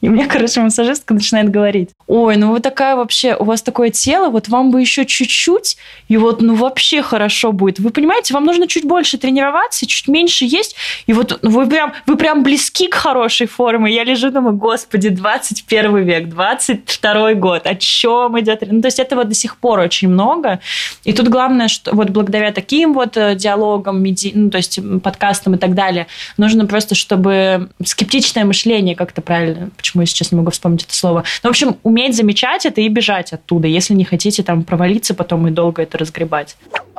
И 0.00 0.08
мне, 0.08 0.26
короче, 0.26 0.61
массажистка 0.61 1.12
начинает 1.14 1.50
говорить, 1.50 1.90
ой, 2.06 2.37
ну 2.37 2.52
вы 2.52 2.61
такая 2.61 2.94
вообще, 2.94 3.34
у 3.34 3.44
вас 3.44 3.62
такое 3.62 3.90
тело, 3.90 4.28
вот 4.30 4.48
вам 4.48 4.70
бы 4.70 4.80
еще 4.80 5.04
чуть-чуть, 5.04 5.76
и 6.08 6.16
вот 6.16 6.40
ну 6.40 6.54
вообще 6.54 7.02
хорошо 7.02 7.52
будет. 7.52 7.80
Вы 7.80 7.90
понимаете, 7.90 8.32
вам 8.34 8.44
нужно 8.44 8.68
чуть 8.68 8.84
больше 8.84 9.18
тренироваться, 9.18 9.87
чуть 9.87 10.06
меньше 10.06 10.44
есть, 10.44 10.76
и 11.06 11.12
вот 11.12 11.38
ну, 11.42 11.50
вы 11.50 11.66
прям, 11.68 11.92
вы 12.06 12.16
прям 12.16 12.42
близки 12.42 12.87
к 12.87 12.94
хорошей 12.94 13.48
форме. 13.48 13.92
Я 13.92 14.04
лежу, 14.04 14.30
думаю, 14.30 14.56
господи, 14.56 15.08
21 15.08 15.96
век, 16.04 16.28
22 16.28 17.34
год, 17.34 17.66
о 17.66 17.74
чем 17.74 18.38
идет? 18.40 18.62
Ну, 18.70 18.80
то 18.80 18.87
есть 18.87 19.00
этого 19.00 19.24
до 19.24 19.34
сих 19.34 19.56
пор 19.56 19.80
очень 19.80 20.08
много. 20.08 20.61
И 21.04 21.12
тут 21.12 21.28
главное, 21.28 21.68
что 21.68 21.94
вот 21.94 22.11
благодаря 22.11 22.52
таким 22.52 22.94
вот 22.94 23.16
э, 23.16 23.34
диалогам, 23.34 24.00
меди... 24.00 24.32
ну, 24.34 24.50
то 24.50 24.58
есть 24.58 24.78
подкастам 25.02 25.56
и 25.56 25.58
так 25.58 25.74
далее, 25.74 26.06
нужно 26.37 26.66
просто, 26.66 26.94
чтобы 26.94 27.68
скептичное 27.84 28.44
мышление 28.44 28.94
как-то 28.94 29.22
правильно 29.22 29.70
почему 29.88 30.03
я 30.03 30.07
сейчас 30.07 30.33
не 30.33 30.38
могу 30.38 30.51
вспомнить 30.51 30.85
это 30.85 30.94
слово. 30.94 31.24
Ну, 31.42 31.48
в 31.48 31.51
общем, 31.51 31.77
уметь 31.83 32.14
замечать 32.14 32.66
это 32.66 32.83
и 32.83 32.88
бежать 32.88 33.33
оттуда, 33.33 33.66
если 33.66 33.94
не 33.94 34.05
хотите 34.05 34.42
там 34.42 34.62
провалиться 34.62 35.14
потом 35.14 35.48
и 35.48 35.51
долго 35.51 35.83
это 35.83 35.96
разгребать. 35.96 36.57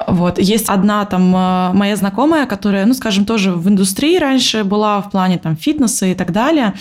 Вот. 0.08 0.40
Есть 0.40 0.70
одна 0.70 1.06
там 1.06 1.36
э, 1.36 1.74
моя 1.74 1.96
знакомая, 1.96 2.48
которая, 2.48 2.86
ну, 2.86 2.94
скажем, 2.96 3.26
тоже 3.26 3.52
в 3.52 3.68
индустрии 3.70 4.18
раньше 4.18 4.64
была 4.64 5.02
в 5.02 5.12
плане 5.12 5.38
там 5.38 5.56
фитнеса 5.56 6.08
и 6.08 6.16
так 6.16 6.32
далее. 6.32 6.74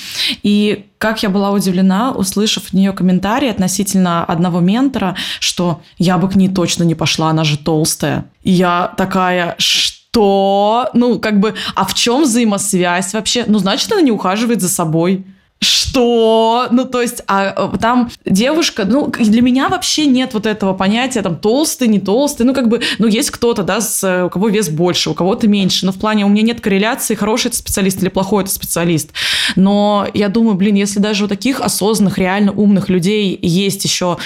И 0.42 0.87
как 0.97 1.23
я 1.23 1.29
была 1.29 1.51
удивлена, 1.51 2.12
услышав 2.12 2.68
от 2.68 2.73
нее 2.73 2.92
комментарий 2.92 3.51
относительно 3.51 4.25
одного 4.25 4.61
ментора, 4.61 5.14
что 5.40 5.83
я 5.99 6.16
бы 6.16 6.31
к 6.31 6.37
ней 6.37 6.49
точно 6.49 6.85
не 6.85 6.94
пошла, 6.94 7.29
она 7.29 7.44
же 7.44 7.59
толстая. 7.59 8.25
И 8.44 8.51
я 8.51 8.94
такая, 8.97 9.57
что? 9.59 10.88
Ну, 10.94 11.18
как 11.18 11.38
бы, 11.38 11.55
а 11.75 11.85
в 11.85 11.92
чем 11.94 12.23
взаимосвязь 12.23 13.12
вообще? 13.12 13.44
Ну, 13.47 13.59
значит, 13.59 13.92
она 13.92 14.01
не 14.01 14.11
ухаживает 14.11 14.62
за 14.62 14.71
собой 14.71 15.25
что? 15.61 16.68
Ну, 16.71 16.85
то 16.85 17.01
есть, 17.01 17.23
а 17.27 17.71
э, 17.75 17.79
там 17.79 18.11
девушка, 18.25 18.85
ну, 18.85 19.09
для 19.09 19.42
меня 19.42 19.68
вообще 19.68 20.07
нет 20.07 20.35
вот 20.35 20.47
этого 20.47 20.75
понятия, 20.75 21.23
там, 21.23 21.37
толстый, 21.37 21.88
не 21.88 21.99
толстый, 21.99 22.42
ну, 22.42 22.55
как 22.55 22.68
бы, 22.68 22.81
ну, 22.99 23.07
есть 23.07 23.31
кто-то, 23.31 23.62
да, 23.62 23.81
с, 23.81 24.05
э, 24.05 24.25
у 24.25 24.31
кого 24.31 24.49
вес 24.49 24.68
больше, 24.68 25.11
у 25.11 25.14
кого-то 25.14 25.49
меньше, 25.49 25.87
но 25.87 25.92
в 25.92 25.99
плане 25.99 26.25
у 26.25 26.29
меня 26.29 26.42
нет 26.42 26.61
корреляции, 26.61 27.14
хороший 27.14 27.49
это 27.49 27.57
специалист 27.57 28.01
или 28.03 28.09
плохой 28.09 28.44
это 28.44 28.53
специалист. 28.53 29.11
Но 29.57 30.07
я 30.14 30.29
думаю, 30.29 30.55
блин, 30.55 30.77
если 30.77 31.01
даже 31.01 31.25
у 31.25 31.29
таких 31.29 31.61
осознанных, 31.61 32.18
реально 32.18 32.53
умных 32.53 32.88
людей 32.88 33.38
есть 33.40 33.85
еще 33.85 34.18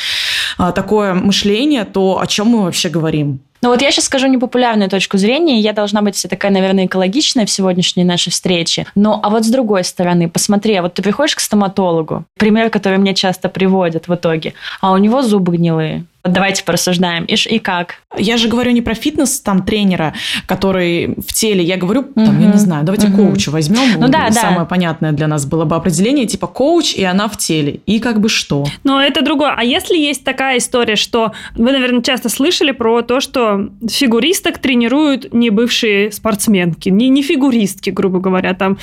а, 0.59 0.73
такое 0.73 1.15
мышление, 1.15 1.85
то 1.85 2.21
о 2.21 2.27
чем 2.27 2.49
мы 2.49 2.63
вообще 2.65 2.89
говорим? 2.89 3.41
Ну 3.63 3.69
вот 3.69 3.81
я 3.81 3.93
сейчас 3.93 4.07
скажу 4.07 4.27
непопулярную 4.27 4.91
точку 4.91 5.19
зрения, 5.19 5.61
я 5.61 5.73
должна 5.73 6.03
быть 6.03 6.17
вся 6.17 6.29
такая, 6.29 6.51
наверное, 6.51 6.87
экологичная 6.87 7.47
в 7.47 7.51
сегодняшней 7.51 8.03
нашей 8.03 8.31
встрече. 8.31 8.87
Но 8.97 9.21
а 9.23 9.31
вот 9.31 9.45
с 9.45 9.49
другой 9.49 9.85
стороны, 9.85 10.29
посмотри, 10.29 10.75
а 10.75 10.83
вот 10.83 10.95
ты 10.95 11.03
приходишь 11.03 11.37
к 11.37 11.41
стоматологу, 11.41 12.25
пример, 12.37 12.71
который 12.71 12.99
мне 12.99 13.15
часто 13.15 13.49
приводят 13.49 14.09
в 14.09 14.15
итоге, 14.15 14.55
а 14.81 14.93
у 14.93 14.99
него 14.99 15.23
зубы 15.23 15.57
гнилые. 15.57 16.05
Давайте 16.25 16.65
порассуждаем. 16.65 17.25
И, 17.25 17.35
и 17.35 17.59
как? 17.59 17.97
Я 18.17 18.37
же 18.37 18.49
говорю 18.49 18.71
не 18.71 18.81
про 18.81 18.95
фитнес 18.95 19.41
там 19.41 19.65
тренера, 19.65 20.15
который 20.47 21.15
в 21.19 21.33
теле. 21.33 21.65
Я 21.65 21.77
говорю, 21.77 22.05
там, 22.15 22.37
угу. 22.37 22.43
я 22.43 22.53
не 22.53 22.59
знаю, 22.59 22.85
давайте 22.85 23.09
угу. 23.09 23.25
коуча 23.25 23.51
возьмем. 23.51 23.99
Ну 23.99 24.09
да, 24.09 24.31
Самое 24.31 24.61
да. 24.61 24.65
понятное 24.67 25.13
для 25.13 25.27
нас 25.27 25.47
было 25.47 25.65
бы 25.65 25.75
определение, 25.75 26.27
типа 26.27 26.47
коуч, 26.47 26.95
и 26.95 27.03
она 27.03 27.29
в 27.29 27.37
теле. 27.37 27.81
И 27.87 27.99
как 27.99 28.21
бы 28.21 28.29
что? 28.29 28.65
Но 28.85 29.01
это 29.01 29.23
другое. 29.23 29.55
А 29.57 29.65
если 29.65 29.97
есть 29.97 30.23
такая 30.23 30.59
история, 30.59 30.97
что 30.97 31.33
вы, 31.57 31.73
наверное, 31.73 32.03
часто 32.03 32.29
слышали 32.29 32.71
про 32.71 33.03
то, 33.03 33.21
что 33.21 33.71
фигуристок 33.89 34.59
тренируют 34.59 35.33
не 35.33 35.51
бывшие 35.51 36.13
спортсменки, 36.13 36.89
не, 36.89 37.09
не 37.09 37.23
фигуристки, 37.23 37.91
грубо 37.91 38.21
говоря, 38.21 38.55
там 38.55 38.79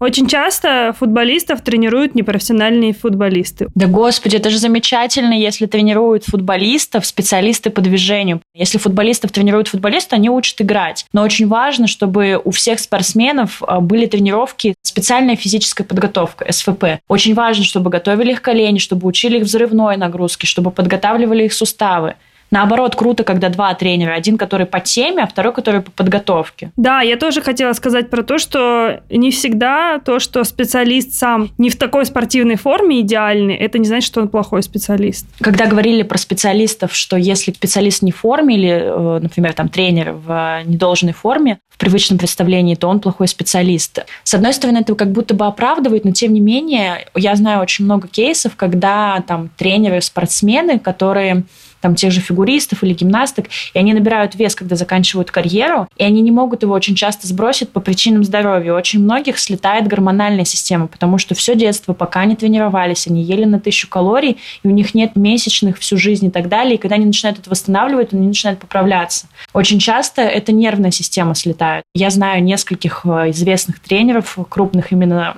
Очень 0.00 0.28
часто 0.28 0.94
футболистов 0.98 1.60
тренируют 1.60 2.14
непрофессиональные 2.14 2.94
футболисты. 2.94 3.68
Да 3.74 3.86
господи, 3.86 4.36
это 4.36 4.48
же 4.48 4.56
замечательно, 4.56 5.34
если 5.34 5.66
тренируют 5.66 6.24
футболистов 6.24 7.04
специалисты 7.04 7.68
по 7.68 7.82
движению. 7.82 8.40
Если 8.54 8.78
футболистов 8.78 9.30
тренируют 9.30 9.68
футболисты, 9.68 10.16
они 10.16 10.30
учат 10.30 10.62
играть. 10.62 11.04
Но 11.12 11.20
очень 11.20 11.48
важно, 11.48 11.86
чтобы 11.86 12.40
у 12.42 12.50
всех 12.50 12.80
спортсменов 12.80 13.62
а, 13.62 13.80
были 13.80 14.06
тренировки, 14.06 14.74
специальная 14.80 15.36
физическая 15.36 15.86
подготовка, 15.86 16.50
СФП. 16.50 16.84
Очень 17.06 17.34
важно, 17.34 17.64
чтобы 17.64 17.90
готовили 17.90 18.32
их 18.32 18.40
колени, 18.40 18.78
чтобы 18.78 19.06
учили 19.06 19.36
их 19.36 19.44
взрывной 19.44 19.98
нагрузки, 19.98 20.46
чтобы 20.46 20.70
подготавливали 20.70 21.44
их 21.44 21.52
суставы. 21.52 22.14
Наоборот, 22.50 22.96
круто, 22.96 23.24
когда 23.24 23.48
два 23.48 23.72
тренера. 23.74 24.14
Один, 24.14 24.36
который 24.36 24.66
по 24.66 24.80
теме, 24.80 25.22
а 25.22 25.26
второй, 25.26 25.52
который 25.52 25.82
по 25.82 25.90
подготовке. 25.90 26.72
Да, 26.76 27.00
я 27.00 27.16
тоже 27.16 27.42
хотела 27.42 27.72
сказать 27.72 28.10
про 28.10 28.22
то, 28.22 28.38
что 28.38 29.00
не 29.08 29.30
всегда 29.30 30.00
то, 30.00 30.18
что 30.18 30.44
специалист 30.44 31.12
сам 31.14 31.50
не 31.58 31.70
в 31.70 31.76
такой 31.76 32.06
спортивной 32.06 32.56
форме 32.56 33.00
идеальный, 33.00 33.54
это 33.54 33.78
не 33.78 33.86
значит, 33.86 34.06
что 34.06 34.20
он 34.20 34.28
плохой 34.28 34.62
специалист. 34.62 35.26
Когда 35.40 35.66
говорили 35.66 36.02
про 36.02 36.18
специалистов, 36.18 36.94
что 36.94 37.16
если 37.16 37.52
специалист 37.52 38.02
не 38.02 38.12
в 38.12 38.16
форме 38.16 38.56
или, 38.56 38.70
э, 38.70 39.18
например, 39.20 39.52
там 39.52 39.68
тренер 39.68 40.12
в 40.12 40.62
недолжной 40.64 41.12
форме, 41.12 41.58
в 41.70 41.78
привычном 41.78 42.18
представлении, 42.18 42.74
то 42.74 42.88
он 42.88 43.00
плохой 43.00 43.28
специалист. 43.28 44.04
С 44.24 44.34
одной 44.34 44.52
стороны, 44.52 44.78
это 44.78 44.94
как 44.94 45.12
будто 45.12 45.34
бы 45.34 45.46
оправдывает, 45.46 46.04
но 46.04 46.10
тем 46.10 46.32
не 46.32 46.40
менее, 46.40 47.06
я 47.14 47.34
знаю 47.36 47.60
очень 47.60 47.84
много 47.84 48.08
кейсов, 48.08 48.56
когда 48.56 49.22
там 49.26 49.50
тренеры, 49.56 50.00
спортсмены, 50.00 50.78
которые 50.78 51.44
там 51.80 51.94
тех 51.94 52.12
же 52.12 52.20
фигуристов 52.20 52.82
или 52.82 52.92
гимнасток, 52.92 53.46
и 53.74 53.78
они 53.78 53.94
набирают 53.94 54.34
вес, 54.34 54.54
когда 54.54 54.76
заканчивают 54.76 55.30
карьеру, 55.30 55.88
и 55.96 56.04
они 56.04 56.20
не 56.20 56.30
могут 56.30 56.62
его 56.62 56.74
очень 56.74 56.94
часто 56.94 57.26
сбросить 57.26 57.70
по 57.70 57.80
причинам 57.80 58.24
здоровья. 58.24 58.74
Очень 58.74 59.00
многих 59.00 59.38
слетает 59.38 59.86
гормональная 59.86 60.44
система, 60.44 60.86
потому 60.86 61.18
что 61.18 61.34
все 61.34 61.54
детство, 61.54 61.92
пока 61.92 62.20
они 62.20 62.36
тренировались, 62.36 63.06
они 63.06 63.22
ели 63.22 63.44
на 63.44 63.60
тысячу 63.60 63.88
калорий, 63.88 64.38
и 64.62 64.68
у 64.68 64.70
них 64.70 64.94
нет 64.94 65.16
месячных 65.16 65.78
всю 65.78 65.96
жизнь 65.96 66.26
и 66.26 66.30
так 66.30 66.48
далее, 66.48 66.74
и 66.74 66.78
когда 66.78 66.96
они 66.96 67.06
начинают 67.06 67.38
это 67.38 67.50
восстанавливать, 67.50 68.12
они 68.12 68.26
начинают 68.26 68.60
поправляться. 68.60 69.26
Очень 69.52 69.78
часто 69.78 70.22
это 70.22 70.52
нервная 70.52 70.90
система 70.90 71.34
слетает. 71.34 71.84
Я 71.94 72.10
знаю 72.10 72.42
нескольких 72.42 73.02
э, 73.04 73.30
известных 73.30 73.80
тренеров, 73.80 74.38
крупных 74.48 74.92
именно 74.92 75.36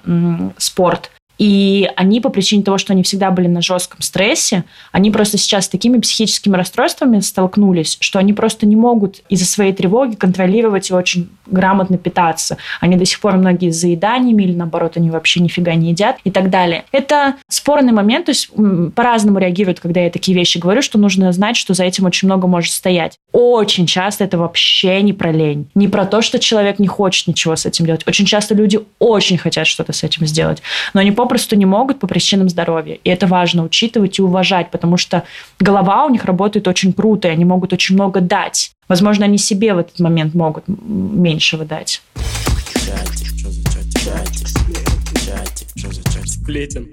спорт, 0.59 1.11
и 1.39 1.91
они 1.97 2.21
по 2.21 2.29
причине 2.29 2.63
того, 2.63 2.79
что 2.79 2.93
они 2.93 3.03
всегда 3.03 3.31
были 3.31 3.49
на 3.49 3.61
жестком 3.61 4.01
стрессе, 4.03 4.65
они 4.93 5.11
просто 5.11 5.39
сейчас 5.39 5.65
с 5.65 5.69
такими 5.69 5.99
психическими 5.99 6.57
расстройствами 6.57 7.21
столкнулись, 7.21 7.97
что 8.01 8.19
они 8.19 8.33
просто 8.33 8.65
не 8.65 8.77
могут 8.77 9.23
из-за 9.29 9.47
своей 9.47 9.73
тревоги 9.73 10.15
контролировать 10.15 10.91
и 10.91 10.95
очень 10.95 11.31
грамотно 11.47 11.99
питаться. 11.99 12.59
Они 12.81 12.97
до 12.97 13.05
сих 13.05 13.19
пор 13.21 13.37
многие 13.37 13.71
с 13.71 13.77
заеданиями 13.77 14.45
или 14.45 14.53
наоборот 14.55 14.97
они 14.97 15.11
вообще 15.11 15.41
нифига 15.41 15.75
не 15.75 15.91
едят 15.91 16.19
и 16.23 16.31
так 16.31 16.49
далее. 16.49 16.85
Это 16.93 17.35
спорный 17.49 17.93
момент, 17.93 18.27
то 18.27 18.31
есть 18.31 18.51
по-разному 18.95 19.39
реагируют, 19.39 19.81
когда 19.81 20.01
я 20.01 20.11
такие 20.11 20.37
вещи 20.37 20.59
говорю, 20.59 20.81
что 20.81 20.97
нужно 20.97 21.33
знать, 21.33 21.57
что 21.57 21.75
за 21.75 21.85
этим 21.85 22.05
очень 22.05 22.29
много 22.29 22.47
может 22.47 22.73
стоять. 22.73 23.17
Очень 23.33 23.87
часто 23.87 24.25
это 24.25 24.39
вообще 24.39 25.03
не 25.03 25.13
про 25.13 25.33
лень, 25.33 25.69
не 25.75 25.89
про 25.89 26.07
то, 26.07 26.23
что 26.23 26.39
человек 26.39 26.79
не 26.79 26.87
хочет 26.87 27.27
ничего 27.27 27.57
с 27.57 27.67
этим 27.67 27.85
делать. 27.87 28.07
Очень 28.07 28.27
часто 28.27 28.55
люди 28.55 28.79
очень 29.01 29.39
хотят 29.39 29.67
что-то 29.67 29.93
с 29.93 30.05
этим 30.05 30.27
сделать, 30.27 30.63
но 30.95 31.01
они 31.01 31.11
попросту 31.11 31.32
попросту 31.33 31.57
не 31.57 31.65
могут 31.65 31.99
по 31.99 32.07
причинам 32.07 32.51
здоровья. 32.51 32.99
И 33.03 33.09
это 33.09 33.27
важно 33.27 33.65
учитывать 33.65 34.19
и 34.19 34.23
уважать, 34.23 34.71
потому 34.71 34.99
что 34.99 35.23
голова 35.59 36.05
у 36.05 36.11
них 36.11 36.27
работает 36.27 36.69
очень 36.69 36.93
круто, 36.93 37.29
и 37.29 37.31
они 37.31 37.47
могут 37.47 37.73
очень 37.73 37.95
много 37.95 38.21
дать. 38.21 38.73
Возможно, 38.87 39.25
они 39.25 39.39
себе 39.39 39.73
в 39.73 39.79
этот 39.79 39.99
момент 39.99 40.35
могут 40.35 40.65
меньшего 40.67 41.65
дать. 41.65 42.03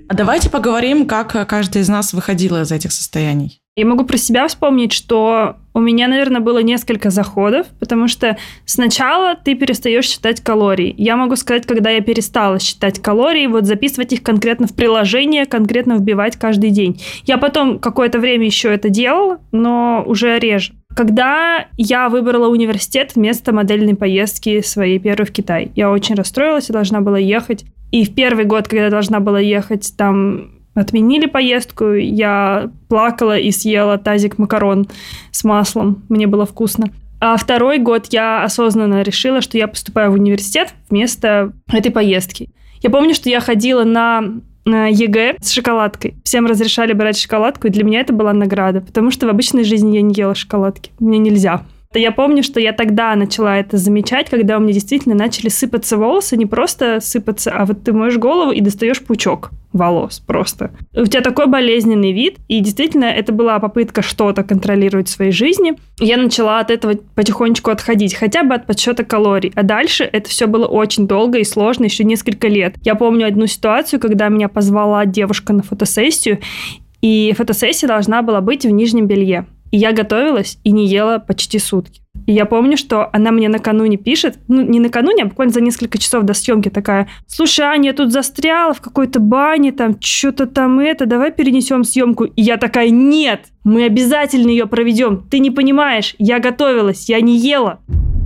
А 0.08 0.14
давайте 0.14 0.50
поговорим, 0.50 1.06
как 1.06 1.50
каждый 1.50 1.82
из 1.82 1.90
нас 1.90 2.14
выходила 2.14 2.62
из 2.62 2.72
этих 2.72 2.94
состояний. 2.94 3.60
Я 3.80 3.86
могу 3.86 4.04
про 4.04 4.18
себя 4.18 4.46
вспомнить, 4.46 4.92
что 4.92 5.56
у 5.74 5.80
меня, 5.80 6.10
наверное, 6.10 6.42
было 6.42 6.60
несколько 6.60 7.12
заходов, 7.12 7.68
потому 7.80 8.10
что 8.10 8.36
сначала 8.66 9.36
ты 9.36 9.56
перестаешь 9.56 10.04
считать 10.04 10.42
калории. 10.42 10.94
Я 10.98 11.16
могу 11.16 11.38
сказать, 11.38 11.66
когда 11.66 11.90
я 11.90 12.02
перестала 12.02 12.60
считать 12.60 13.02
калории, 13.02 13.48
вот 13.48 13.64
записывать 13.64 14.12
их 14.12 14.22
конкретно 14.22 14.68
в 14.68 14.76
приложение, 14.76 15.46
конкретно 15.46 15.94
вбивать 15.94 16.36
каждый 16.36 16.72
день. 16.72 17.02
Я 17.24 17.38
потом 17.38 17.80
какое-то 17.80 18.20
время 18.20 18.48
еще 18.48 18.68
это 18.68 18.90
делала, 18.90 19.40
но 19.54 20.04
уже 20.06 20.38
реже. 20.40 20.74
Когда 20.94 21.68
я 21.78 22.10
выбрала 22.10 22.50
университет 22.50 23.14
вместо 23.16 23.54
модельной 23.54 23.96
поездки 23.96 24.60
своей 24.60 25.00
первой 25.00 25.26
в 25.26 25.32
Китай, 25.32 25.72
я 25.78 25.90
очень 25.90 26.16
расстроилась 26.16 26.70
и 26.70 26.74
должна 26.74 27.00
была 27.00 27.18
ехать. 27.18 27.64
И 27.94 28.04
в 28.04 28.14
первый 28.14 28.44
год, 28.44 28.68
когда 28.68 28.84
я 28.84 28.90
должна 28.90 29.22
была 29.22 29.40
ехать, 29.40 29.94
там 29.96 30.59
отменили 30.74 31.26
поездку, 31.26 31.94
я 31.94 32.72
плакала 32.88 33.38
и 33.38 33.52
съела 33.52 33.98
тазик 33.98 34.38
макарон 34.38 34.88
с 35.32 35.44
маслом. 35.44 36.04
Мне 36.10 36.28
было 36.28 36.46
вкусно. 36.46 36.90
А 37.22 37.36
второй 37.36 37.80
год 37.80 38.08
я 38.12 38.44
осознанно 38.44 39.02
решила, 39.02 39.42
что 39.42 39.58
я 39.58 39.68
поступаю 39.68 40.12
в 40.12 40.14
университет 40.14 40.74
вместо 40.90 41.52
этой 41.72 41.92
поездки. 41.92 42.50
Я 42.82 42.90
помню, 42.90 43.14
что 43.14 43.30
я 43.30 43.42
ходила 43.42 43.84
на 43.84 44.24
ЕГЭ 44.66 45.36
с 45.42 45.52
шоколадкой. 45.52 46.16
Всем 46.24 46.46
разрешали 46.46 46.94
брать 46.94 47.18
шоколадку, 47.18 47.68
и 47.68 47.72
для 47.72 47.84
меня 47.84 48.02
это 48.02 48.14
была 48.14 48.32
награда, 48.34 48.82
потому 48.82 49.12
что 49.12 49.26
в 49.26 49.30
обычной 49.30 49.64
жизни 49.64 49.96
я 49.96 50.02
не 50.02 50.14
ела 50.14 50.36
шоколадки. 50.36 50.92
Мне 51.00 51.18
нельзя. 51.18 51.64
Я 51.96 52.12
помню, 52.12 52.44
что 52.44 52.60
я 52.60 52.72
тогда 52.72 53.16
начала 53.16 53.58
это 53.58 53.78
замечать, 53.78 54.30
когда 54.30 54.58
у 54.58 54.60
меня 54.60 54.74
действительно 54.74 55.16
начали 55.16 55.50
сыпаться 55.50 55.98
волосы, 55.98 56.38
не 56.38 56.46
просто 56.46 57.00
сыпаться, 57.02 57.52
а 57.52 57.66
вот 57.66 57.84
ты 57.84 57.94
моешь 57.94 58.18
голову 58.18 58.52
и 58.52 58.62
достаешь 58.62 59.02
пучок 59.02 59.50
волос 59.74 60.20
просто. 60.20 60.70
У 60.96 61.06
тебя 61.06 61.22
такой 61.22 61.48
болезненный 61.48 62.12
вид, 62.12 62.38
и 62.48 62.60
действительно 62.60 63.06
это 63.06 63.34
была 63.34 63.58
попытка 63.58 64.04
что-то 64.04 64.44
контролировать 64.44 65.08
в 65.08 65.12
своей 65.12 65.32
жизни. 65.32 65.78
Я 66.00 66.18
начала 66.18 66.60
от 66.60 66.70
этого 66.70 66.94
потихонечку 67.16 67.72
отходить, 67.72 68.14
хотя 68.14 68.44
бы 68.44 68.54
от 68.54 68.68
подсчета 68.68 69.04
калорий. 69.04 69.52
А 69.56 69.64
дальше 69.64 70.04
это 70.04 70.30
все 70.30 70.46
было 70.46 70.68
очень 70.68 71.08
долго 71.08 71.40
и 71.40 71.44
сложно, 71.44 71.86
еще 71.86 72.04
несколько 72.04 72.48
лет. 72.48 72.76
Я 72.84 72.94
помню 72.94 73.26
одну 73.26 73.48
ситуацию, 73.48 74.00
когда 74.00 74.30
меня 74.30 74.48
позвала 74.48 75.08
девушка 75.08 75.54
на 75.54 75.64
фотосессию, 75.64 76.38
и 77.02 77.34
фотосессия 77.36 77.88
должна 77.88 78.22
была 78.22 78.42
быть 78.42 78.64
в 78.64 78.70
нижнем 78.70 79.08
белье. 79.08 79.48
И 79.72 79.78
я 79.78 79.92
готовилась 79.92 80.58
и 80.64 80.72
не 80.72 80.88
ела 80.88 81.20
почти 81.20 81.60
сутки. 81.60 82.02
И 82.26 82.34
я 82.34 82.46
помню, 82.46 82.78
что 82.78 83.10
она 83.12 83.32
мне 83.32 83.50
накануне 83.50 83.98
пишет, 83.98 84.40
ну, 84.48 84.62
не 84.62 84.80
накануне, 84.80 85.24
а 85.24 85.26
буквально 85.28 85.54
за 85.54 85.62
несколько 85.62 85.98
часов 85.98 86.24
до 86.24 86.34
съемки 86.34 86.70
такая, 86.70 87.08
слушай, 87.28 87.66
Аня, 87.66 87.90
я 87.90 87.94
тут 87.94 88.12
застряла 88.12 88.74
в 88.74 88.82
какой-то 88.82 89.20
бане, 89.20 89.72
там, 89.72 89.96
что-то 90.00 90.46
там 90.46 90.80
это, 90.80 91.06
давай 91.06 91.32
перенесем 91.32 91.84
съемку. 91.84 92.26
И 92.26 92.42
я 92.42 92.58
такая, 92.58 92.90
нет, 92.90 93.46
мы 93.64 93.86
обязательно 93.86 94.50
ее 94.50 94.68
проведем. 94.68 95.24
Ты 95.30 95.40
не 95.40 95.52
понимаешь, 95.52 96.16
я 96.20 96.40
готовилась, 96.40 97.10
я 97.10 97.22
не 97.22 97.38
ела. 97.38 97.80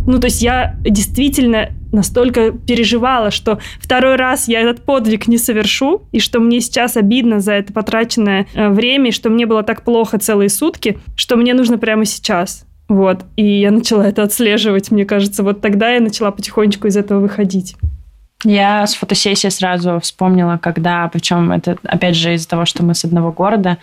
Ну, 0.06 0.20
то 0.20 0.26
есть 0.28 0.41
я 0.41 0.76
действительно 0.82 1.70
настолько 1.91 2.51
переживала, 2.51 3.32
что 3.32 3.60
второй 3.80 4.16
раз 4.16 4.47
я 4.47 4.62
этот 4.62 4.84
подвиг 4.84 5.28
не 5.28 5.38
совершу, 5.38 6.04
и 6.12 6.20
что 6.20 6.39
мне 6.39 6.60
сейчас 6.60 6.97
обидно 6.97 7.39
за 7.39 7.54
это 7.54 7.72
потраченное 7.72 8.47
э, 8.54 8.70
время, 8.70 9.10
и 9.10 9.14
что 9.14 9.30
мне 9.30 9.45
было 9.45 9.64
так 9.64 9.84
плохо 9.84 10.18
целые 10.18 10.49
сутки, 10.49 10.97
что 11.16 11.36
мне 11.36 11.54
нужно 11.54 11.78
прямо 11.78 12.06
сейчас. 12.06 12.66
Вот. 12.89 13.26
И 13.38 13.60
я 13.62 13.72
начала 13.72 14.08
это 14.08 14.24
отслеживать, 14.24 14.91
мне 14.91 15.06
кажется. 15.06 15.43
Вот 15.43 15.62
тогда 15.62 15.91
я 15.91 16.01
начала 16.01 16.32
потихонечку 16.32 16.88
из 16.88 16.97
этого 16.97 17.20
выходить. 17.20 17.76
Я 18.44 18.86
с 18.86 18.96
фотосессии 18.96 19.48
сразу 19.48 20.00
вспомнила, 20.00 20.58
когда, 20.62 21.08
причем 21.08 21.52
это 21.52 21.78
опять 21.84 22.16
же 22.16 22.34
из-за 22.34 22.48
того, 22.48 22.66
что 22.66 22.84
мы 22.84 22.94
с 22.94 23.06
одного 23.06 23.32
города, 23.32 23.78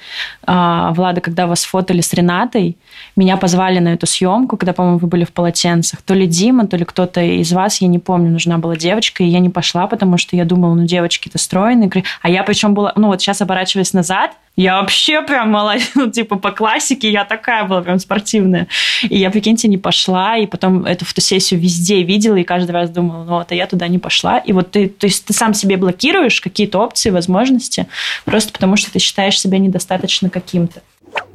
а, 0.44 0.92
Влада, 0.92 1.20
когда 1.20 1.46
вас 1.46 1.64
фотали 1.64 2.00
с 2.00 2.12
Ренатой, 2.12 2.76
меня 3.16 3.36
позвали 3.36 3.78
на 3.78 3.88
эту 3.94 4.06
съемку, 4.06 4.56
когда, 4.56 4.72
по-моему, 4.72 4.98
вы 4.98 5.08
были 5.08 5.24
в 5.24 5.32
полотенцах. 5.32 6.02
То 6.02 6.14
ли 6.14 6.26
Дима, 6.26 6.66
то 6.66 6.76
ли 6.76 6.84
кто-то 6.84 7.20
из 7.20 7.52
вас, 7.52 7.80
я 7.80 7.88
не 7.88 7.98
помню, 7.98 8.30
нужна 8.30 8.58
была 8.58 8.76
девочка, 8.76 9.22
и 9.22 9.26
я 9.26 9.38
не 9.38 9.48
пошла, 9.48 9.86
потому 9.86 10.18
что 10.18 10.36
я 10.36 10.44
думала, 10.44 10.74
ну, 10.74 10.84
девочки-то 10.84 11.38
стройные. 11.38 11.90
А 12.20 12.28
я 12.28 12.42
причем 12.42 12.74
была, 12.74 12.92
ну, 12.96 13.08
вот 13.08 13.20
сейчас 13.20 13.40
оборачиваясь 13.40 13.92
назад, 13.92 14.32
я 14.60 14.78
вообще 14.78 15.22
прям 15.22 15.50
молодец, 15.50 15.90
ну, 15.94 16.10
типа 16.10 16.36
по 16.36 16.50
классике 16.50 17.10
я 17.10 17.24
такая 17.24 17.64
была 17.64 17.80
прям 17.80 17.98
спортивная. 17.98 18.68
И 19.08 19.18
я, 19.18 19.30
прикиньте, 19.30 19.68
не 19.68 19.78
пошла, 19.78 20.36
и 20.36 20.46
потом 20.46 20.84
эту 20.84 21.06
фотосессию 21.06 21.58
везде 21.58 22.02
видела, 22.02 22.36
и 22.36 22.44
каждый 22.44 22.72
раз 22.72 22.90
думала, 22.90 23.24
ну 23.24 23.32
вот, 23.38 23.50
а 23.52 23.54
я 23.54 23.66
туда 23.66 23.88
не 23.88 23.98
пошла. 23.98 24.36
И 24.36 24.52
вот 24.52 24.72
ты, 24.72 24.88
то 24.88 25.06
есть 25.06 25.24
ты 25.24 25.32
сам 25.32 25.54
себе 25.54 25.78
блокируешь 25.78 26.42
какие-то 26.42 26.78
опции, 26.78 27.08
возможности, 27.08 27.86
просто 28.26 28.52
потому 28.52 28.76
что 28.76 28.92
ты 28.92 28.98
считаешь 28.98 29.40
себя 29.40 29.58
недостаточно 29.58 30.28
каким-то. 30.28 30.82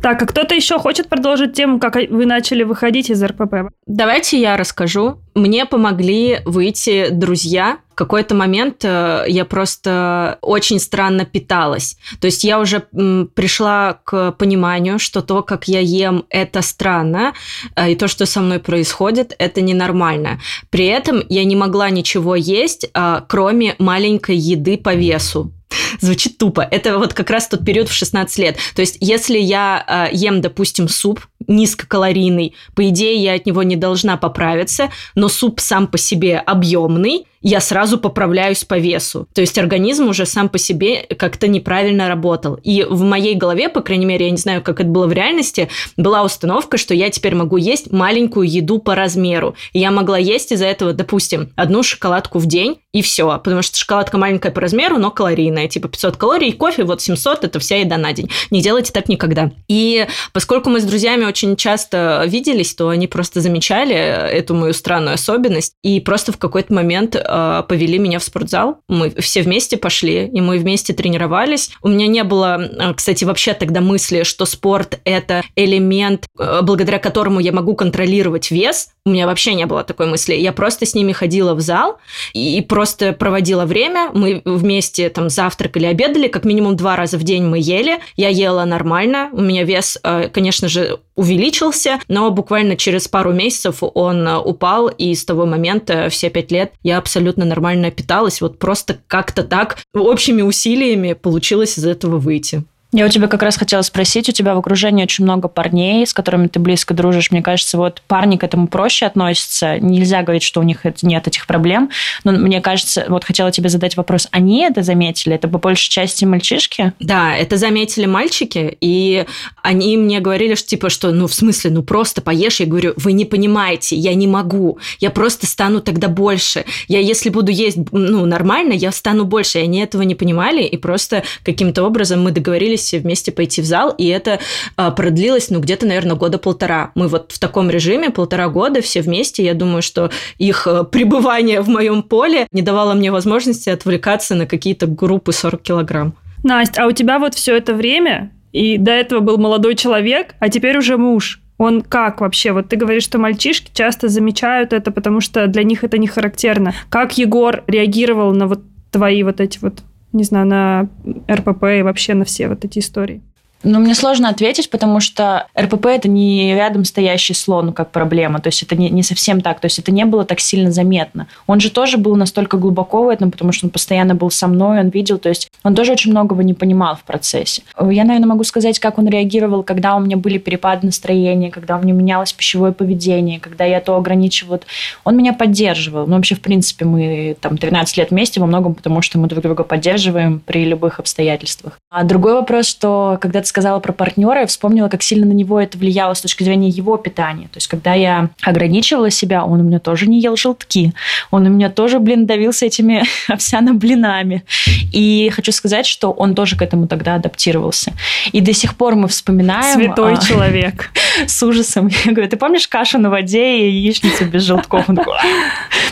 Так, 0.02 0.22
а 0.22 0.26
кто-то 0.28 0.54
еще 0.54 0.78
хочет 0.78 1.10
продолжить 1.10 1.54
тему, 1.54 1.80
как 1.80 1.96
вы 1.96 2.28
начали 2.28 2.62
выходить 2.62 3.10
из 3.10 3.24
РПП? 3.24 3.72
Давайте 3.88 4.40
я 4.40 4.56
расскажу. 4.56 5.18
Мне 5.34 5.66
помогли 5.66 6.42
выйти 6.46 7.10
друзья, 7.10 7.80
В 7.96 7.98
какой-то 7.98 8.36
момент 8.36 8.84
э, 8.84 9.24
я 9.26 9.46
просто 9.46 10.38
очень 10.42 10.82
странно 10.82 11.24
питалась. 11.24 11.96
То 12.20 12.28
есть 12.28 12.44
я 12.44 12.60
уже 12.60 12.82
пришла 12.82 14.00
к 14.04 14.34
пониманию, 14.34 15.00
что 15.00 15.22
то, 15.22 15.42
как 15.44 15.70
я 15.70 15.80
ем, 15.80 16.26
это 16.30 16.62
странно, 16.62 17.34
э, 17.78 17.94
и 17.94 17.96
то, 17.96 18.10
что 18.10 18.26
со 18.26 18.42
мной 18.42 18.60
происходит, 18.60 19.34
это 19.40 19.62
ненормально. 19.62 20.42
При 20.70 20.88
этом 20.88 21.24
я 21.30 21.46
не 21.46 21.56
могла 21.56 21.90
ничего 21.90 22.36
есть, 22.36 22.90
э, 22.94 23.22
кроме 23.30 23.76
маленькой 23.80 24.36
еды 24.36 24.78
по 24.78 24.94
весу. 24.94 25.54
Звучит 26.02 26.38
тупо. 26.38 26.68
Это 26.70 26.98
вот 26.98 27.14
как 27.14 27.30
раз 27.30 27.48
тот 27.48 27.64
период 27.64 27.88
в 27.88 27.94
16 27.94 28.38
лет. 28.40 28.58
То 28.76 28.82
есть, 28.82 28.98
если 29.00 29.38
я 29.38 30.10
э, 30.12 30.16
ем, 30.16 30.42
допустим, 30.42 30.90
суп 30.90 31.22
низкокалорийный, 31.48 32.54
по 32.76 32.88
идее, 32.90 33.16
я 33.16 33.34
от 33.34 33.46
него 33.46 33.64
не 33.64 33.76
должна 33.76 34.18
поправиться, 34.18 34.90
но 35.16 35.30
суп 35.30 35.60
сам 35.60 35.88
по 35.88 35.98
себе 35.98 36.38
объемный, 36.38 37.26
я 37.48 37.60
сразу 37.60 38.00
поправляюсь 38.00 38.64
по 38.64 38.80
весу. 38.80 39.28
То 39.36 39.42
есть 39.42 39.60
организм 39.60 40.08
уже 40.08 40.26
сам 40.26 40.50
по 40.50 40.58
себе 40.58 41.06
как-то 41.16 41.48
неправильно 41.48 42.08
работал. 42.08 42.56
И 42.64 42.84
в 42.90 43.04
моей 43.04 43.36
голове, 43.36 43.70
по 43.70 43.82
крайней 43.82 44.08
мере, 44.08 44.26
я 44.26 44.32
не 44.32 44.38
знаю, 44.38 44.64
как 44.64 44.80
это 44.80 44.90
было 44.90 45.06
в 45.06 45.14
реальности, 45.14 45.70
была 45.96 46.24
установка, 46.24 46.78
что 46.78 46.96
я 46.96 47.12
теперь 47.12 47.36
могу 47.36 47.58
есть 47.58 47.92
маленькую 47.92 48.50
еду 48.50 48.80
по 48.80 48.96
размеру. 48.96 49.54
И 49.74 49.80
я 49.80 49.92
могла 49.92 50.18
есть 50.18 50.52
из-за 50.52 50.66
этого, 50.66 50.92
допустим, 50.92 51.52
одну 51.56 51.84
шоколадку 51.84 52.40
в 52.40 52.48
день, 52.48 52.80
и 52.94 53.04
все. 53.04 53.28
Потому 53.44 53.62
что 53.62 53.78
шоколадка 53.78 54.18
маленькая 54.18 54.52
по 54.52 54.62
размеру, 54.62 54.98
но 54.98 55.12
калорийная. 55.12 55.68
Типа 55.68 55.88
500 55.90 56.18
калорий, 56.18 56.54
кофе 56.54 56.84
вот 56.84 57.02
700, 57.02 57.44
это 57.44 57.60
вся 57.60 57.76
еда 57.76 57.98
на 57.98 58.12
день. 58.14 58.32
Не 58.50 58.62
делайте 58.62 58.92
так 58.92 59.08
никогда. 59.10 59.52
И 59.68 60.08
поскольку 60.32 60.70
мы 60.70 60.80
с 60.80 60.84
друзьями 60.84 61.26
очень 61.36 61.58
часто 61.58 62.24
виделись, 62.26 62.74
то 62.76 62.88
они 62.88 63.08
просто 63.08 63.42
замечали 63.42 63.94
эту 63.94 64.56
мою 64.56 64.72
странную 64.72 65.16
особенность. 65.16 65.74
И 65.84 66.00
просто 66.00 66.32
в 66.32 66.38
какой-то 66.38 66.74
момент 66.74 67.18
Э, 67.28 67.64
повели 67.68 68.00
меня 68.00 68.20
в 68.20 68.24
спортзал. 68.24 68.80
Мы 68.88 69.10
все 69.20 69.42
вместе 69.42 69.78
пошли, 69.78 70.28
и 70.28 70.42
мы 70.42 70.58
вместе 70.58 70.94
тренировались. 70.94 71.72
У 71.82 71.90
меня 71.90 72.08
не 72.08 72.24
было, 72.24 72.62
э, 72.62 72.94
кстати, 72.94 73.26
вообще 73.26 73.54
тогда 73.54 73.82
мысли, 73.82 74.24
что 74.24 74.46
спорт– 74.46 75.00
это 75.06 75.44
элемент, 75.56 76.28
э, 76.40 76.62
благодаря 76.62 77.00
которому 77.00 77.40
я 77.40 77.52
могу 77.52 77.76
контролировать 77.76 78.52
вес. 78.52 78.90
У 79.06 79.10
меня 79.10 79.28
вообще 79.28 79.54
не 79.54 79.66
было 79.66 79.84
такой 79.84 80.08
мысли. 80.08 80.34
Я 80.34 80.54
просто 80.54 80.86
с 80.86 80.96
ними 80.96 81.12
ходила 81.12 81.54
в 81.54 81.62
зал 81.62 81.98
и 82.34 82.62
просто 82.62 83.14
проводила 83.14 83.66
время. 83.66 84.10
Мы 84.14 84.42
вместе 84.46 85.10
там 85.10 85.30
завтракали, 85.30 85.86
обедали. 85.86 86.28
Как 86.28 86.46
минимум 86.46 86.76
два 86.76 86.96
раза 86.96 87.18
в 87.18 87.24
день 87.24 87.44
мы 87.44 87.60
ели. 87.60 88.00
Я 88.16 88.30
ела 88.30 88.66
нормально. 88.66 89.30
У 89.32 89.42
меня 89.42 89.64
вес, 89.64 90.00
конечно 90.32 90.68
же, 90.70 91.00
увеличился, 91.16 92.00
но 92.08 92.30
буквально 92.32 92.76
через 92.76 93.08
пару 93.08 93.34
месяцев 93.34 93.78
он 93.82 94.28
упал, 94.28 94.88
и 94.88 95.14
с 95.16 95.26
того 95.26 95.46
момента 95.46 96.10
все 96.10 96.30
пять 96.30 96.52
лет 96.52 96.74
я 96.84 96.98
абсолютно 96.98 97.46
нормально 97.46 97.92
питалась. 97.92 98.42
Вот 98.42 98.60
просто 98.60 99.00
как-то 99.08 99.44
так 99.44 99.78
общими 99.94 100.42
усилиями 100.42 101.14
получилось 101.14 101.78
из 101.78 101.86
этого 101.86 102.18
выйти. 102.18 102.64
Я 102.96 103.06
у 103.06 103.10
тебя 103.10 103.28
как 103.28 103.44
раз 103.44 103.58
хотела 103.58 103.82
спросить, 103.82 104.30
у 104.30 104.32
тебя 104.32 104.56
в 104.56 104.58
окружении 104.58 105.04
очень 105.04 105.26
много 105.26 105.50
парней, 105.50 106.08
с 106.08 106.14
которыми 106.14 106.48
ты 106.48 106.62
близко 106.62 106.94
дружишь. 106.94 107.30
Мне 107.30 107.42
кажется, 107.42 107.78
вот 107.78 108.02
парни 108.08 108.38
к 108.38 108.44
этому 108.46 108.70
проще 108.70 109.06
относятся. 109.06 109.78
Нельзя 109.80 110.22
говорить, 110.22 110.44
что 110.44 110.62
у 110.62 110.64
них 110.64 110.86
нет 111.02 111.28
этих 111.28 111.46
проблем. 111.46 111.90
Но 112.24 112.32
мне 112.32 112.62
кажется, 112.62 113.04
вот 113.10 113.26
хотела 113.26 113.52
тебе 113.52 113.68
задать 113.68 113.98
вопрос, 113.98 114.30
они 114.32 114.62
это 114.62 114.82
заметили? 114.82 115.36
Это 115.36 115.50
по 115.50 115.58
большей 115.58 115.90
части 115.90 116.24
мальчишки? 116.24 116.94
Да, 117.02 117.36
это 117.36 117.58
заметили 117.58 118.06
мальчики, 118.06 118.78
и 118.80 119.26
они 119.62 119.98
мне 119.98 120.22
говорили, 120.22 120.56
что 120.56 120.70
типа, 120.70 120.90
что, 120.90 121.12
ну, 121.12 121.28
в 121.28 121.34
смысле, 121.34 121.72
ну, 121.72 121.84
просто 121.84 122.22
поешь. 122.22 122.62
Я 122.62 122.66
говорю, 122.66 122.94
вы 122.96 123.12
не 123.12 123.26
понимаете, 123.26 123.98
я 123.98 124.14
не 124.14 124.26
могу. 124.28 124.80
Я 125.02 125.10
просто 125.10 125.48
стану 125.48 125.82
тогда 125.82 126.08
больше. 126.08 126.64
Я, 126.88 127.02
если 127.02 127.28
буду 127.28 127.52
есть, 127.52 127.78
ну, 127.92 128.26
нормально, 128.26 128.72
я 128.72 128.94
стану 128.94 129.26
больше. 129.26 129.60
И 129.60 129.64
они 129.64 129.80
этого 129.80 130.04
не 130.04 130.16
понимали, 130.16 130.64
и 130.64 130.78
просто 130.78 131.26
каким-то 131.44 131.84
образом 131.84 132.24
мы 132.24 132.32
договорились 132.32 132.85
все 132.86 133.00
вместе 133.00 133.32
пойти 133.32 133.62
в 133.62 133.66
зал, 133.66 133.94
и 133.98 134.08
это 134.08 134.40
а, 134.78 134.92
продлилось, 134.92 135.50
ну, 135.50 135.60
где-то, 135.60 135.86
наверное, 135.86 136.16
года 136.16 136.38
полтора. 136.38 136.92
Мы 136.96 137.08
вот 137.08 137.32
в 137.32 137.40
таком 137.40 137.70
режиме 137.70 138.12
полтора 138.12 138.48
года 138.48 138.82
все 138.82 139.02
вместе. 139.02 139.44
Я 139.44 139.54
думаю, 139.54 139.82
что 139.82 140.12
их 140.38 140.68
а, 140.68 140.84
пребывание 140.84 141.62
в 141.62 141.68
моем 141.68 142.04
поле 142.04 142.48
не 142.52 142.62
давало 142.62 142.94
мне 142.94 143.12
возможности 143.12 143.70
отвлекаться 143.70 144.36
на 144.36 144.46
какие-то 144.46 144.88
группы 144.88 145.34
40 145.34 145.62
килограмм. 145.62 146.14
Настя, 146.44 146.84
а 146.84 146.88
у 146.88 146.92
тебя 146.92 147.18
вот 147.18 147.34
все 147.34 147.58
это 147.58 147.74
время, 147.74 148.32
и 148.52 148.78
до 148.78 148.92
этого 148.92 149.20
был 149.20 149.38
молодой 149.38 149.76
человек, 149.76 150.36
а 150.40 150.50
теперь 150.50 150.78
уже 150.78 150.98
муж. 150.98 151.42
Он 151.58 151.82
как 151.82 152.22
вообще? 152.22 152.52
Вот 152.52 152.70
ты 152.70 152.76
говоришь, 152.76 153.04
что 153.04 153.18
мальчишки 153.18 153.72
часто 153.74 154.10
замечают 154.10 154.74
это, 154.74 154.92
потому 154.92 155.22
что 155.22 155.48
для 155.48 155.64
них 155.64 155.84
это 155.84 155.98
не 155.98 156.08
характерно. 156.08 156.74
Как 156.90 157.18
Егор 157.18 157.64
реагировал 157.68 158.34
на 158.34 158.48
вот 158.48 158.62
твои 158.92 159.24
вот 159.24 159.40
эти 159.42 159.60
вот 159.62 159.80
не 160.16 160.24
знаю, 160.24 160.46
на 160.48 160.90
РПП 161.30 161.64
и 161.78 161.82
вообще 161.82 162.14
на 162.14 162.26
все 162.26 162.48
вот 162.48 162.66
эти 162.66 162.80
истории? 162.80 163.22
Ну, 163.66 163.80
мне 163.80 163.96
сложно 163.96 164.30
ответить, 164.30 164.70
потому 164.70 165.00
что 165.00 165.48
РПП– 165.60 165.86
это 165.88 166.08
не 166.08 166.54
рядом 166.54 166.86
стоящий 166.86 167.34
слон 167.34 167.74
как 167.74 167.90
проблема. 167.90 168.40
То 168.40 168.48
есть 168.50 168.62
это 168.62 168.76
не, 168.76 168.92
не 168.92 169.02
совсем 169.02 169.42
так. 169.42 169.60
То 169.60 169.66
есть 169.66 169.80
это 169.80 169.92
не 169.92 170.06
было 170.06 170.24
так 170.24 170.40
сильно 170.40 170.72
заметно. 170.72 171.26
Он 171.48 171.60
же 171.60 171.72
тоже 171.72 171.98
был 171.98 172.16
настолько 172.16 172.58
глубоко 172.58 173.04
в 173.04 173.10
этом, 173.10 173.32
потому 173.32 173.52
что 173.52 173.66
он 173.66 173.72
постоянно 173.72 174.14
был 174.14 174.30
со 174.30 174.48
мной, 174.48 174.80
он 174.80 174.90
видел. 174.90 175.18
То 175.18 175.30
есть 175.30 175.50
он 175.64 175.74
тоже 175.74 175.94
очень 175.94 176.12
многого 176.12 176.44
не 176.44 176.54
понимал 176.54 176.96
в 176.96 177.02
процессе. 177.02 177.64
Я, 177.80 178.04
наверное, 178.04 178.28
могу 178.28 178.44
сказать, 178.44 178.78
как 178.78 179.00
он 179.00 179.08
реагировал, 179.08 179.64
когда 179.64 179.96
у 179.96 180.00
меня 180.00 180.16
были 180.16 180.38
перепады 180.38 180.86
настроения, 180.86 181.50
когда 181.50 181.78
у 181.78 181.82
меня 181.82 181.94
менялось 181.94 182.34
пищевое 182.34 182.72
поведение, 182.72 183.40
когда 183.40 183.66
я 183.66 183.82
то 183.82 183.96
ограничивал. 183.96 184.62
Он 185.04 185.18
меня 185.18 185.34
поддерживал. 185.34 186.06
Ну, 186.06 186.18
вообще, 186.18 186.36
в 186.36 186.42
принципе, 186.42 186.86
мы 186.86 187.36
там 187.42 187.58
13 187.58 187.98
лет 187.98 188.12
вместе 188.12 188.40
во 188.40 188.46
многом, 188.46 188.76
потому 188.76 189.02
что 189.02 189.18
мы 189.18 189.28
друг 189.28 189.42
друга 189.42 189.64
поддерживаем 189.64 190.40
при 190.40 190.66
любых 190.66 191.00
обстоятельствах. 191.00 191.80
А 191.90 192.04
другой 192.04 192.34
вопрос, 192.34 192.68
что 192.68 193.18
когда 193.20 193.42
ты 193.42 193.48
сказала 193.56 193.80
про 193.80 193.94
партнера, 193.94 194.42
я 194.42 194.48
вспомнила, 194.48 194.90
как 194.90 195.02
сильно 195.02 195.26
на 195.26 195.32
него 195.32 195.62
это 195.62 195.78
влияло 195.78 196.14
с 196.14 196.20
точки 196.20 196.44
зрения 196.44 196.68
его 196.68 196.98
питания. 196.98 197.46
То 197.46 197.56
есть, 197.56 197.68
когда 197.68 197.94
я 197.94 198.30
ограничивала 198.42 199.10
себя, 199.10 199.46
он 199.46 199.62
у 199.62 199.64
меня 199.64 199.80
тоже 199.80 200.08
не 200.08 200.20
ел 200.20 200.36
желтки. 200.36 200.92
Он 201.32 201.46
у 201.46 201.50
меня 201.50 201.70
тоже, 201.70 202.00
блин, 202.00 202.26
давился 202.26 202.66
этими 202.66 203.06
овсяно-блинами. 203.30 204.44
И 204.92 205.32
хочу 205.34 205.54
сказать, 205.54 205.86
что 205.86 206.12
он 206.12 206.36
тоже 206.36 206.58
к 206.58 206.62
этому 206.62 206.88
тогда 206.88 207.16
адаптировался. 207.16 207.94
И 208.34 208.42
до 208.42 208.52
сих 208.52 208.76
пор 208.76 208.96
мы 208.96 209.08
вспоминаем... 209.08 209.80
Святой 209.80 210.16
а, 210.16 210.18
человек. 210.18 210.92
С 211.26 211.42
ужасом. 211.42 211.90
Я 212.04 212.12
говорю, 212.12 212.30
ты 212.30 212.36
помнишь 212.36 212.68
кашу 212.68 212.98
на 212.98 213.10
воде 213.10 213.60
и 213.60 213.70
яичницу 213.70 214.26
без 214.26 214.44
желтков? 214.44 214.90
Он 214.90 214.98
такой, 214.98 215.16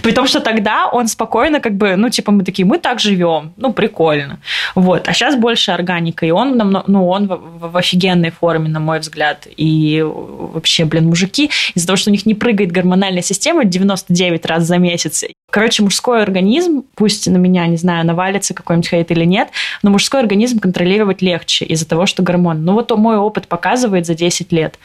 При 0.01 0.11
том, 0.11 0.27
что 0.27 0.41
тогда 0.41 0.89
он 0.91 1.07
спокойно 1.07 1.61
как 1.61 1.75
бы, 1.75 1.95
ну, 1.95 2.09
типа, 2.09 2.33
мы 2.33 2.43
такие, 2.43 2.65
мы 2.65 2.77
так 2.77 2.99
живем, 2.99 3.53
ну, 3.55 3.71
прикольно. 3.71 4.39
Вот. 4.75 5.07
А 5.07 5.13
сейчас 5.13 5.37
больше 5.37 5.71
органика. 5.71 6.25
И 6.25 6.31
он, 6.31 6.57
ну, 6.87 7.07
он 7.07 7.52
в 7.59 7.77
офигенной 7.77 8.31
форме, 8.31 8.69
на 8.69 8.79
мой 8.79 8.99
взгляд. 8.99 9.47
И 9.57 10.03
вообще, 10.03 10.85
блин, 10.85 11.07
мужики, 11.07 11.49
из-за 11.75 11.87
того, 11.87 11.97
что 11.97 12.09
у 12.09 12.13
них 12.13 12.25
не 12.25 12.33
прыгает 12.33 12.71
гормональная 12.71 13.21
система 13.21 13.65
99 13.65 14.45
раз 14.45 14.63
за 14.63 14.77
месяц. 14.77 15.23
Короче, 15.51 15.83
мужской 15.83 16.23
организм, 16.23 16.83
пусть 16.95 17.27
на 17.27 17.37
меня, 17.37 17.67
не 17.67 17.77
знаю, 17.77 18.05
навалится 18.07 18.55
какой-нибудь 18.55 18.89
хейт 18.89 19.11
или 19.11 19.23
нет, 19.23 19.49
но 19.83 19.91
мужской 19.91 20.19
организм 20.19 20.59
контролировать 20.59 21.21
легче 21.21 21.65
из-за 21.65 21.87
того, 21.87 22.07
что 22.07 22.23
гормон. 22.23 22.65
Ну 22.65 22.73
вот 22.73 22.89
мой 22.97 23.17
опыт 23.17 23.47
показывает 23.47 24.07
за 24.07 24.15
10 24.15 24.51
лет. 24.51 24.79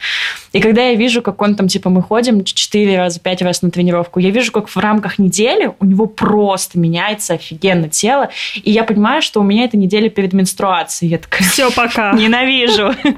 И 0.53 0.59
когда 0.59 0.89
я 0.89 0.95
вижу, 0.95 1.23
как 1.23 1.41
он 1.41 1.55
там, 1.55 1.67
типа, 1.67 1.89
мы 1.89 2.03
ходим 2.03 2.43
4 2.43 2.97
раза, 2.97 3.19
5 3.19 3.41
раз 3.41 3.63
на 3.63 3.71
тренировку, 3.71 4.19
я 4.19 4.29
вижу, 4.29 4.51
как 4.51 4.69
в 4.69 4.77
рамках 4.77 5.17
недели 5.17 5.71
у 5.79 5.85
него 5.85 6.05
просто 6.05 6.77
меняется 6.77 7.33
офигенно 7.33 7.89
тело, 7.89 8.29
и 8.55 8.69
я 8.69 8.83
понимаю, 8.83 9.23
что 9.23 9.39
у 9.39 9.43
меня 9.43 9.65
это 9.65 9.75
неделя 9.75 10.09
перед 10.09 10.33
менструацией. 10.33 11.11
Я 11.11 11.17
такая, 11.17 11.47
все, 11.47 11.71
пока. 11.71 12.11
Ненавижу. 12.13 12.58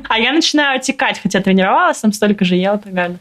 А 0.10 0.20
я 0.20 0.34
начинаю 0.34 0.78
отекать, 0.78 1.20
хотя 1.22 1.42
тренировалась, 1.42 2.00
там 2.00 2.14
столько 2.14 2.46
же 2.46 2.56
ела 2.56 2.78
примерно. 2.78 3.20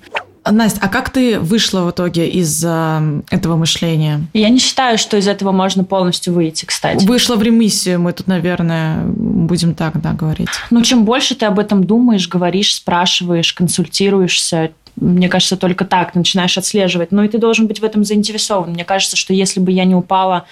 Настя, 0.48 0.80
а 0.82 0.88
как 0.88 1.10
ты 1.10 1.38
вышла 1.38 1.82
в 1.82 1.90
итоге 1.90 2.28
из 2.28 2.64
э, 2.64 3.22
этого 3.30 3.56
мышления? 3.56 4.20
Я 4.32 4.48
не 4.48 4.58
считаю, 4.58 4.96
что 4.96 5.16
из 5.18 5.28
этого 5.28 5.52
можно 5.52 5.84
полностью 5.84 6.32
выйти, 6.32 6.64
кстати. 6.64 7.04
Вышла 7.04 7.36
в 7.36 7.42
ремиссию, 7.42 8.00
мы 8.00 8.12
тут, 8.12 8.26
наверное, 8.26 9.04
будем 9.04 9.74
так, 9.74 10.00
да, 10.00 10.12
говорить. 10.12 10.48
Ну, 10.70 10.82
чем 10.82 11.04
больше 11.04 11.34
ты 11.34 11.44
об 11.44 11.58
этом 11.58 11.84
думаешь, 11.84 12.26
говоришь, 12.26 12.74
спрашиваешь, 12.74 13.52
консультируешься, 13.52 14.70
мне 14.96 15.28
кажется, 15.28 15.56
только 15.56 15.84
так 15.84 16.14
начинаешь 16.14 16.56
отслеживать. 16.56 17.12
Ну, 17.12 17.22
и 17.22 17.28
ты 17.28 17.38
должен 17.38 17.66
быть 17.66 17.80
в 17.80 17.84
этом 17.84 18.04
заинтересован. 18.04 18.70
Мне 18.70 18.84
кажется, 18.84 19.16
что 19.16 19.34
если 19.34 19.60
бы 19.60 19.70
я 19.72 19.84
не 19.84 19.94
упала 19.94 20.46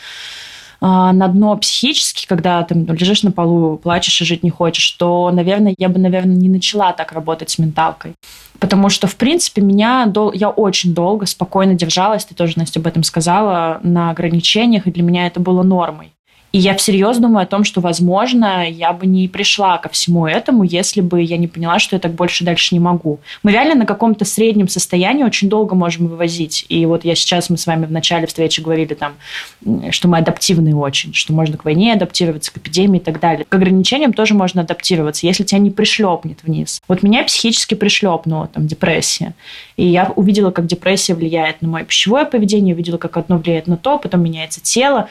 на 0.81 1.29
дно 1.29 1.57
психически, 1.57 2.27
когда 2.27 2.63
ты 2.63 2.75
лежишь 2.75 3.23
на 3.23 3.33
полу, 3.33 3.79
плачешь 3.79 4.21
и 4.21 4.25
жить 4.25 4.43
не 4.43 4.51
хочешь, 4.51 4.91
то, 4.93 5.31
наверное, 5.33 5.75
я 5.77 5.89
бы, 5.89 5.99
наверное, 5.99 6.37
не 6.37 6.49
начала 6.49 6.93
так 6.93 7.13
работать 7.13 7.51
с 7.51 7.59
менталкой. 7.59 8.15
Потому 8.61 8.89
что, 8.89 9.07
в 9.07 9.17
принципе, 9.17 9.63
меня 9.63 10.07
дол... 10.07 10.33
я 10.33 10.51
очень 10.51 10.95
долго 10.95 11.27
спокойно 11.27 11.75
держалась, 11.75 12.25
ты 12.25 12.35
тоже, 12.35 12.55
Настя, 12.57 12.81
об 12.81 12.87
этом 12.87 13.03
сказала, 13.03 13.81
на 13.83 14.11
ограничениях, 14.11 14.87
и 14.87 14.93
для 14.93 15.03
меня 15.03 15.27
это 15.27 15.41
было 15.41 15.63
нормой. 15.63 16.13
И 16.53 16.59
я 16.59 16.75
всерьез 16.75 17.19
думаю 17.19 17.43
о 17.43 17.47
том, 17.47 17.65
что, 17.65 17.81
возможно, 17.81 18.69
я 18.69 18.93
бы 18.93 19.07
не 19.07 19.29
пришла 19.29 19.79
ко 19.79 19.89
всему 19.89 20.27
этому, 20.27 20.65
если 20.65 21.01
бы 21.01 21.21
я 21.21 21.37
не 21.37 21.47
поняла, 21.47 21.79
что 21.79 21.97
я 21.97 22.01
так 22.01 22.13
больше 22.13 22.45
дальше 22.45 22.75
не 22.75 22.81
могу. 22.81 23.21
Мы 23.43 23.53
реально 23.53 23.75
на 23.75 23.87
каком-то 23.87 24.25
среднем 24.25 24.69
состоянии 24.69 25.25
очень 25.25 25.49
долго 25.49 25.75
можем 25.75 26.07
вывозить. 26.07 26.65
И 26.69 26.87
вот 26.87 27.05
я 27.05 27.15
сейчас, 27.15 27.51
мы 27.51 27.59
с 27.59 27.67
вами 27.67 27.85
в 27.85 27.93
начале 27.93 28.27
встречи 28.27 28.61
говорили 28.61 28.95
там, 28.95 29.13
что 29.91 30.09
мы 30.09 30.19
адаптивные 30.19 30.75
очень, 30.75 31.13
что 31.13 31.35
можно 31.35 31.59
к 31.59 31.65
войне 31.65 31.93
адаптироваться, 31.93 32.53
к 32.53 32.57
эпидемии 32.57 32.99
и 32.99 33.03
так 33.03 33.21
далее. 33.21 33.45
К 33.47 33.55
ограничениям 33.55 34.13
тоже 34.15 34.35
можно 34.35 34.63
адаптироваться, 34.63 35.27
если 35.27 35.45
тебя 35.45 35.59
не 35.59 35.71
пришлепнет 35.71 36.39
вниз. 36.43 36.81
Вот 36.89 37.03
меня 37.03 37.25
психически 37.25 37.75
пришлепнула 37.75 38.49
там 38.49 38.67
депрессия. 38.67 39.35
И 39.77 39.87
я 39.87 40.13
увидела, 40.17 40.51
как 40.51 40.67
депрессия 40.67 41.15
влияет 41.15 41.61
на 41.61 41.69
мое 41.69 41.85
пищевое 41.85 42.25
поведение, 42.25 42.75
увидела, 42.75 42.97
как 42.97 43.17
одно 43.17 43.37
влияет 43.37 43.67
на 43.67 43.77
то, 43.77 43.99
потом 43.99 44.23
меняется 44.23 44.63
тело. 44.63 45.09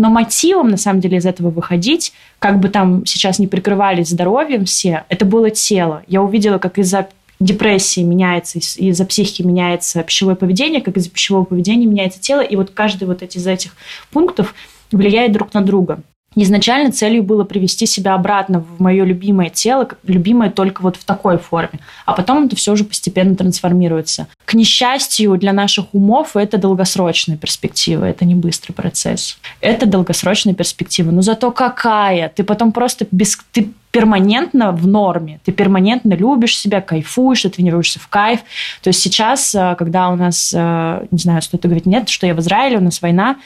Но 0.00 0.08
мотивом, 0.08 0.70
на 0.70 0.78
самом 0.78 1.02
деле, 1.02 1.18
из 1.18 1.26
этого 1.26 1.50
выходить, 1.50 2.14
как 2.38 2.58
бы 2.58 2.70
там 2.70 3.04
сейчас 3.04 3.38
не 3.38 3.46
прикрывались 3.46 4.08
здоровьем 4.08 4.64
все, 4.64 5.04
это 5.10 5.26
было 5.26 5.50
тело. 5.50 6.02
Я 6.06 6.22
увидела, 6.22 6.56
как 6.56 6.78
из-за 6.78 7.10
депрессии 7.38 8.00
меняется, 8.00 8.60
из-за 8.60 9.04
психики 9.04 9.42
меняется 9.42 10.02
пищевое 10.02 10.36
поведение, 10.36 10.80
как 10.80 10.96
из-за 10.96 11.10
пищевого 11.10 11.44
поведения 11.44 11.84
меняется 11.84 12.18
тело, 12.18 12.40
и 12.40 12.56
вот 12.56 12.70
каждый 12.70 13.04
вот 13.04 13.22
эти 13.22 13.36
из 13.36 13.46
этих 13.46 13.72
пунктов 14.10 14.54
влияет 14.90 15.32
друг 15.32 15.52
на 15.52 15.60
друга. 15.60 16.00
Изначально 16.36 16.92
целью 16.92 17.24
было 17.24 17.42
привести 17.42 17.86
себя 17.86 18.14
обратно 18.14 18.60
в 18.60 18.80
мое 18.80 19.04
любимое 19.04 19.50
тело, 19.50 19.88
любимое 20.04 20.50
только 20.50 20.80
вот 20.80 20.96
в 20.96 21.04
такой 21.04 21.38
форме. 21.38 21.80
А 22.06 22.12
потом 22.12 22.46
это 22.46 22.54
все 22.54 22.72
уже 22.72 22.84
постепенно 22.84 23.34
трансформируется. 23.34 24.28
К 24.44 24.54
несчастью, 24.54 25.36
для 25.36 25.52
наших 25.52 25.92
умов 25.92 26.36
это 26.36 26.56
долгосрочная 26.56 27.36
перспектива, 27.36 28.04
это 28.04 28.24
не 28.24 28.36
быстрый 28.36 28.72
процесс. 28.72 29.38
Это 29.60 29.86
долгосрочная 29.86 30.54
перспектива. 30.54 31.10
Но 31.10 31.22
зато 31.22 31.50
какая! 31.50 32.28
Ты 32.28 32.44
потом 32.44 32.70
просто 32.70 33.06
без... 33.10 33.36
Ты 33.50 33.72
перманентно 33.90 34.72
в 34.72 34.86
норме, 34.86 35.40
ты 35.44 35.52
перманентно 35.52 36.14
любишь 36.14 36.58
себя, 36.58 36.80
кайфуешь, 36.80 37.42
ты 37.42 37.50
тренируешься 37.50 37.98
в 37.98 38.08
кайф. 38.08 38.40
То 38.82 38.88
есть 38.88 39.00
сейчас, 39.00 39.54
э, 39.54 39.74
когда 39.78 40.10
у 40.10 40.16
нас, 40.16 40.52
э, 40.56 41.06
не 41.10 41.18
знаю, 41.18 41.42
стоит 41.42 41.62
говорить 41.62 41.86
нет, 41.86 42.08
что 42.08 42.26
я 42.26 42.34
в 42.34 42.40
Израиле, 42.40 42.78
у 42.78 42.82
нас 42.82 43.02
война, 43.02 43.36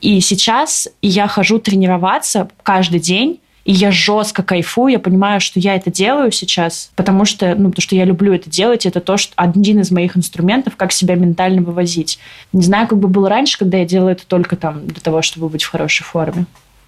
и 0.00 0.20
сейчас 0.20 0.88
я 1.02 1.26
хожу 1.28 1.58
тренироваться 1.58 2.48
каждый 2.62 3.00
день, 3.00 3.40
и 3.64 3.72
я 3.72 3.90
жестко 3.90 4.44
кайфую, 4.44 4.92
я 4.92 4.98
понимаю, 5.00 5.40
что 5.40 5.58
я 5.58 5.74
это 5.74 5.90
делаю 5.90 6.30
сейчас, 6.30 6.92
потому 6.94 7.24
что, 7.24 7.48
ну, 7.56 7.70
потому 7.70 7.82
что 7.82 7.96
я 7.96 8.04
люблю 8.04 8.32
это 8.32 8.48
делать, 8.48 8.86
это 8.86 9.00
то, 9.00 9.16
что 9.16 9.32
один 9.34 9.80
из 9.80 9.90
моих 9.90 10.16
инструментов, 10.16 10.76
как 10.76 10.92
себя 10.92 11.16
ментально 11.16 11.62
вывозить. 11.62 12.20
Не 12.52 12.62
знаю, 12.62 12.86
как 12.86 13.00
бы 13.00 13.08
было 13.08 13.28
раньше, 13.28 13.58
когда 13.58 13.78
я 13.78 13.84
делала 13.84 14.10
это 14.10 14.24
только 14.24 14.54
там 14.54 14.86
для 14.86 15.00
того, 15.00 15.20
чтобы 15.20 15.48
быть 15.48 15.64
в 15.64 15.70
хорошей 15.70 16.04
форме. 16.04 16.46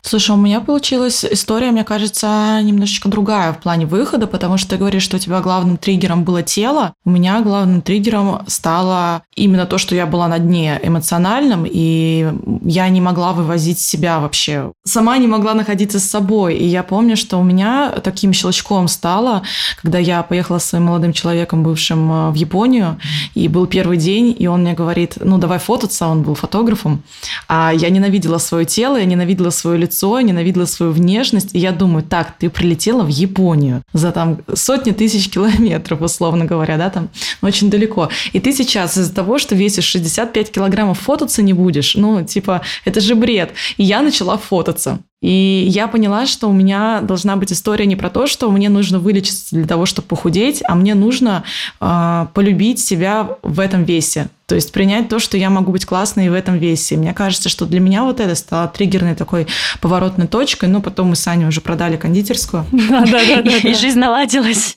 Слушай, 0.09 0.31
у 0.31 0.39
меня 0.39 0.63
получилась 0.63 1.23
история, 1.23 1.71
мне 1.71 1.85
кажется, 1.85 2.61
немножечко 2.63 3.11
другая 3.11 3.53
в 3.53 3.59
плане 3.59 3.85
выхода, 3.85 4.27
потому 4.27 4.57
что 4.57 4.71
ты 4.71 4.77
говоришь, 4.79 5.03
что 5.03 5.17
у 5.17 5.19
тебя 5.19 5.43
главным 5.43 5.77
триггером 5.77 6.25
было 6.25 6.43
тело. 6.43 6.95
У 7.05 7.11
меня 7.11 7.43
главным 7.43 7.83
триггером 7.83 8.41
стало 8.47 9.25
именно 9.37 9.67
то, 9.67 9.77
что 9.77 9.95
я 9.95 10.07
была 10.07 10.27
на 10.29 10.39
дне 10.39 10.81
эмоциональном, 10.83 11.67
и 11.69 12.27
я 12.65 12.89
не 12.89 13.03
могла 13.03 13.35
вывозить 13.35 13.81
себя 13.81 14.19
вообще. 14.19 14.73
Сама 14.83 15.19
не 15.19 15.27
могла 15.27 15.53
находиться 15.53 16.01
с 16.01 16.05
собой. 16.05 16.57
И 16.57 16.65
я 16.65 16.83
помню, 16.83 17.15
что 17.15 17.37
у 17.39 17.43
меня 17.43 17.91
таким 18.03 18.33
щелчком 18.33 18.89
стало, 18.89 19.43
когда 19.83 19.99
я 19.99 20.23
поехала 20.23 20.59
со 20.59 20.69
своим 20.69 20.85
молодым 20.85 21.13
человеком, 21.13 21.63
бывшим 21.63 22.11
э, 22.11 22.31
в 22.31 22.35
Японию, 22.35 22.99
и 23.35 23.47
был 23.47 23.67
первый 23.67 23.99
день, 23.99 24.35
и 24.39 24.47
он 24.47 24.63
мне 24.63 24.73
говорит, 24.73 25.19
ну 25.21 25.37
давай 25.37 25.59
фототься, 25.59 26.07
он 26.07 26.23
был 26.23 26.35
фотографом, 26.35 27.03
а 27.47 27.73
я 27.75 27.91
ненавидела 27.91 28.39
свое 28.39 28.65
тело, 28.65 28.97
я 28.97 29.05
ненавидела 29.05 29.51
свое 29.51 29.77
лицо, 29.77 29.98
лицо, 29.99 30.21
ненавидела 30.21 30.67
свою 30.67 30.93
внешность. 30.93 31.55
И 31.55 31.59
я 31.59 31.73
думаю, 31.73 32.03
так, 32.03 32.35
ты 32.39 32.51
прилетела 32.51 33.03
в 33.03 33.09
Японию 33.09 33.83
за 33.93 34.13
там 34.13 34.39
сотни 34.55 34.93
тысяч 34.93 35.31
километров, 35.31 36.01
условно 36.01 36.45
говоря, 36.45 36.77
да, 36.77 36.91
там 36.91 37.09
очень 37.43 37.71
далеко. 37.71 38.09
И 38.33 38.41
ты 38.41 38.53
сейчас 38.53 38.97
из-за 38.97 39.15
того, 39.15 39.39
что 39.39 39.55
весишь 39.55 39.85
65 39.85 40.51
килограммов, 40.51 40.99
фототься 40.99 41.43
не 41.43 41.53
будешь. 41.53 41.97
Ну, 41.97 42.25
типа, 42.25 42.61
это 42.85 43.01
же 43.01 43.15
бред. 43.15 43.53
И 43.79 43.85
я 43.85 44.03
начала 44.03 44.37
фототься. 44.37 44.99
И 45.21 45.67
я 45.69 45.89
поняла, 45.89 46.27
что 46.27 46.49
у 46.49 46.53
меня 46.53 47.01
должна 47.01 47.37
быть 47.37 47.53
история 47.53 47.87
не 47.87 47.97
про 47.97 48.09
то, 48.09 48.27
что 48.27 48.51
мне 48.51 48.69
нужно 48.69 49.01
вылечиться 49.01 49.57
для 49.57 49.67
того, 49.67 49.85
чтобы 49.85 50.07
похудеть, 50.07 50.63
а 50.65 50.77
мне 50.77 50.95
нужно 50.95 51.43
э, 51.81 52.27
полюбить 52.35 52.79
себя 52.79 53.37
в 53.43 53.59
этом 53.59 53.83
весе. 53.83 54.29
То 54.49 54.55
есть 54.55 54.73
принять 54.73 55.11
то, 55.11 55.19
что 55.19 55.37
я 55.37 55.51
могу 55.51 55.73
быть 55.73 55.85
классной 55.85 56.31
в 56.31 56.33
этом 56.33 56.57
весе. 56.57 56.97
Мне 56.97 57.13
кажется, 57.13 57.51
что 57.51 57.67
для 57.67 57.81
меня 57.81 58.05
вот 58.05 58.19
это 58.19 58.35
стало 58.35 58.67
триггерной 58.67 59.15
такой 59.15 59.47
поворотной 59.83 60.27
точкой. 60.27 60.71
Ну, 60.71 60.81
потом 60.81 61.09
мы 61.09 61.17
с 61.17 61.27
Аней 61.27 61.47
уже 61.47 61.61
продали 61.61 61.99
кондитерскую. 61.99 62.65
Да-да-да. 62.73 63.57
И 63.59 63.75
жизнь 63.75 63.99
наладилась. 63.99 64.75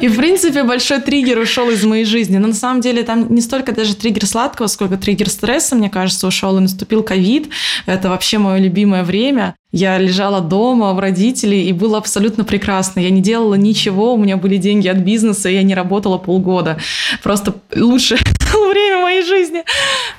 И, 0.00 0.08
в 0.08 0.16
принципе, 0.16 0.64
большой 0.64 1.02
триггер 1.02 1.38
ушел 1.38 1.68
из 1.68 1.84
моей 1.84 2.06
жизни. 2.06 2.38
Но 2.38 2.48
на 2.48 2.54
самом 2.54 2.80
деле 2.80 3.02
там 3.02 3.34
не 3.34 3.42
столько 3.42 3.72
даже 3.72 3.94
триггер 3.94 4.24
сладкого, 4.24 4.68
сколько 4.68 4.96
триггер 4.96 5.28
стресса, 5.28 5.76
мне 5.76 5.90
кажется, 5.90 6.26
ушел. 6.26 6.56
И 6.56 6.60
наступил 6.60 7.02
ковид. 7.02 7.50
Это 7.84 8.08
вообще 8.08 8.38
мое 8.38 8.58
любимое 8.58 9.04
время. 9.04 9.54
Я 9.72 9.98
лежала 9.98 10.40
дома 10.40 10.92
у 10.92 11.00
родителей, 11.00 11.68
и 11.68 11.72
было 11.72 11.98
абсолютно 11.98 12.44
прекрасно. 12.44 13.00
Я 13.00 13.10
не 13.10 13.20
делала 13.20 13.54
ничего, 13.54 14.14
у 14.14 14.18
меня 14.18 14.36
были 14.36 14.56
деньги 14.56 14.88
от 14.88 14.98
бизнеса, 14.98 15.48
и 15.48 15.54
я 15.54 15.62
не 15.62 15.74
работала 15.74 16.18
полгода. 16.18 16.78
Просто 17.22 17.54
лучшее 17.74 18.18
время 18.70 19.02
моей 19.02 19.22
жизни. 19.22 19.62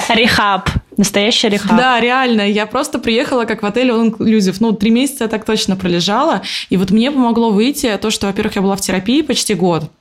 Рехаб. 0.07 0.69
Настоящий 0.95 1.49
рехаб. 1.49 1.77
Да, 1.77 1.99
реально. 1.99 2.49
Я 2.49 2.65
просто 2.65 2.99
приехала 2.99 3.45
как 3.45 3.61
в 3.61 3.65
отель 3.65 3.89
All 3.89 4.11
Inclusive. 4.11 4.57
Ну, 4.59 4.71
три 4.71 4.89
месяца 4.89 5.25
я 5.25 5.27
так 5.27 5.43
точно 5.43 5.75
пролежала. 5.75 6.41
И 6.69 6.77
вот 6.77 6.91
мне 6.91 7.11
помогло 7.11 7.51
выйти 7.51 7.97
то, 8.01 8.09
что, 8.09 8.27
во-первых, 8.27 8.55
я 8.55 8.61
была 8.61 8.75
в 8.75 8.81
терапии 8.81 9.21
почти 9.21 9.53
год. 9.53 9.91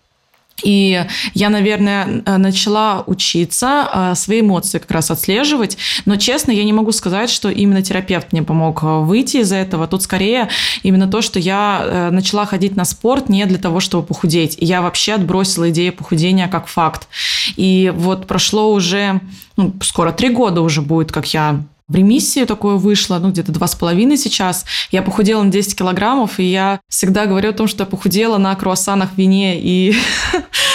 И 0.62 1.04
я, 1.34 1.48
наверное, 1.48 2.22
э, 2.24 2.36
начала 2.36 3.02
учиться 3.06 3.88
э, 3.92 4.14
свои 4.14 4.40
эмоции 4.40 4.78
как 4.78 4.90
раз 4.90 5.10
отслеживать. 5.10 5.76
Но, 6.04 6.16
честно, 6.16 6.52
я 6.52 6.64
не 6.64 6.72
могу 6.72 6.92
сказать, 6.92 7.30
что 7.30 7.50
именно 7.50 7.82
терапевт 7.82 8.32
мне 8.32 8.42
помог 8.42 8.82
э, 8.82 8.86
выйти 9.00 9.38
из 9.38 9.52
этого. 9.52 9.86
Тут 9.86 10.02
скорее 10.02 10.48
именно 10.82 11.08
то, 11.08 11.22
что 11.22 11.38
я 11.38 12.08
начала 12.10 12.46
ходить 12.46 12.76
на 12.76 12.84
спорт 12.84 13.28
не 13.28 13.44
для 13.46 13.58
того, 13.58 13.80
чтобы 13.80 14.06
похудеть. 14.06 14.56
Я 14.60 14.82
вообще 14.82 15.14
отбросила 15.14 15.70
идею 15.70 15.92
похудения 15.92 16.48
как 16.48 16.66
факт. 16.66 17.08
И 17.56 17.92
вот 17.94 18.26
прошло 18.26 18.72
уже, 18.72 19.20
ну, 19.56 19.74
скоро 19.82 20.12
три 20.12 20.30
года 20.30 20.60
уже 20.60 20.82
будет, 20.82 21.12
как 21.12 21.26
я 21.32 21.62
в 21.90 21.94
ремиссию 21.96 22.46
такое 22.46 22.76
вышло, 22.76 23.18
ну, 23.18 23.30
где-то 23.30 23.50
два 23.50 23.66
с 23.66 23.74
половиной 23.74 24.16
сейчас. 24.16 24.64
Я 24.92 25.02
похудела 25.02 25.42
на 25.42 25.50
10 25.50 25.76
килограммов, 25.76 26.38
и 26.38 26.44
я 26.44 26.78
всегда 26.88 27.26
говорю 27.26 27.50
о 27.50 27.52
том, 27.52 27.66
что 27.66 27.82
я 27.82 27.86
похудела 27.86 28.38
на 28.38 28.54
круассанах, 28.54 29.10
вине 29.16 29.60
и 29.60 29.96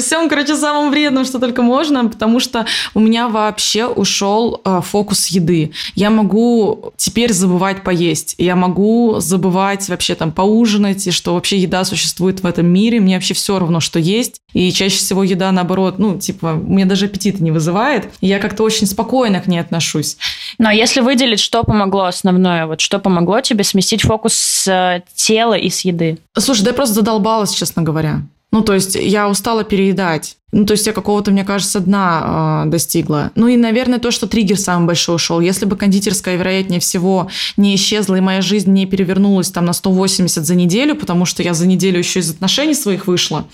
всем, 0.00 0.28
короче, 0.28 0.56
самым 0.56 0.90
вредным, 0.90 1.24
что 1.24 1.38
только 1.38 1.62
можно, 1.62 2.06
потому 2.08 2.40
что 2.40 2.66
у 2.94 3.00
меня 3.00 3.28
вообще 3.28 3.86
ушел 3.86 4.60
э, 4.64 4.80
фокус 4.82 5.28
еды. 5.28 5.72
Я 5.94 6.10
могу 6.10 6.92
теперь 6.96 7.32
забывать 7.32 7.82
поесть, 7.82 8.34
я 8.38 8.56
могу 8.56 9.20
забывать 9.20 9.88
вообще 9.88 10.14
там 10.14 10.32
поужинать, 10.32 11.06
и 11.06 11.10
что 11.10 11.34
вообще 11.34 11.58
еда 11.58 11.84
существует 11.84 12.42
в 12.42 12.46
этом 12.46 12.66
мире, 12.66 13.00
мне 13.00 13.16
вообще 13.16 13.34
все 13.34 13.58
равно, 13.58 13.80
что 13.80 13.98
есть. 13.98 14.40
И 14.52 14.72
чаще 14.72 14.96
всего 14.96 15.22
еда, 15.22 15.52
наоборот, 15.52 15.98
ну, 15.98 16.18
типа, 16.18 16.54
мне 16.54 16.84
даже 16.84 17.06
аппетита 17.06 17.42
не 17.42 17.50
вызывает. 17.50 18.08
И 18.20 18.26
я 18.26 18.38
как-то 18.38 18.64
очень 18.64 18.86
спокойно 18.86 19.40
к 19.40 19.46
ней 19.46 19.58
отношусь. 19.58 20.16
Но 20.58 20.70
если 20.70 21.00
выделить, 21.00 21.40
что 21.40 21.62
помогло 21.62 22.04
основное, 22.04 22.66
вот 22.66 22.80
что 22.80 22.98
помогло 22.98 23.40
тебе 23.40 23.64
сместить 23.64 24.02
фокус 24.02 24.34
с 24.34 24.68
э, 24.68 25.02
тела 25.14 25.54
и 25.54 25.70
с 25.70 25.82
еды? 25.82 26.18
Слушай, 26.36 26.62
да 26.62 26.70
я 26.70 26.74
просто 26.74 26.96
задолбалась, 26.96 27.52
честно 27.52 27.82
говоря. 27.82 28.22
Ну, 28.52 28.62
то 28.62 28.74
есть 28.74 28.94
я 28.96 29.28
устала 29.28 29.64
переедать. 29.64 30.38
Ну, 30.52 30.64
то 30.64 30.72
есть 30.72 30.86
я 30.86 30.92
какого-то, 30.92 31.30
мне 31.30 31.44
кажется, 31.44 31.78
дна 31.80 32.64
э, 32.64 32.70
достигла. 32.70 33.30
Ну 33.36 33.46
и, 33.46 33.56
наверное, 33.56 34.00
то, 34.00 34.10
что 34.10 34.26
триггер 34.26 34.58
самый 34.58 34.86
большой 34.86 35.16
ушел. 35.16 35.40
Если 35.40 35.64
бы 35.64 35.76
кондитерская, 35.76 36.36
вероятнее 36.36 36.80
всего, 36.80 37.28
не 37.56 37.74
исчезла, 37.76 38.16
и 38.16 38.20
моя 38.20 38.42
жизнь 38.42 38.72
не 38.72 38.86
перевернулась 38.86 39.50
там 39.50 39.64
на 39.64 39.72
180 39.72 40.44
за 40.44 40.54
неделю, 40.56 40.96
потому 40.96 41.24
что 41.24 41.42
я 41.42 41.54
за 41.54 41.66
неделю 41.66 41.98
еще 41.98 42.18
из 42.18 42.30
отношений 42.30 42.74
своих 42.74 43.06
вышла 43.06 43.46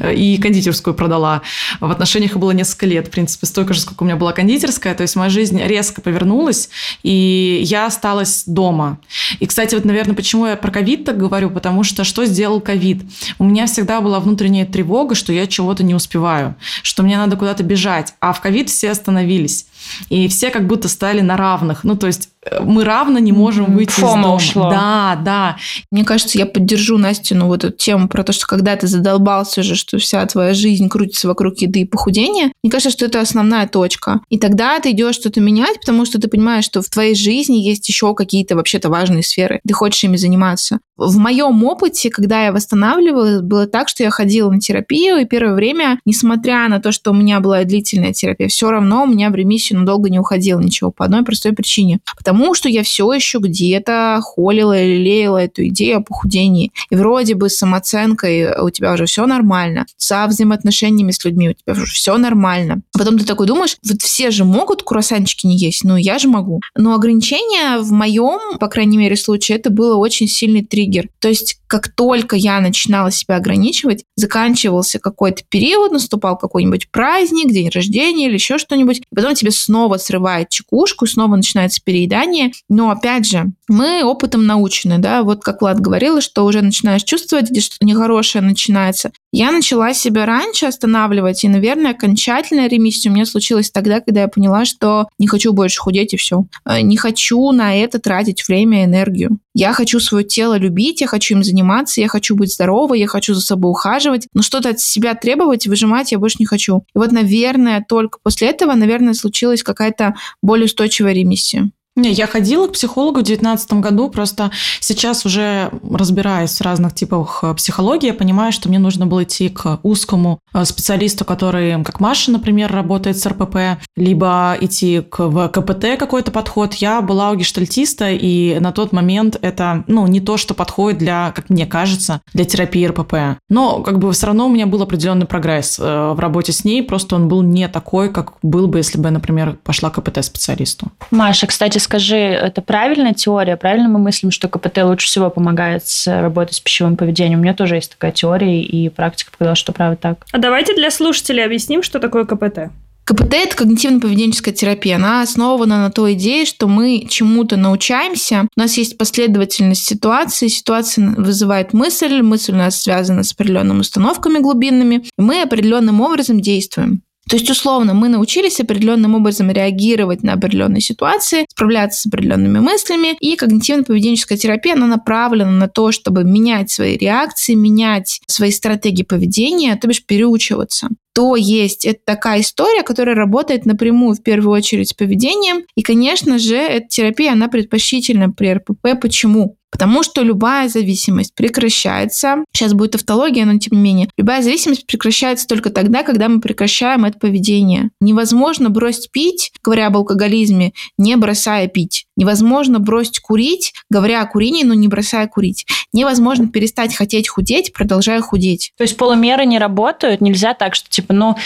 э, 0.00 0.14
и 0.14 0.36
кондитерскую 0.36 0.92
продала. 0.94 1.40
В 1.80 1.90
отношениях 1.90 2.36
было 2.36 2.50
несколько 2.50 2.86
лет, 2.86 3.08
в 3.08 3.10
принципе, 3.10 3.46
столько 3.46 3.72
же, 3.72 3.80
сколько 3.80 4.02
у 4.02 4.06
меня 4.06 4.16
была 4.16 4.32
кондитерская. 4.32 4.94
То 4.94 5.02
есть 5.02 5.16
моя 5.16 5.30
жизнь 5.30 5.58
резко 5.62 6.02
повернулась, 6.02 6.68
и 7.02 7.62
я 7.64 7.86
осталась 7.86 8.42
дома. 8.46 8.98
И, 9.40 9.46
кстати, 9.46 9.74
вот, 9.74 9.86
наверное, 9.86 10.14
почему 10.14 10.46
я 10.46 10.56
про 10.56 10.70
ковид 10.70 11.06
так 11.06 11.16
говорю, 11.16 11.48
потому 11.48 11.84
что 11.84 12.04
что 12.04 12.26
сделал 12.26 12.60
ковид? 12.60 13.02
У 13.38 13.44
меня 13.44 13.66
всегда 13.66 14.02
была 14.02 14.20
внутренняя 14.20 14.66
тревога, 14.66 15.14
что 15.14 15.32
я 15.32 15.46
чего-то 15.46 15.82
не 15.82 15.94
успеваю 15.94 16.33
успеваю, 16.34 16.54
что 16.82 17.02
мне 17.02 17.16
надо 17.16 17.36
куда-то 17.36 17.62
бежать. 17.62 18.14
А 18.20 18.32
в 18.32 18.40
ковид 18.40 18.70
все 18.70 18.90
остановились. 18.90 19.66
И 20.08 20.28
все 20.28 20.50
как 20.50 20.66
будто 20.66 20.88
стали 20.88 21.20
на 21.20 21.36
равных. 21.36 21.84
Ну, 21.84 21.96
то 21.96 22.06
есть 22.06 22.30
мы 22.62 22.84
равно 22.84 23.18
не 23.18 23.32
можем 23.32 23.74
выйти 23.74 23.90
Фома 23.92 24.08
из 24.08 24.22
дома. 24.22 24.34
ушло. 24.34 24.70
Да, 24.70 25.18
да. 25.22 25.56
Мне 25.90 26.04
кажется, 26.04 26.38
я 26.38 26.46
поддержу 26.46 26.98
Настину 26.98 27.46
вот 27.46 27.64
эту 27.64 27.76
тему 27.76 28.08
про 28.08 28.22
то, 28.22 28.32
что 28.32 28.46
когда 28.46 28.76
ты 28.76 28.86
задолбался 28.86 29.60
уже, 29.60 29.74
что 29.74 29.98
вся 29.98 30.24
твоя 30.26 30.54
жизнь 30.54 30.88
крутится 30.88 31.28
вокруг 31.28 31.58
еды 31.58 31.80
и 31.80 31.84
похудения, 31.84 32.52
мне 32.62 32.70
кажется, 32.70 32.90
что 32.90 33.06
это 33.06 33.20
основная 33.20 33.66
точка. 33.66 34.20
И 34.28 34.38
тогда 34.38 34.78
ты 34.80 34.90
идешь 34.90 35.16
что-то 35.16 35.40
менять, 35.40 35.80
потому 35.80 36.04
что 36.04 36.20
ты 36.20 36.28
понимаешь, 36.28 36.64
что 36.64 36.82
в 36.82 36.88
твоей 36.88 37.14
жизни 37.14 37.56
есть 37.56 37.88
еще 37.88 38.14
какие-то 38.14 38.56
вообще-то 38.56 38.88
важные 38.88 39.22
сферы. 39.22 39.60
Ты 39.66 39.74
хочешь 39.74 40.04
ими 40.04 40.16
заниматься. 40.16 40.78
В 40.96 41.18
моем 41.18 41.64
опыте, 41.64 42.08
когда 42.08 42.44
я 42.44 42.52
восстанавливалась, 42.52 43.42
было 43.42 43.66
так, 43.66 43.88
что 43.88 44.04
я 44.04 44.10
ходила 44.10 44.48
на 44.50 44.60
терапию, 44.60 45.16
и 45.16 45.24
первое 45.24 45.54
время, 45.54 45.98
несмотря 46.04 46.68
на 46.68 46.80
то, 46.80 46.92
что 46.92 47.10
у 47.10 47.14
меня 47.14 47.40
была 47.40 47.64
длительная 47.64 48.12
терапия, 48.12 48.46
все 48.46 48.70
равно 48.70 49.02
у 49.02 49.06
меня 49.06 49.30
в 49.30 49.34
ремиссию 49.34 49.80
надолго 49.80 50.08
не 50.08 50.20
уходило 50.20 50.60
ничего 50.60 50.92
по 50.92 51.04
одной 51.04 51.24
простой 51.24 51.52
причине. 51.52 51.98
Потому 52.16 52.54
что 52.54 52.68
я 52.68 52.84
все 52.84 53.12
еще 53.12 53.38
где-то 53.38 54.20
холила 54.22 54.80
или 54.80 55.02
леяла 55.02 55.38
эту 55.38 55.66
идею 55.66 55.98
о 55.98 56.02
похудении. 56.02 56.70
И 56.90 56.94
вроде 56.94 57.34
бы 57.34 57.48
с 57.48 57.56
самооценкой 57.56 58.60
у 58.60 58.70
тебя 58.70 58.92
уже 58.92 59.06
все 59.06 59.26
нормально, 59.26 59.86
со 59.96 60.24
взаимоотношениями 60.28 61.10
с 61.10 61.24
людьми 61.24 61.48
у 61.48 61.52
тебя 61.54 61.72
уже 61.72 61.92
все 61.92 62.16
нормально. 62.18 62.82
А 62.94 62.98
потом 62.98 63.18
ты 63.18 63.24
такой 63.24 63.48
думаешь, 63.48 63.76
вот 63.88 64.00
все 64.00 64.30
же 64.30 64.44
могут 64.44 64.84
круассанчики 64.84 65.46
не 65.46 65.56
есть, 65.56 65.82
ну 65.82 65.96
я 65.96 66.20
же 66.20 66.28
могу. 66.28 66.60
Но 66.76 66.94
ограничения 66.94 67.78
в 67.78 67.90
моем, 67.90 68.58
по 68.58 68.68
крайней 68.68 68.96
мере, 68.96 69.16
случае, 69.16 69.58
это 69.58 69.70
было 69.70 69.96
очень 69.96 70.28
сильный 70.28 70.64
триггер. 70.64 70.83
То 71.20 71.28
есть 71.28 71.60
как 71.66 71.88
только 71.88 72.36
я 72.36 72.60
начинала 72.60 73.10
себя 73.10 73.36
ограничивать, 73.36 74.04
заканчивался 74.16 74.98
какой-то 74.98 75.42
период, 75.48 75.92
наступал 75.92 76.36
какой-нибудь 76.36 76.90
праздник, 76.90 77.52
день 77.52 77.68
рождения 77.70 78.26
или 78.26 78.34
еще 78.34 78.58
что-нибудь, 78.58 78.98
и 78.98 79.14
потом 79.14 79.34
тебе 79.34 79.50
снова 79.50 79.96
срывает 79.96 80.48
чекушку, 80.50 81.06
снова 81.06 81.36
начинается 81.36 81.80
переедание. 81.82 82.52
Но 82.68 82.90
опять 82.90 83.26
же, 83.26 83.52
мы 83.68 84.04
опытом 84.04 84.46
научены, 84.46 84.98
да, 84.98 85.22
вот 85.22 85.42
как 85.42 85.62
Влад 85.62 85.80
говорила, 85.80 86.20
что 86.20 86.44
уже 86.44 86.62
начинаешь 86.62 87.02
чувствовать, 87.02 87.50
где 87.50 87.60
что-то 87.60 87.84
нехорошее 87.84 88.42
начинается. 88.42 89.12
Я 89.32 89.50
начала 89.50 89.94
себя 89.94 90.26
раньше 90.26 90.66
останавливать, 90.66 91.42
и, 91.44 91.48
наверное, 91.48 91.92
окончательная 91.92 92.68
ремиссия 92.68 93.10
у 93.10 93.14
меня 93.14 93.26
случилась 93.26 93.70
тогда, 93.70 94.00
когда 94.00 94.22
я 94.22 94.28
поняла, 94.28 94.64
что 94.64 95.08
не 95.18 95.26
хочу 95.26 95.52
больше 95.52 95.80
худеть 95.80 96.14
и 96.14 96.16
все. 96.16 96.44
Не 96.82 96.96
хочу 96.96 97.50
на 97.52 97.74
это 97.76 97.98
тратить 97.98 98.46
время 98.46 98.82
и 98.82 98.84
энергию. 98.84 99.38
Я 99.54 99.72
хочу 99.72 100.00
свое 100.00 100.24
тело 100.24 100.58
любить, 100.58 101.00
я 101.00 101.06
хочу 101.06 101.34
им 101.34 101.44
заниматься, 101.44 101.53
я 102.00 102.08
хочу 102.08 102.36
быть 102.36 102.52
здоровой, 102.52 103.00
я 103.00 103.06
хочу 103.06 103.34
за 103.34 103.40
собой 103.40 103.70
ухаживать, 103.70 104.28
но 104.34 104.42
что-то 104.42 104.70
от 104.70 104.80
себя 104.80 105.14
требовать, 105.14 105.66
выжимать 105.66 106.12
я 106.12 106.18
больше 106.18 106.36
не 106.38 106.46
хочу. 106.46 106.84
И 106.94 106.98
вот, 106.98 107.12
наверное, 107.12 107.84
только 107.86 108.18
после 108.22 108.48
этого, 108.48 108.74
наверное, 108.74 109.14
случилась 109.14 109.62
какая-то 109.62 110.14
более 110.42 110.66
устойчивая 110.66 111.12
ремиссия. 111.12 111.70
Не, 111.96 112.10
я 112.10 112.26
ходила 112.26 112.66
к 112.66 112.72
психологу 112.72 113.20
в 113.20 113.22
2019 113.22 113.74
году, 113.74 114.10
просто 114.10 114.50
сейчас 114.80 115.24
уже 115.24 115.70
разбираясь 115.88 116.58
в 116.58 116.60
разных 116.60 116.92
типах 116.92 117.40
э, 117.44 117.54
психологии, 117.54 118.08
я 118.08 118.14
понимаю, 118.14 118.50
что 118.50 118.68
мне 118.68 118.80
нужно 118.80 119.06
было 119.06 119.22
идти 119.22 119.48
к 119.48 119.78
узкому 119.84 120.40
э, 120.52 120.64
специалисту, 120.64 121.24
который, 121.24 121.84
как 121.84 122.00
Маша, 122.00 122.32
например, 122.32 122.72
работает 122.72 123.16
с 123.16 123.26
РПП, 123.26 123.80
либо 123.94 124.56
идти 124.60 125.02
к, 125.08 125.28
в 125.28 125.48
КПТ 125.48 125.96
какой-то 125.96 126.32
подход. 126.32 126.74
Я 126.74 127.00
была 127.00 127.30
у 127.30 127.36
гештальтиста, 127.36 128.10
и 128.10 128.58
на 128.58 128.72
тот 128.72 128.90
момент 128.90 129.38
это, 129.40 129.84
ну, 129.86 130.08
не 130.08 130.20
то, 130.20 130.36
что 130.36 130.54
подходит 130.54 130.98
для, 130.98 131.30
как 131.30 131.48
мне 131.48 131.64
кажется, 131.64 132.22
для 132.32 132.44
терапии 132.44 132.86
РПП. 132.86 133.38
Но, 133.48 133.82
как 133.82 134.00
бы, 134.00 134.12
все 134.12 134.26
равно 134.26 134.46
у 134.46 134.50
меня 134.50 134.66
был 134.66 134.82
определенный 134.82 135.26
прогресс 135.26 135.78
э, 135.78 136.12
в 136.12 136.18
работе 136.18 136.50
с 136.50 136.64
ней, 136.64 136.82
просто 136.82 137.14
он 137.14 137.28
был 137.28 137.42
не 137.42 137.68
такой, 137.68 138.10
как 138.10 138.32
был 138.42 138.66
бы, 138.66 138.78
если 138.78 138.98
бы, 138.98 139.10
например, 139.10 139.56
пошла 139.62 139.90
к 139.90 139.94
КПТ-специалисту. 139.94 140.88
Маша, 141.12 141.46
кстати, 141.46 141.78
скажи, 141.84 142.16
это 142.16 142.60
правильная 142.62 143.14
теория? 143.14 143.56
Правильно 143.56 143.88
мы 143.88 143.98
мыслим, 143.98 144.30
что 144.30 144.48
КПТ 144.48 144.78
лучше 144.82 145.06
всего 145.06 145.30
помогает 145.30 145.86
с 145.86 146.06
работой 146.06 146.54
с 146.54 146.60
пищевым 146.60 146.96
поведением? 146.96 147.40
У 147.40 147.42
меня 147.42 147.54
тоже 147.54 147.76
есть 147.76 147.92
такая 147.92 148.10
теория, 148.10 148.62
и 148.62 148.88
практика 148.88 149.30
показала, 149.30 149.54
что 149.54 149.72
правда 149.72 149.96
так. 149.96 150.26
А 150.32 150.38
давайте 150.38 150.74
для 150.74 150.90
слушателей 150.90 151.44
объясним, 151.44 151.82
что 151.82 152.00
такое 152.00 152.24
КПТ. 152.24 152.70
КПТ– 153.04 153.34
это 153.34 153.56
когнитивно-поведенческая 153.56 154.52
терапия. 154.52 154.96
Она 154.96 155.20
основана 155.20 155.82
на 155.82 155.90
той 155.90 156.14
идее, 156.14 156.46
что 156.46 156.68
мы 156.68 157.06
чему-то 157.06 157.56
научаемся. 157.56 158.48
У 158.56 158.60
нас 158.60 158.78
есть 158.78 158.96
последовательность 158.96 159.84
ситуаций. 159.84 160.48
Ситуация 160.48 161.10
вызывает 161.10 161.74
мысль, 161.74 162.22
мысль 162.22 162.52
у 162.52 162.56
нас 162.56 162.80
связана 162.80 163.22
с 163.22 163.32
определенными 163.32 163.80
установками 163.80 164.38
глубинными, 164.38 165.04
и 165.18 165.22
мы 165.22 165.42
определенным 165.42 166.00
образом 166.00 166.40
действуем. 166.40 167.02
То 167.28 167.36
есть, 167.36 167.48
условно, 167.50 167.94
мы 167.94 168.08
научились 168.08 168.60
определенным 168.60 169.14
образом 169.14 169.50
реагировать 169.50 170.22
на 170.22 170.34
определенные 170.34 170.80
ситуации, 170.80 171.46
справляться 171.48 172.02
с 172.02 172.06
определенными 172.06 172.60
мыслями, 172.60 173.16
и 173.20 173.36
когнитивно-поведенческая 173.36 174.36
терапия, 174.36 174.74
она 174.74 174.86
направлена 174.86 175.50
на 175.50 175.68
то, 175.68 175.92
чтобы 175.92 176.24
менять 176.24 176.70
свои 176.70 176.96
реакции, 176.96 177.54
менять 177.54 178.20
свои 178.26 178.50
стратегии 178.50 179.02
поведения, 179.04 179.76
то 179.76 179.88
бишь 179.88 180.04
переучиваться 180.04 180.88
то 181.14 181.36
есть 181.36 181.84
это 181.84 182.00
такая 182.04 182.40
история, 182.40 182.82
которая 182.82 183.14
работает 183.14 183.66
напрямую 183.66 184.16
в 184.16 184.22
первую 184.22 184.52
очередь 184.52 184.88
с 184.88 184.92
поведением. 184.94 185.62
И, 185.76 185.82
конечно 185.82 186.38
же, 186.38 186.56
эта 186.56 186.88
терапия, 186.88 187.32
она 187.32 187.46
предпочтительна 187.46 188.30
при 188.30 188.54
РПП. 188.54 189.00
Почему? 189.00 189.56
Потому 189.74 190.04
что 190.04 190.22
любая 190.22 190.68
зависимость 190.68 191.34
прекращается. 191.34 192.44
Сейчас 192.52 192.74
будет 192.74 192.92
тавтология, 192.92 193.44
но 193.44 193.58
тем 193.58 193.76
не 193.76 193.82
менее. 193.82 194.08
Любая 194.16 194.40
зависимость 194.40 194.86
прекращается 194.86 195.48
только 195.48 195.70
тогда, 195.70 196.04
когда 196.04 196.28
мы 196.28 196.40
прекращаем 196.40 197.04
это 197.04 197.18
поведение. 197.18 197.90
Невозможно 198.00 198.70
бросить 198.70 199.10
пить, 199.10 199.50
говоря 199.64 199.88
об 199.88 199.96
алкоголизме, 199.96 200.74
не 200.96 201.16
бросая 201.16 201.66
пить. 201.66 202.06
Невозможно 202.16 202.78
бросить 202.78 203.18
курить, 203.18 203.72
говоря 203.90 204.22
о 204.22 204.26
курении, 204.26 204.62
но 204.62 204.74
не 204.74 204.86
бросая 204.86 205.26
курить. 205.26 205.66
Невозможно 205.92 206.46
перестать 206.46 206.94
хотеть 206.94 207.28
худеть, 207.28 207.72
продолжая 207.72 208.20
худеть. 208.20 208.70
То 208.78 208.82
есть 208.84 208.96
полумеры 208.96 209.44
не 209.44 209.58
работают? 209.58 210.20
Нельзя 210.20 210.54
так, 210.54 210.76
что 210.76 210.88
типа, 210.88 211.03
ну, 211.08 211.36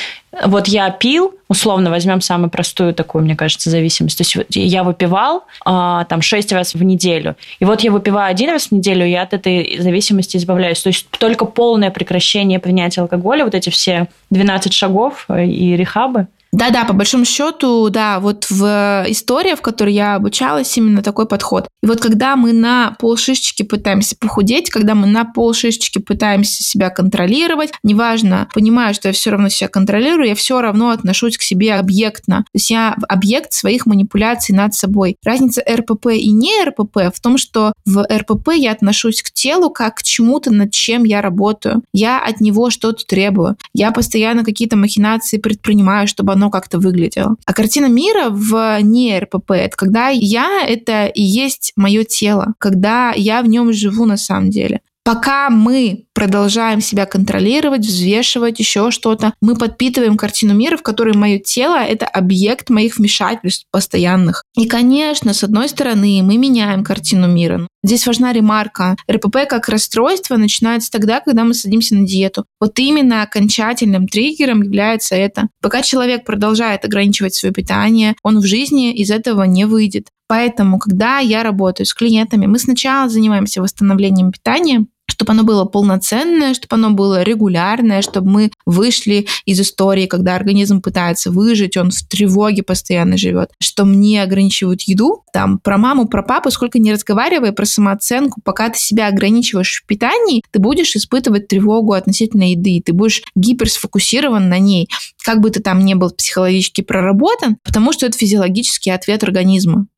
вот 0.45 0.69
я 0.69 0.91
пил, 0.91 1.35
условно 1.49 1.91
возьмем 1.91 2.21
самую 2.21 2.51
простую 2.51 2.95
такую, 2.95 3.25
мне 3.25 3.37
кажется, 3.37 3.71
зависимость. 3.71 4.19
То 4.19 4.23
есть 4.23 4.57
я 4.57 4.85
выпивал 4.85 5.45
а, 5.65 6.05
там 6.05 6.23
6 6.23 6.53
раз 6.53 6.75
в 6.75 6.83
неделю. 6.83 7.37
И 7.59 7.65
вот 7.65 7.81
я 7.81 7.91
выпиваю 7.91 8.31
один 8.31 8.51
раз 8.51 8.67
в 8.67 8.73
неделю, 8.73 9.07
и 9.07 9.11
я 9.11 9.23
от 9.23 9.35
этой 9.35 9.79
зависимости 9.81 10.37
избавляюсь. 10.37 10.81
То 10.81 10.89
есть 10.89 11.09
только 11.11 11.45
полное 11.45 11.91
прекращение 11.91 12.59
принятия 12.59 13.01
алкоголя, 13.01 13.45
вот 13.45 13.55
эти 13.55 13.71
все 13.71 14.09
12 14.31 14.73
шагов 14.73 15.27
и 15.31 15.77
рехабы, 15.77 16.27
да-да, 16.53 16.85
по 16.85 16.95
большому 16.95 17.25
счету, 17.25 17.91
да, 17.91 18.21
вот 18.21 18.47
в 18.49 19.05
истории, 19.09 19.55
в 19.55 19.61
которой 19.61 19.93
я 19.93 20.15
обучалась, 20.15 20.77
именно 20.79 21.03
такой 21.03 21.27
подход. 21.27 21.69
И 21.83 21.87
вот 21.87 22.01
когда 22.01 22.37
мы 22.37 22.53
на 22.53 22.97
полшишечки 22.99 23.63
пытаемся 23.63 24.17
похудеть, 24.19 24.71
когда 24.71 24.95
мы 24.95 25.07
на 25.07 25.25
полшишечки 25.27 25.99
пытаемся 25.99 26.63
себя 26.65 26.89
контролировать, 26.89 27.73
неважно, 27.83 28.49
понимаю, 28.55 28.95
что 28.95 29.09
я 29.09 29.15
все 29.15 29.31
равно 29.31 29.51
себя 29.51 29.69
контролирую, 29.69 30.29
я 30.29 30.35
все 30.35 30.61
равно 30.63 30.91
отношусь 30.91 31.37
к 31.37 31.43
себе 31.43 31.75
объектно. 31.75 32.39
То 32.39 32.55
есть 32.55 32.71
я 32.71 32.97
объект 33.09 33.53
своих 33.53 33.85
манипуляций 33.85 34.55
над 34.55 34.75
собой. 34.75 35.17
Разница 35.25 35.63
РПП 35.69 36.07
и 36.15 36.31
не 36.31 36.65
РПП 36.65 37.15
в 37.15 37.21
том, 37.21 37.37
что 37.37 37.75
в 37.85 38.07
РПП 38.11 38.53
я 38.55 38.73
отношусь 38.73 39.23
к 39.23 39.31
телу 39.31 39.71
как 39.71 39.97
к 39.97 40.03
чему-то, 40.03 40.51
над 40.51 40.73
чем 40.73 41.05
я 41.05 41.21
работаю. 41.21 41.83
Я 41.93 42.25
от 42.25 42.41
него 42.41 42.71
что-то 42.71 43.05
требую. 43.05 43.57
Я 43.75 43.93
постоянно 43.93 44.45
какие-то 44.45 44.77
махинации 44.77 45.37
предпринимаю, 45.37 46.09
чтобы 46.09 46.33
оно 46.39 46.51
как-то 46.51 46.79
выглядело. 46.79 47.37
А 47.45 47.53
картина 47.53 47.87
мира 47.87 48.29
в 48.31 48.81
не 48.83 49.19
РПП— 49.19 49.51
это 49.53 49.77
когда 49.77 50.09
я— 50.09 50.65
это 50.67 51.07
и 51.07 51.21
есть 51.21 51.73
мое 51.77 52.05
тело, 52.05 52.55
когда 52.59 53.13
я 53.15 53.43
в 53.43 53.49
нем 53.49 53.73
живу 53.73 54.07
на 54.07 54.17
самом 54.17 54.51
деле. 54.51 54.81
Пока 55.09 55.49
мы 55.49 56.05
продолжаем 56.13 56.83
себя 56.83 57.07
контролировать, 57.07 57.81
взвешивать, 57.81 58.59
еще 58.59 58.91
что-то, 58.91 59.33
мы 59.41 59.57
подпитываем 59.57 60.19
картину 60.19 60.53
мира, 60.53 60.77
в 60.77 60.83
которой 60.83 61.17
мое 61.17 61.39
тело— 61.39 61.77
это 61.83 62.05
объект 62.05 62.69
моих 62.69 62.99
вмешательств 62.99 63.65
постоянных. 63.71 64.45
И, 64.55 64.67
конечно, 64.67 65.33
с 65.33 65.43
одной 65.43 65.71
стороны, 65.71 66.21
мы 66.23 66.37
меняем 66.37 66.85
картину 66.85 67.27
мира. 67.27 67.67
Здесь 67.83 68.07
важна 68.07 68.35
ремарка. 68.35 68.97
РПП 69.11 69.49
как 69.49 69.71
расстройство 69.71 70.37
начинается 70.37 70.91
тогда, 70.91 71.21
когда 71.21 71.45
мы 71.45 71.55
садимся 71.55 71.95
на 71.95 72.07
диету. 72.07 72.45
Вот 72.61 72.79
именно 72.79 73.23
окончательным 73.23 74.09
триггером 74.09 74.61
является 74.61 75.15
это. 75.15 75.49
Пока 75.63 75.81
человек 75.81 76.27
продолжает 76.27 76.85
ограничивать 76.85 77.35
свое 77.35 77.55
питание, 77.55 78.15
он 78.23 78.41
в 78.41 78.45
жизни 78.45 78.93
из 78.93 79.11
этого 79.11 79.45
не 79.45 79.65
выйдет. 79.65 80.09
Поэтому, 80.29 80.79
когда 80.79 81.21
я 81.21 81.43
работаю 81.43 81.87
с 81.87 81.95
клиентами, 81.95 82.45
мы 82.45 82.59
сначала 82.59 83.09
занимаемся 83.09 83.63
восстановлением 83.63 84.31
питания, 84.31 84.85
чтобы 85.19 85.33
оно 85.33 85.43
было 85.43 85.65
полноценное, 85.65 86.55
чтобы 86.55 86.77
оно 86.77 86.91
было 86.91 87.25
регулярное, 87.25 88.03
чтобы 88.03 88.31
мы 88.31 88.53
вышли 88.67 89.27
из 89.47 89.61
истории, 89.61 90.07
когда 90.07 90.37
организм 90.37 90.81
пытается 90.81 91.33
выжить, 91.33 91.77
он 91.77 91.91
в 91.91 92.03
тревоге 92.09 92.63
постоянно 92.63 93.17
живет, 93.17 93.51
что 93.61 93.85
мне 93.85 94.23
ограничивают 94.23 94.83
еду, 94.83 95.25
там, 95.33 95.59
про 95.59 95.77
маму, 95.77 96.07
про 96.07 96.23
папу, 96.23 96.53
сколько 96.53 96.79
не 96.79 96.93
разговаривая 96.93 97.51
про 97.51 97.67
самооценку, 97.67 98.41
пока 98.45 98.69
ты 98.71 98.79
себя 98.79 99.09
ограничиваешь 99.09 99.83
в 99.83 99.87
питании, 99.87 100.45
ты 100.53 100.61
будешь 100.61 100.95
испытывать 100.95 101.49
тревогу 101.49 101.95
относительно 101.95 102.53
еды, 102.53 102.81
ты 102.85 102.93
будешь 102.93 103.23
гиперсфокусирован 103.35 104.49
на 104.49 104.61
ней, 104.61 104.89
как 105.25 105.41
бы 105.41 105.51
ты 105.51 105.61
там 105.61 105.85
не 105.85 105.97
был 105.97 106.11
психологически 106.11 106.83
проработан, 106.83 107.57
потому 107.65 107.93
что 107.93 108.07
это 108.07 108.17
физиологический 108.17 108.95
ответ 108.95 109.25
организма. 109.25 109.89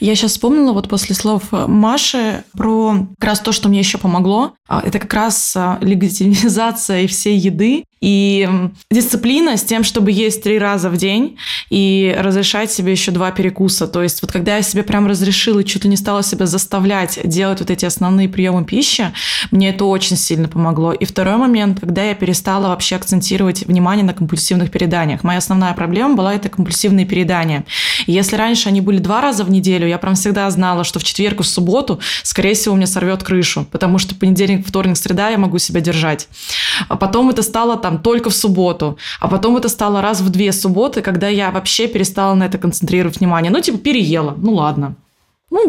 Я 0.00 0.14
сейчас 0.14 0.32
вспомнила 0.32 0.72
вот 0.72 0.88
после 0.88 1.14
слов 1.14 1.44
Маши 1.50 2.44
про 2.56 3.06
как 3.18 3.28
раз 3.28 3.40
то, 3.40 3.52
что 3.52 3.68
мне 3.68 3.80
еще 3.80 3.98
помогло. 3.98 4.54
А, 4.68 4.82
это 4.84 4.98
как 4.98 5.12
раз 5.12 5.52
а, 5.56 5.78
легитимизация 5.80 7.06
всей 7.06 7.36
еды 7.36 7.84
и 8.00 8.48
дисциплина 8.90 9.56
с 9.56 9.62
тем, 9.62 9.84
чтобы 9.84 10.10
есть 10.10 10.42
три 10.42 10.58
раза 10.58 10.88
в 10.88 10.96
день 10.96 11.36
и 11.68 12.16
разрешать 12.18 12.72
себе 12.72 12.92
еще 12.92 13.10
два 13.10 13.30
перекуса. 13.30 13.86
То 13.86 14.02
есть 14.02 14.22
вот 14.22 14.32
когда 14.32 14.56
я 14.56 14.62
себе 14.62 14.82
прям 14.82 15.06
разрешила 15.06 15.62
чуть 15.64 15.84
ли 15.84 15.90
не 15.90 15.96
стала 15.96 16.22
себя 16.22 16.46
заставлять 16.46 17.20
делать 17.24 17.60
вот 17.60 17.70
эти 17.70 17.84
основные 17.84 18.28
приемы 18.28 18.64
пищи, 18.64 19.12
мне 19.50 19.70
это 19.70 19.84
очень 19.84 20.16
сильно 20.16 20.48
помогло. 20.48 20.92
И 20.92 21.04
второй 21.04 21.36
момент, 21.36 21.80
когда 21.80 22.04
я 22.04 22.14
перестала 22.14 22.68
вообще 22.68 22.96
акцентировать 22.96 23.66
внимание 23.66 24.04
на 24.04 24.14
компульсивных 24.14 24.70
переданиях. 24.70 25.22
Моя 25.22 25.38
основная 25.38 25.74
проблема 25.74 26.14
была 26.14 26.34
это 26.34 26.48
компульсивные 26.48 27.04
передания. 27.04 27.64
Если 28.06 28.36
раньше 28.36 28.68
они 28.68 28.80
были 28.80 28.98
два 28.98 29.20
раза 29.20 29.44
в 29.44 29.50
неделю, 29.50 29.59
я 29.68 29.98
прям 29.98 30.14
всегда 30.14 30.50
знала, 30.50 30.84
что 30.84 30.98
в 30.98 31.04
четверг 31.04 31.40
и 31.40 31.42
в 31.42 31.46
субботу, 31.46 32.00
скорее 32.22 32.54
всего, 32.54 32.74
мне 32.74 32.86
сорвет 32.86 33.22
крышу, 33.22 33.66
потому 33.70 33.98
что 33.98 34.14
понедельник, 34.14 34.66
вторник, 34.66 34.96
среда 34.96 35.28
я 35.28 35.38
могу 35.38 35.58
себя 35.58 35.80
держать. 35.80 36.28
А 36.88 36.96
потом 36.96 37.30
это 37.30 37.42
стало 37.42 37.76
там 37.76 37.98
только 37.98 38.30
в 38.30 38.34
субботу. 38.34 38.98
А 39.20 39.28
потом 39.28 39.56
это 39.56 39.68
стало 39.68 40.00
раз 40.02 40.20
в 40.20 40.30
две 40.30 40.52
субботы, 40.52 41.02
когда 41.02 41.28
я 41.28 41.50
вообще 41.50 41.86
перестала 41.86 42.34
на 42.34 42.44
это 42.44 42.58
концентрировать 42.58 43.20
внимание. 43.20 43.50
Ну, 43.50 43.60
типа, 43.60 43.78
переела. 43.78 44.34
Ну, 44.36 44.54
ладно. 44.54 44.94
Ну, 45.50 45.68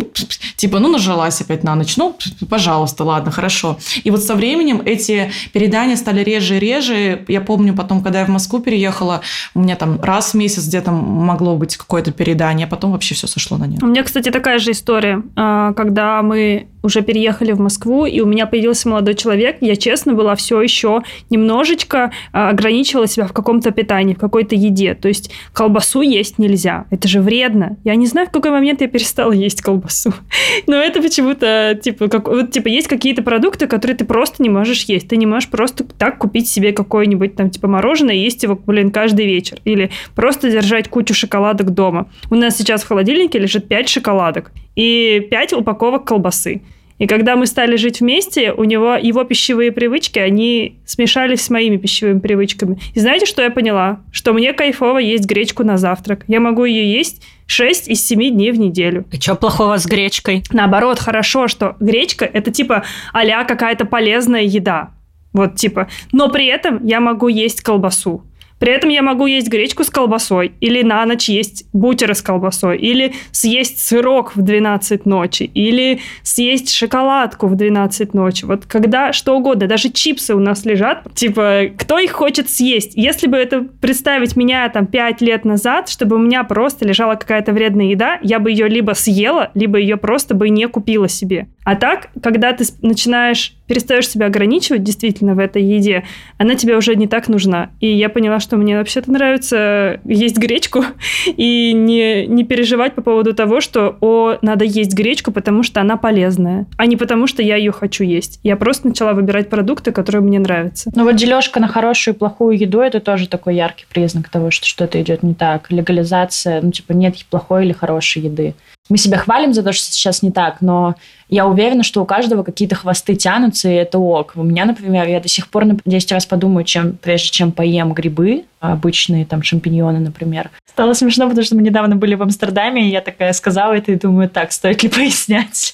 типа, 0.55 0.79
ну, 0.79 0.89
нажалась 0.89 1.41
опять 1.41 1.63
на 1.63 1.75
ночь. 1.75 1.97
Ну, 1.97 2.15
пожалуйста, 2.49 3.03
ладно, 3.03 3.31
хорошо. 3.31 3.79
И 4.03 4.11
вот 4.11 4.23
со 4.23 4.35
временем 4.35 4.81
эти 4.85 5.31
передания 5.53 5.95
стали 5.95 6.23
реже 6.23 6.57
и 6.57 6.59
реже. 6.59 7.25
Я 7.27 7.41
помню 7.41 7.73
потом, 7.73 8.03
когда 8.03 8.19
я 8.19 8.25
в 8.25 8.29
Москву 8.29 8.59
переехала, 8.59 9.21
у 9.55 9.59
меня 9.59 9.75
там 9.75 9.99
раз 10.01 10.33
в 10.33 10.37
месяц 10.37 10.67
где-то 10.67 10.91
могло 10.91 11.55
быть 11.55 11.77
какое-то 11.77 12.11
передание, 12.11 12.67
а 12.67 12.69
потом 12.69 12.91
вообще 12.91 13.15
все 13.15 13.27
сошло 13.27 13.57
на 13.57 13.65
нет. 13.65 13.81
У 13.81 13.87
меня, 13.87 14.03
кстати, 14.03 14.29
такая 14.29 14.59
же 14.59 14.71
история. 14.71 15.23
А, 15.35 15.73
когда 15.73 16.21
мы 16.21 16.67
уже 16.83 17.01
переехали 17.01 17.51
в 17.51 17.59
Москву, 17.59 18.05
и 18.05 18.19
у 18.21 18.25
меня 18.25 18.45
появился 18.45 18.89
молодой 18.89 19.15
человек, 19.15 19.57
я, 19.61 19.75
честно, 19.75 20.13
была 20.13 20.35
все 20.35 20.61
еще 20.61 21.03
немножечко 21.29 22.11
а, 22.31 22.49
ограничивала 22.49 23.07
себя 23.07 23.27
в 23.27 23.33
каком-то 23.33 23.71
питании, 23.71 24.13
в 24.13 24.19
какой-то 24.19 24.55
еде. 24.55 24.95
То 24.95 25.07
есть 25.07 25.31
колбасу 25.53 26.01
есть 26.01 26.39
нельзя. 26.39 26.85
Это 26.89 27.07
же 27.07 27.21
вредно. 27.21 27.77
Я 27.83 27.95
не 27.95 28.07
знаю, 28.07 28.27
в 28.27 28.31
какой 28.31 28.51
момент 28.51 28.81
я 28.81 28.87
перестала 28.87 29.31
есть 29.31 29.61
колбасу. 29.61 30.13
Но 30.67 30.75
это 30.75 31.01
почему-то, 31.01 31.79
типа, 31.81 32.07
как, 32.07 32.27
вот, 32.27 32.51
типа, 32.51 32.67
есть 32.67 32.87
какие-то 32.87 33.21
продукты, 33.21 33.67
которые 33.67 33.95
ты 33.95 34.05
просто 34.05 34.41
не 34.41 34.49
можешь 34.49 34.83
есть. 34.83 35.07
Ты 35.07 35.17
не 35.17 35.25
можешь 35.25 35.49
просто 35.49 35.83
так 35.83 36.17
купить 36.17 36.47
себе 36.47 36.71
какое-нибудь 36.71 37.35
там, 37.35 37.49
типа, 37.49 37.67
мороженое 37.67 38.15
и 38.15 38.19
есть 38.19 38.43
его, 38.43 38.59
блин, 38.65 38.91
каждый 38.91 39.25
вечер. 39.25 39.59
Или 39.65 39.91
просто 40.15 40.49
держать 40.49 40.89
кучу 40.89 41.13
шоколадок 41.13 41.71
дома. 41.71 42.09
У 42.29 42.35
нас 42.35 42.57
сейчас 42.57 42.83
в 42.83 42.87
холодильнике 42.87 43.39
лежит 43.39 43.67
5 43.67 43.89
шоколадок 43.89 44.51
и 44.75 45.27
5 45.29 45.53
упаковок 45.53 46.05
колбасы. 46.05 46.61
И 47.01 47.07
когда 47.07 47.35
мы 47.35 47.47
стали 47.47 47.77
жить 47.77 47.99
вместе, 47.99 48.53
у 48.53 48.63
него 48.63 48.93
его 48.93 49.23
пищевые 49.23 49.71
привычки, 49.71 50.19
они 50.19 50.77
смешались 50.85 51.41
с 51.41 51.49
моими 51.49 51.77
пищевыми 51.77 52.19
привычками. 52.19 52.77
И 52.93 52.99
знаете, 52.99 53.25
что 53.25 53.41
я 53.41 53.49
поняла? 53.49 54.01
Что 54.11 54.33
мне 54.33 54.53
кайфово 54.53 54.99
есть 54.99 55.25
гречку 55.25 55.63
на 55.63 55.77
завтрак. 55.77 56.25
Я 56.27 56.39
могу 56.39 56.63
ее 56.63 56.93
есть 56.93 57.23
6 57.47 57.89
из 57.89 58.05
7 58.05 58.29
дней 58.29 58.51
в 58.51 58.59
неделю. 58.59 59.05
И 59.11 59.19
что 59.19 59.33
плохого 59.33 59.77
с 59.77 59.87
гречкой? 59.87 60.43
Наоборот, 60.51 60.99
хорошо, 60.99 61.47
что 61.47 61.75
гречка– 61.79 62.25
это 62.33 62.51
типа 62.51 62.83
а 63.13 63.43
какая-то 63.45 63.85
полезная 63.85 64.43
еда. 64.43 64.91
Вот 65.33 65.55
типа. 65.55 65.87
Но 66.11 66.29
при 66.29 66.45
этом 66.45 66.85
я 66.85 66.99
могу 66.99 67.29
есть 67.29 67.61
колбасу. 67.61 68.23
При 68.61 68.71
этом 68.71 68.91
я 68.91 69.01
могу 69.01 69.25
есть 69.25 69.49
гречку 69.49 69.83
с 69.83 69.89
колбасой, 69.89 70.51
или 70.61 70.83
на 70.83 71.03
ночь 71.07 71.29
есть 71.29 71.65
бутеры 71.73 72.13
с 72.13 72.21
колбасой, 72.21 72.77
или 72.77 73.13
съесть 73.31 73.79
сырок 73.79 74.35
в 74.35 74.43
12 74.43 75.07
ночи, 75.07 75.49
или 75.55 75.99
съесть 76.21 76.71
шоколадку 76.71 77.47
в 77.47 77.55
12 77.55 78.13
ночи. 78.13 78.45
Вот 78.45 78.67
когда 78.67 79.13
что 79.13 79.35
угодно, 79.35 79.65
даже 79.65 79.89
чипсы 79.89 80.35
у 80.35 80.39
нас 80.39 80.63
лежат, 80.63 81.11
типа, 81.15 81.71
кто 81.75 81.97
их 81.97 82.11
хочет 82.11 82.51
съесть? 82.51 82.91
Если 82.93 83.25
бы 83.25 83.35
это 83.37 83.61
представить 83.81 84.35
меня 84.35 84.69
там 84.69 84.85
5 84.85 85.21
лет 85.21 85.43
назад, 85.43 85.89
чтобы 85.89 86.17
у 86.17 86.19
меня 86.19 86.43
просто 86.43 86.87
лежала 86.87 87.15
какая-то 87.15 87.53
вредная 87.53 87.87
еда, 87.87 88.19
я 88.21 88.37
бы 88.37 88.51
ее 88.51 88.67
либо 88.69 88.91
съела, 88.91 89.49
либо 89.55 89.79
ее 89.79 89.97
просто 89.97 90.35
бы 90.35 90.49
не 90.49 90.67
купила 90.67 91.09
себе. 91.09 91.47
А 91.63 91.75
так, 91.75 92.09
когда 92.21 92.53
ты 92.53 92.63
начинаешь, 92.83 93.55
перестаешь 93.71 94.09
себя 94.09 94.25
ограничивать 94.25 94.83
действительно 94.83 95.33
в 95.33 95.39
этой 95.39 95.63
еде, 95.63 96.03
она 96.37 96.55
тебе 96.55 96.75
уже 96.75 96.93
не 96.97 97.07
так 97.07 97.29
нужна. 97.29 97.69
И 97.79 97.87
я 97.87 98.09
поняла, 98.09 98.41
что 98.41 98.57
мне 98.57 98.77
вообще-то 98.77 99.09
нравится 99.09 100.01
есть 100.03 100.37
гречку 100.37 100.83
и 101.25 101.71
не, 101.71 102.27
не 102.27 102.43
переживать 102.43 102.95
по 102.95 103.01
поводу 103.01 103.33
того, 103.33 103.61
что, 103.61 103.95
о, 104.01 104.35
надо 104.41 104.65
есть 104.65 104.93
гречку, 104.93 105.31
потому 105.31 105.63
что 105.63 105.79
она 105.79 105.95
полезная, 105.95 106.65
а 106.75 106.85
не 106.85 106.97
потому 106.97 107.27
что 107.27 107.41
я 107.41 107.55
ее 107.55 107.71
хочу 107.71 108.03
есть. 108.03 108.41
Я 108.43 108.57
просто 108.57 108.89
начала 108.89 109.13
выбирать 109.13 109.49
продукты, 109.49 109.93
которые 109.93 110.21
мне 110.21 110.39
нравятся. 110.39 110.91
Ну 110.93 111.05
вот 111.05 111.15
дележка 111.15 111.61
на 111.61 111.69
хорошую 111.69 112.13
и 112.13 112.17
плохую 112.17 112.57
еду, 112.57 112.81
это 112.81 112.99
тоже 112.99 113.29
такой 113.29 113.55
яркий 113.55 113.85
признак 113.89 114.27
того, 114.27 114.51
что 114.51 114.67
что-то 114.67 115.01
идет 115.01 115.23
не 115.23 115.33
так. 115.33 115.71
Легализация, 115.71 116.61
ну 116.61 116.73
типа 116.73 116.91
нет 116.91 117.15
плохой 117.29 117.63
или 117.63 117.71
хорошей 117.71 118.23
еды 118.23 118.53
мы 118.91 118.97
себя 118.97 119.17
хвалим 119.17 119.53
за 119.53 119.63
то, 119.63 119.71
что 119.71 119.85
сейчас 119.91 120.21
не 120.21 120.31
так, 120.31 120.57
но 120.59 120.95
я 121.29 121.47
уверена, 121.47 121.81
что 121.81 122.01
у 122.01 122.05
каждого 122.05 122.43
какие-то 122.43 122.75
хвосты 122.75 123.15
тянутся, 123.15 123.69
и 123.69 123.73
это 123.73 123.97
ок. 123.97 124.33
У 124.35 124.43
меня, 124.43 124.65
например, 124.65 125.07
я 125.07 125.21
до 125.21 125.29
сих 125.29 125.47
пор 125.47 125.65
10 125.85 126.11
раз 126.11 126.25
подумаю, 126.25 126.65
чем, 126.65 126.97
прежде 127.01 127.29
чем 127.29 127.53
поем 127.53 127.93
грибы, 127.93 128.43
обычные 128.61 129.25
там 129.25 129.43
шампиньоны, 129.43 129.99
например. 129.99 130.49
Стало 130.65 130.93
смешно, 130.93 131.27
потому 131.27 131.43
что 131.43 131.55
мы 131.55 131.63
недавно 131.63 131.95
были 131.95 132.15
в 132.15 132.21
Амстердаме, 132.21 132.87
и 132.87 132.91
я 132.91 133.01
такая 133.01 133.33
сказала 133.33 133.73
это 133.73 133.91
и 133.91 133.95
думаю, 133.95 134.29
так, 134.29 134.51
стоит 134.51 134.83
ли 134.83 134.89
пояснять? 134.95 135.73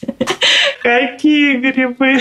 Какие 0.82 1.58
грибы? 1.58 2.20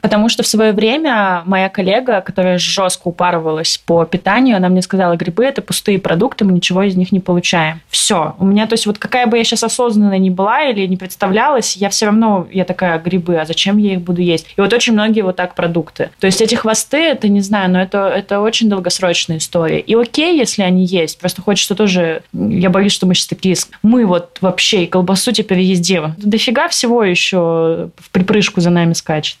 Потому 0.00 0.28
что 0.28 0.42
в 0.42 0.46
свое 0.46 0.72
время 0.72 1.42
моя 1.46 1.68
коллега, 1.68 2.20
которая 2.20 2.58
жестко 2.58 3.08
упарывалась 3.08 3.78
по 3.78 4.04
питанию, 4.04 4.56
она 4.56 4.68
мне 4.68 4.82
сказала, 4.82 5.16
грибы– 5.16 5.44
это 5.46 5.62
пустые 5.62 5.98
продукты, 5.98 6.44
мы 6.44 6.52
ничего 6.52 6.82
из 6.82 6.94
них 6.94 7.10
не 7.10 7.20
получаем. 7.20 7.80
Все. 7.88 8.36
У 8.38 8.44
меня, 8.44 8.66
то 8.66 8.74
есть 8.74 8.86
вот 8.86 8.98
какая 8.98 9.26
бы 9.26 9.38
я 9.38 9.44
сейчас 9.44 9.64
осознанная 9.64 10.18
не 10.18 10.30
была 10.30 10.64
или 10.64 10.86
не 10.86 10.96
представлялась, 10.96 11.76
я 11.76 11.88
все 11.88 12.06
равно, 12.06 12.46
я 12.52 12.64
такая, 12.64 12.98
грибы, 12.98 13.36
а 13.38 13.46
зачем 13.46 13.78
я 13.78 13.94
их 13.94 14.02
буду 14.02 14.20
есть? 14.20 14.46
И 14.56 14.60
вот 14.60 14.72
очень 14.72 14.92
многие 14.92 15.22
вот 15.22 15.36
так 15.36 15.54
продукты. 15.54 16.10
То 16.20 16.26
есть 16.26 16.40
эти 16.40 16.54
хвосты, 16.54 16.98
это 16.98 17.28
не 17.28 17.40
знаю, 17.40 17.70
но 17.70 17.80
это, 17.80 18.08
это 18.08 18.40
очень 18.40 18.68
долгосрочная 18.68 19.38
история. 19.38 19.80
И 19.80 19.94
окей, 20.02 20.36
если 20.36 20.62
они 20.62 20.84
есть, 20.84 21.18
просто 21.18 21.42
хочется 21.42 21.74
тоже, 21.74 22.22
я 22.32 22.70
боюсь, 22.70 22.92
что 22.92 23.06
мы 23.06 23.14
сейчас 23.14 23.28
такие, 23.28 23.56
мы 23.82 24.04
вот 24.06 24.38
вообще 24.40 24.84
и 24.84 24.86
колбасу 24.86 25.32
теперь 25.32 25.60
ездим. 25.60 26.14
Дофига 26.18 26.68
всего 26.68 27.02
еще 27.02 27.90
в 27.96 28.10
припрыжку 28.10 28.60
за 28.60 28.70
нами 28.70 28.92
скачет. 28.92 29.38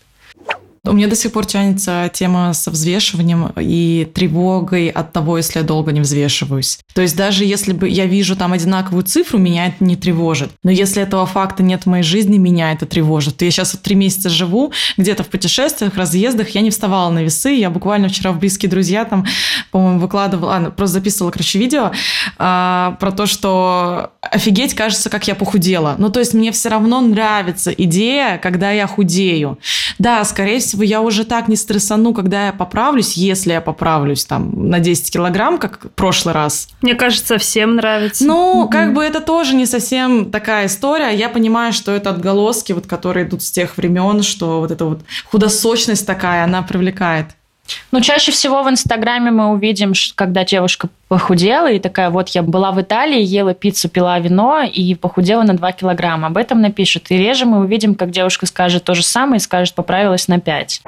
У 0.84 0.94
меня 0.94 1.06
до 1.06 1.14
сих 1.14 1.30
пор 1.30 1.46
тянется 1.46 2.10
тема 2.12 2.52
со 2.54 2.72
взвешиванием 2.72 3.52
и 3.56 4.10
тревогой 4.12 4.88
от 4.88 5.12
того, 5.12 5.36
если 5.36 5.60
я 5.60 5.64
долго 5.64 5.92
не 5.92 6.00
взвешиваюсь. 6.00 6.80
То 6.92 7.02
есть 7.02 7.16
даже 7.16 7.44
если 7.44 7.72
бы 7.72 7.88
я 7.88 8.06
вижу 8.06 8.34
там 8.34 8.52
одинаковую 8.52 9.04
цифру, 9.04 9.38
меня 9.38 9.68
это 9.68 9.84
не 9.84 9.94
тревожит. 9.94 10.50
Но 10.64 10.72
если 10.72 11.00
этого 11.00 11.24
факта 11.24 11.62
нет 11.62 11.84
в 11.84 11.86
моей 11.86 12.02
жизни, 12.02 12.36
меня 12.36 12.72
это 12.72 12.84
тревожит. 12.84 13.42
Я 13.42 13.52
сейчас 13.52 13.74
вот 13.74 13.82
три 13.82 13.94
месяца 13.94 14.28
живу 14.28 14.72
где-то 14.96 15.22
в 15.22 15.28
путешествиях, 15.28 15.94
разъездах, 15.94 16.48
я 16.48 16.62
не 16.62 16.70
вставала 16.70 17.12
на 17.12 17.22
весы. 17.22 17.50
Я 17.50 17.70
буквально 17.70 18.08
вчера 18.08 18.32
в 18.32 18.40
«Близкие 18.40 18.68
друзья» 18.68 19.04
там, 19.04 19.24
по-моему, 19.70 20.00
выкладывала, 20.00 20.56
а, 20.56 20.70
просто 20.72 20.94
записывала, 20.94 21.30
короче, 21.30 21.60
видео 21.60 21.92
а, 22.38 22.96
про 22.98 23.12
то, 23.12 23.26
что 23.26 24.10
офигеть, 24.20 24.74
кажется, 24.74 25.10
как 25.10 25.28
я 25.28 25.36
похудела. 25.36 25.94
Ну, 25.98 26.10
то 26.10 26.18
есть 26.18 26.34
мне 26.34 26.50
все 26.50 26.70
равно 26.70 27.00
нравится 27.00 27.70
идея, 27.70 28.38
когда 28.38 28.72
я 28.72 28.88
худею. 28.88 29.60
Да, 30.00 30.24
скорее 30.24 30.58
всего, 30.58 30.71
всего, 30.72 30.82
я 30.82 31.02
уже 31.02 31.24
так 31.24 31.48
не 31.48 31.56
стрессану, 31.56 32.14
когда 32.14 32.46
я 32.46 32.52
поправлюсь, 32.52 33.14
если 33.14 33.52
я 33.52 33.60
поправлюсь 33.60 34.24
там 34.24 34.70
на 34.70 34.80
10 34.80 35.12
килограмм, 35.12 35.58
как 35.58 35.84
в 35.84 35.88
прошлый 35.90 36.34
раз. 36.34 36.68
Мне 36.80 36.94
кажется, 36.94 37.38
всем 37.38 37.76
нравится. 37.76 38.24
Ну, 38.24 38.64
mm-hmm. 38.64 38.70
как 38.70 38.94
бы 38.94 39.04
это 39.04 39.20
тоже 39.20 39.54
не 39.54 39.66
совсем 39.66 40.30
такая 40.30 40.66
история. 40.66 41.14
Я 41.14 41.28
понимаю, 41.28 41.72
что 41.72 41.92
это 41.92 42.10
отголоски, 42.10 42.72
вот, 42.72 42.86
которые 42.86 43.26
идут 43.26 43.42
с 43.42 43.50
тех 43.50 43.76
времен, 43.76 44.22
что 44.22 44.60
вот 44.60 44.70
эта 44.70 44.84
вот 44.84 45.02
худосочность 45.26 46.06
такая, 46.06 46.44
она 46.44 46.62
привлекает. 46.62 47.26
Ну, 47.90 48.00
чаще 48.00 48.32
всего 48.32 48.62
в 48.62 48.70
Инстаграме 48.70 49.30
мы 49.30 49.48
увидим, 49.48 49.92
когда 50.14 50.44
девушка 50.44 50.88
похудела 51.08 51.70
и 51.70 51.78
такая, 51.78 52.10
вот 52.10 52.30
я 52.30 52.42
была 52.42 52.72
в 52.72 52.80
Италии, 52.80 53.22
ела 53.22 53.54
пиццу, 53.54 53.88
пила 53.88 54.18
вино 54.18 54.62
и 54.62 54.94
похудела 54.94 55.42
на 55.42 55.54
2 55.54 55.72
килограмма. 55.72 56.28
Об 56.28 56.36
этом 56.36 56.60
напишут. 56.60 57.10
И 57.10 57.16
реже 57.16 57.44
мы 57.44 57.60
увидим, 57.60 57.94
как 57.94 58.10
девушка 58.10 58.46
скажет 58.46 58.84
то 58.84 58.94
же 58.94 59.02
самое 59.02 59.36
и 59.36 59.40
скажет, 59.40 59.74
поправилась 59.74 60.28
на 60.28 60.40
5. 60.40 60.82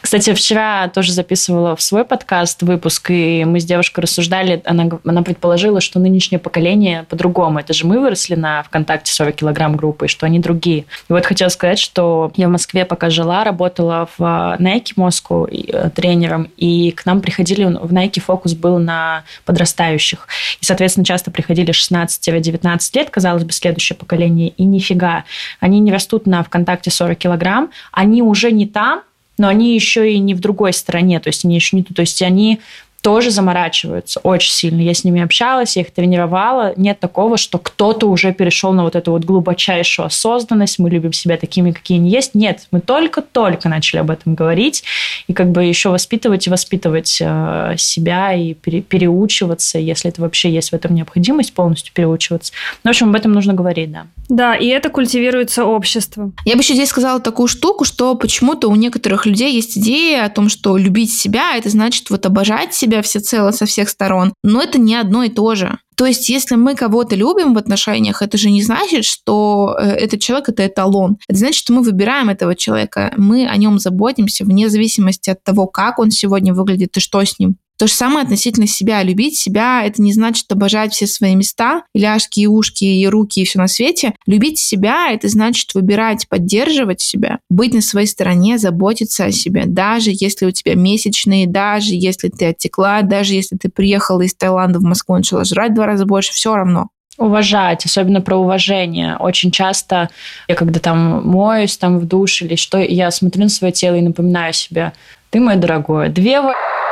Кстати, 0.00 0.34
вчера 0.34 0.88
тоже 0.88 1.12
записывала 1.12 1.76
в 1.76 1.82
свой 1.82 2.04
подкаст 2.04 2.62
выпуск, 2.62 3.10
и 3.10 3.44
мы 3.44 3.60
с 3.60 3.64
девушкой 3.64 4.00
рассуждали, 4.00 4.62
она, 4.64 4.88
она 5.04 5.22
предположила, 5.22 5.80
что 5.80 5.98
нынешнее 5.98 6.38
поколение 6.38 7.04
по-другому. 7.08 7.58
Это 7.58 7.72
же 7.72 7.86
мы 7.86 8.00
выросли 8.00 8.34
на 8.34 8.62
ВКонтакте 8.62 9.12
40 9.12 9.34
килограмм 9.36 9.76
группы, 9.76 10.08
что 10.08 10.26
они 10.26 10.38
другие. 10.38 10.80
И 11.08 11.12
вот 11.12 11.26
хотела 11.26 11.48
сказать, 11.48 11.78
что 11.78 12.32
я 12.36 12.48
в 12.48 12.50
Москве 12.50 12.84
пока 12.84 13.10
жила, 13.10 13.44
работала 13.44 14.08
в 14.16 14.56
Nike 14.58 14.94
Moscow 14.96 15.48
э, 15.50 15.90
тренером, 15.90 16.50
и 16.56 16.90
к 16.92 17.06
нам 17.06 17.20
приходили, 17.20 17.64
в 17.64 17.92
Nike 17.92 18.20
фокус 18.20 18.54
был 18.54 18.78
на 18.78 19.24
подрастающих. 19.44 20.26
И, 20.60 20.64
соответственно, 20.64 21.04
часто 21.04 21.30
приходили 21.30 21.72
16-19 21.72 22.80
лет, 22.94 23.10
казалось 23.10 23.44
бы, 23.44 23.52
следующее 23.52 23.96
поколение, 23.96 24.48
и 24.48 24.64
нифига. 24.64 25.24
Они 25.60 25.80
не 25.80 25.92
растут 25.92 26.26
на 26.26 26.42
ВКонтакте 26.42 26.90
40 26.90 27.18
килограмм, 27.18 27.70
они 27.92 28.22
уже 28.22 28.52
не 28.52 28.66
там, 28.66 29.02
но 29.40 29.48
они 29.48 29.74
еще 29.74 30.12
и 30.12 30.18
не 30.18 30.34
в 30.34 30.40
другой 30.40 30.74
стране, 30.74 31.18
то 31.18 31.30
есть 31.30 31.46
они 31.46 31.54
еще 31.54 31.74
не 31.74 31.82
то 31.82 32.02
есть 32.02 32.20
они 32.20 32.60
тоже 33.02 33.30
заморачиваются 33.30 34.20
очень 34.20 34.52
сильно. 34.52 34.80
Я 34.80 34.94
с 34.94 35.04
ними 35.04 35.22
общалась, 35.22 35.76
я 35.76 35.82
их 35.82 35.90
тренировала. 35.90 36.72
Нет 36.76 37.00
такого, 37.00 37.36
что 37.36 37.58
кто-то 37.58 38.06
уже 38.06 38.32
перешел 38.32 38.72
на 38.72 38.84
вот 38.84 38.96
эту 38.96 39.12
вот 39.12 39.24
глубочайшую 39.24 40.06
осознанность, 40.06 40.78
мы 40.78 40.90
любим 40.90 41.12
себя 41.12 41.36
такими, 41.36 41.72
какие 41.72 41.98
они 41.98 42.10
есть. 42.10 42.34
Нет, 42.34 42.66
мы 42.70 42.80
только-только 42.80 43.68
начали 43.68 44.00
об 44.00 44.10
этом 44.10 44.34
говорить, 44.34 44.84
и 45.28 45.32
как 45.32 45.50
бы 45.50 45.64
еще 45.64 45.88
воспитывать 45.90 46.46
и 46.46 46.50
воспитывать 46.50 47.18
э, 47.20 47.74
себя 47.78 48.34
и 48.34 48.54
пере, 48.54 48.82
переучиваться, 48.82 49.78
если 49.78 50.10
это 50.10 50.20
вообще 50.20 50.50
есть 50.50 50.70
в 50.70 50.74
этом 50.74 50.94
необходимость, 50.94 51.54
полностью 51.54 51.94
переучиваться. 51.94 52.52
Ну, 52.84 52.88
в 52.88 52.90
общем, 52.90 53.08
об 53.08 53.16
этом 53.16 53.32
нужно 53.32 53.54
говорить, 53.54 53.90
да. 53.90 54.06
Да, 54.28 54.54
и 54.54 54.66
это 54.66 54.90
культивируется 54.90 55.64
обществом. 55.64 56.34
Я 56.44 56.54
бы 56.54 56.60
еще 56.60 56.74
здесь 56.74 56.88
сказала 56.88 57.20
такую 57.20 57.48
штуку, 57.48 57.84
что 57.84 58.14
почему-то 58.14 58.68
у 58.68 58.76
некоторых 58.76 59.26
людей 59.26 59.52
есть 59.52 59.76
идея 59.76 60.24
о 60.24 60.28
том, 60.28 60.48
что 60.48 60.76
любить 60.76 61.12
себя, 61.12 61.56
это 61.56 61.68
значит 61.68 62.10
вот 62.10 62.24
обожать 62.26 62.72
себя, 62.72 62.89
себя 62.90 63.02
всецело 63.02 63.52
со 63.52 63.66
всех 63.66 63.88
сторон, 63.88 64.34
но 64.42 64.62
это 64.62 64.78
не 64.78 64.96
одно 64.96 65.22
и 65.22 65.28
то 65.28 65.54
же. 65.54 65.78
То 65.96 66.06
есть, 66.06 66.30
если 66.30 66.56
мы 66.56 66.74
кого-то 66.74 67.14
любим 67.14 67.52
в 67.52 67.58
отношениях, 67.58 68.22
это 68.22 68.38
же 68.38 68.50
не 68.50 68.62
значит, 68.62 69.04
что 69.04 69.76
э, 69.78 69.90
этот 69.90 70.20
человек 70.20 70.48
это 70.48 70.66
эталон. 70.66 71.18
Это 71.28 71.38
значит, 71.38 71.56
что 71.56 71.74
мы 71.74 71.82
выбираем 71.82 72.30
этого 72.30 72.54
человека, 72.54 73.12
мы 73.18 73.46
о 73.46 73.56
нем 73.56 73.78
заботимся 73.78 74.44
вне 74.44 74.70
зависимости 74.70 75.28
от 75.28 75.44
того, 75.44 75.66
как 75.66 75.98
он 75.98 76.10
сегодня 76.10 76.54
выглядит 76.54 76.96
и 76.96 77.00
что 77.00 77.22
с 77.22 77.38
ним. 77.38 77.56
То 77.80 77.86
же 77.86 77.94
самое 77.94 78.24
относительно 78.24 78.66
себя. 78.66 79.02
Любить 79.02 79.38
себя— 79.38 79.82
это 79.86 80.02
не 80.02 80.12
значит 80.12 80.52
обожать 80.52 80.92
все 80.92 81.06
свои 81.06 81.34
места, 81.34 81.84
и 81.94 82.00
ляжки, 82.00 82.40
и 82.40 82.46
ушки, 82.46 82.84
и 82.84 83.08
руки, 83.08 83.40
и 83.40 83.46
все 83.46 83.58
на 83.58 83.68
свете. 83.68 84.12
Любить 84.26 84.58
себя— 84.58 85.10
это 85.10 85.28
значит 85.28 85.72
выбирать, 85.72 86.28
поддерживать 86.28 87.00
себя, 87.00 87.38
быть 87.48 87.72
на 87.72 87.80
своей 87.80 88.06
стороне, 88.06 88.58
заботиться 88.58 89.24
о 89.24 89.32
себе. 89.32 89.62
Даже 89.64 90.10
если 90.12 90.44
у 90.44 90.50
тебя 90.50 90.74
месячные, 90.74 91.46
даже 91.46 91.94
если 91.94 92.28
ты 92.28 92.48
оттекла, 92.48 93.00
даже 93.00 93.32
если 93.32 93.56
ты 93.56 93.70
приехала 93.70 94.20
из 94.20 94.34
Таиланда 94.34 94.78
в 94.78 94.82
Москву, 94.82 95.16
начала 95.16 95.44
жрать 95.44 95.72
два 95.72 95.86
раза 95.86 96.04
больше, 96.04 96.34
все 96.34 96.54
равно 96.54 96.88
уважать, 97.16 97.86
особенно 97.86 98.20
про 98.20 98.36
уважение. 98.36 99.16
Очень 99.16 99.50
часто 99.50 100.10
я 100.48 100.54
когда 100.54 100.80
там 100.80 101.26
моюсь 101.26 101.78
там 101.78 101.98
в 101.98 102.06
душ 102.06 102.42
или 102.42 102.56
что, 102.56 102.78
я 102.78 103.10
смотрю 103.10 103.44
на 103.44 103.48
свое 103.48 103.72
тело 103.72 103.94
и 103.94 104.02
напоминаю 104.02 104.52
себе, 104.52 104.92
ты 105.30 105.40
мой 105.40 105.56
дорогой, 105.56 106.08
две 106.08 106.40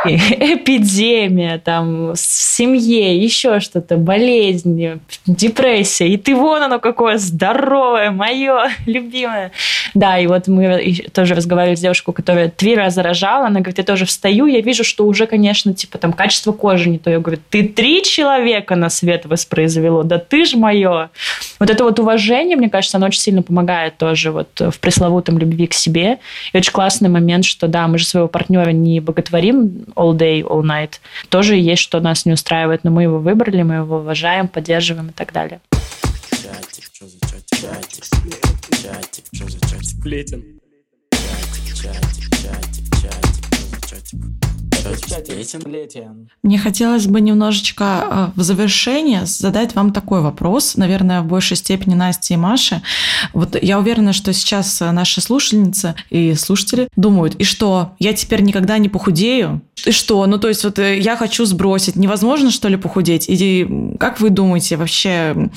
эпидемия, 0.04 1.58
там, 1.58 2.12
в 2.12 2.16
семье, 2.18 3.16
еще 3.16 3.60
что-то, 3.60 3.96
болезни, 3.96 4.98
депрессия, 5.26 6.08
и 6.08 6.16
ты 6.16 6.34
вон 6.34 6.62
оно 6.62 6.78
какое 6.78 7.18
здоровое, 7.18 8.10
мое 8.10 8.70
любимое. 8.86 9.52
Да, 9.94 10.18
и 10.18 10.26
вот 10.26 10.48
мы 10.48 10.94
тоже 11.12 11.34
разговаривали 11.34 11.76
с 11.76 11.80
девушкой, 11.80 12.12
которая 12.12 12.48
три 12.48 12.74
раза 12.74 13.02
рожала, 13.02 13.46
она 13.46 13.60
говорит, 13.60 13.78
я 13.78 13.84
тоже 13.84 14.04
встаю, 14.04 14.46
я 14.46 14.60
вижу, 14.60 14.84
что 14.84 15.06
уже, 15.06 15.26
конечно, 15.26 15.74
типа 15.74 15.98
там 15.98 16.12
качество 16.12 16.52
кожи 16.52 16.88
не 16.88 16.98
то. 16.98 17.10
Я 17.10 17.20
говорю, 17.20 17.40
ты 17.50 17.64
три 17.64 18.02
человека 18.02 18.76
на 18.76 18.90
свет 18.90 19.26
воспроизвело, 19.26 20.04
да 20.04 20.18
ты 20.18 20.44
ж 20.44 20.54
мое. 20.54 21.10
Вот 21.58 21.70
это 21.70 21.84
вот 21.84 21.98
уважение, 21.98 22.56
мне 22.56 22.70
кажется, 22.70 22.96
оно 22.98 23.06
очень 23.06 23.20
сильно 23.20 23.42
помогает 23.42 23.98
тоже 23.98 24.30
вот 24.30 24.48
в 24.60 24.78
пресловутом 24.78 25.38
любви 25.38 25.66
к 25.66 25.74
себе. 25.74 26.18
И 26.52 26.56
очень 26.56 26.72
классный 26.72 27.08
момент, 27.08 27.44
что 27.44 27.68
да, 27.68 27.88
мы 27.88 27.98
же 27.98 28.06
своего 28.06 28.28
партнера 28.28 28.70
не 28.70 29.00
боготворим 29.00 29.84
all 29.94 30.16
day, 30.16 30.42
all 30.42 30.62
night. 30.62 31.00
Тоже 31.28 31.56
есть, 31.56 31.82
что 31.82 32.00
нас 32.00 32.26
не 32.26 32.32
устраивает, 32.32 32.84
но 32.84 32.90
мы 32.90 33.04
его 33.04 33.18
выбрали, 33.18 33.62
мы 33.62 33.76
его 33.76 33.98
уважаем, 33.98 34.48
поддерживаем 34.48 35.08
и 35.08 35.12
так 35.12 35.32
далее. 35.32 35.60
Чатик, 36.30 36.84
что 36.92 37.06
за 37.06 37.18
чатик? 37.20 37.58
Чатик, 37.60 38.04
чатик, 38.82 39.24
что 39.32 39.48
за 39.48 39.60
чатик? 39.60 39.84
Сплетен. 39.84 40.44
Чатик, 41.10 41.74
чатик, 41.74 42.36
чатик, 42.42 43.02
чатик, 43.02 43.86
чатик. 43.88 44.47
Мне 46.42 46.58
хотелось 46.58 47.06
бы 47.06 47.20
немножечко 47.20 48.32
э, 48.34 48.40
в 48.40 48.42
завершение 48.42 49.26
задать 49.26 49.74
вам 49.74 49.92
такой 49.92 50.20
вопрос, 50.20 50.76
наверное, 50.76 51.22
в 51.22 51.26
большей 51.26 51.56
степени 51.56 51.94
Насте 51.94 52.34
и 52.34 52.36
Маше. 52.36 52.82
Вот 53.32 53.60
я 53.60 53.78
уверена, 53.78 54.12
что 54.12 54.32
сейчас 54.32 54.80
наши 54.80 55.20
слушательницы 55.20 55.94
и 56.10 56.34
слушатели 56.34 56.88
думают, 56.96 57.34
и 57.36 57.44
что, 57.44 57.92
я 57.98 58.12
теперь 58.12 58.42
никогда 58.42 58.78
не 58.78 58.88
похудею? 58.88 59.62
И 59.84 59.90
что? 59.90 60.24
Ну, 60.26 60.38
то 60.38 60.48
есть 60.48 60.64
вот 60.64 60.78
э, 60.78 60.98
я 60.98 61.16
хочу 61.16 61.44
сбросить. 61.44 61.96
Невозможно, 61.96 62.50
что 62.50 62.68
ли, 62.68 62.76
похудеть? 62.76 63.26
И 63.28 63.94
как 63.98 64.20
вы 64.20 64.30
думаете, 64.30 64.76
вообще 64.76 65.50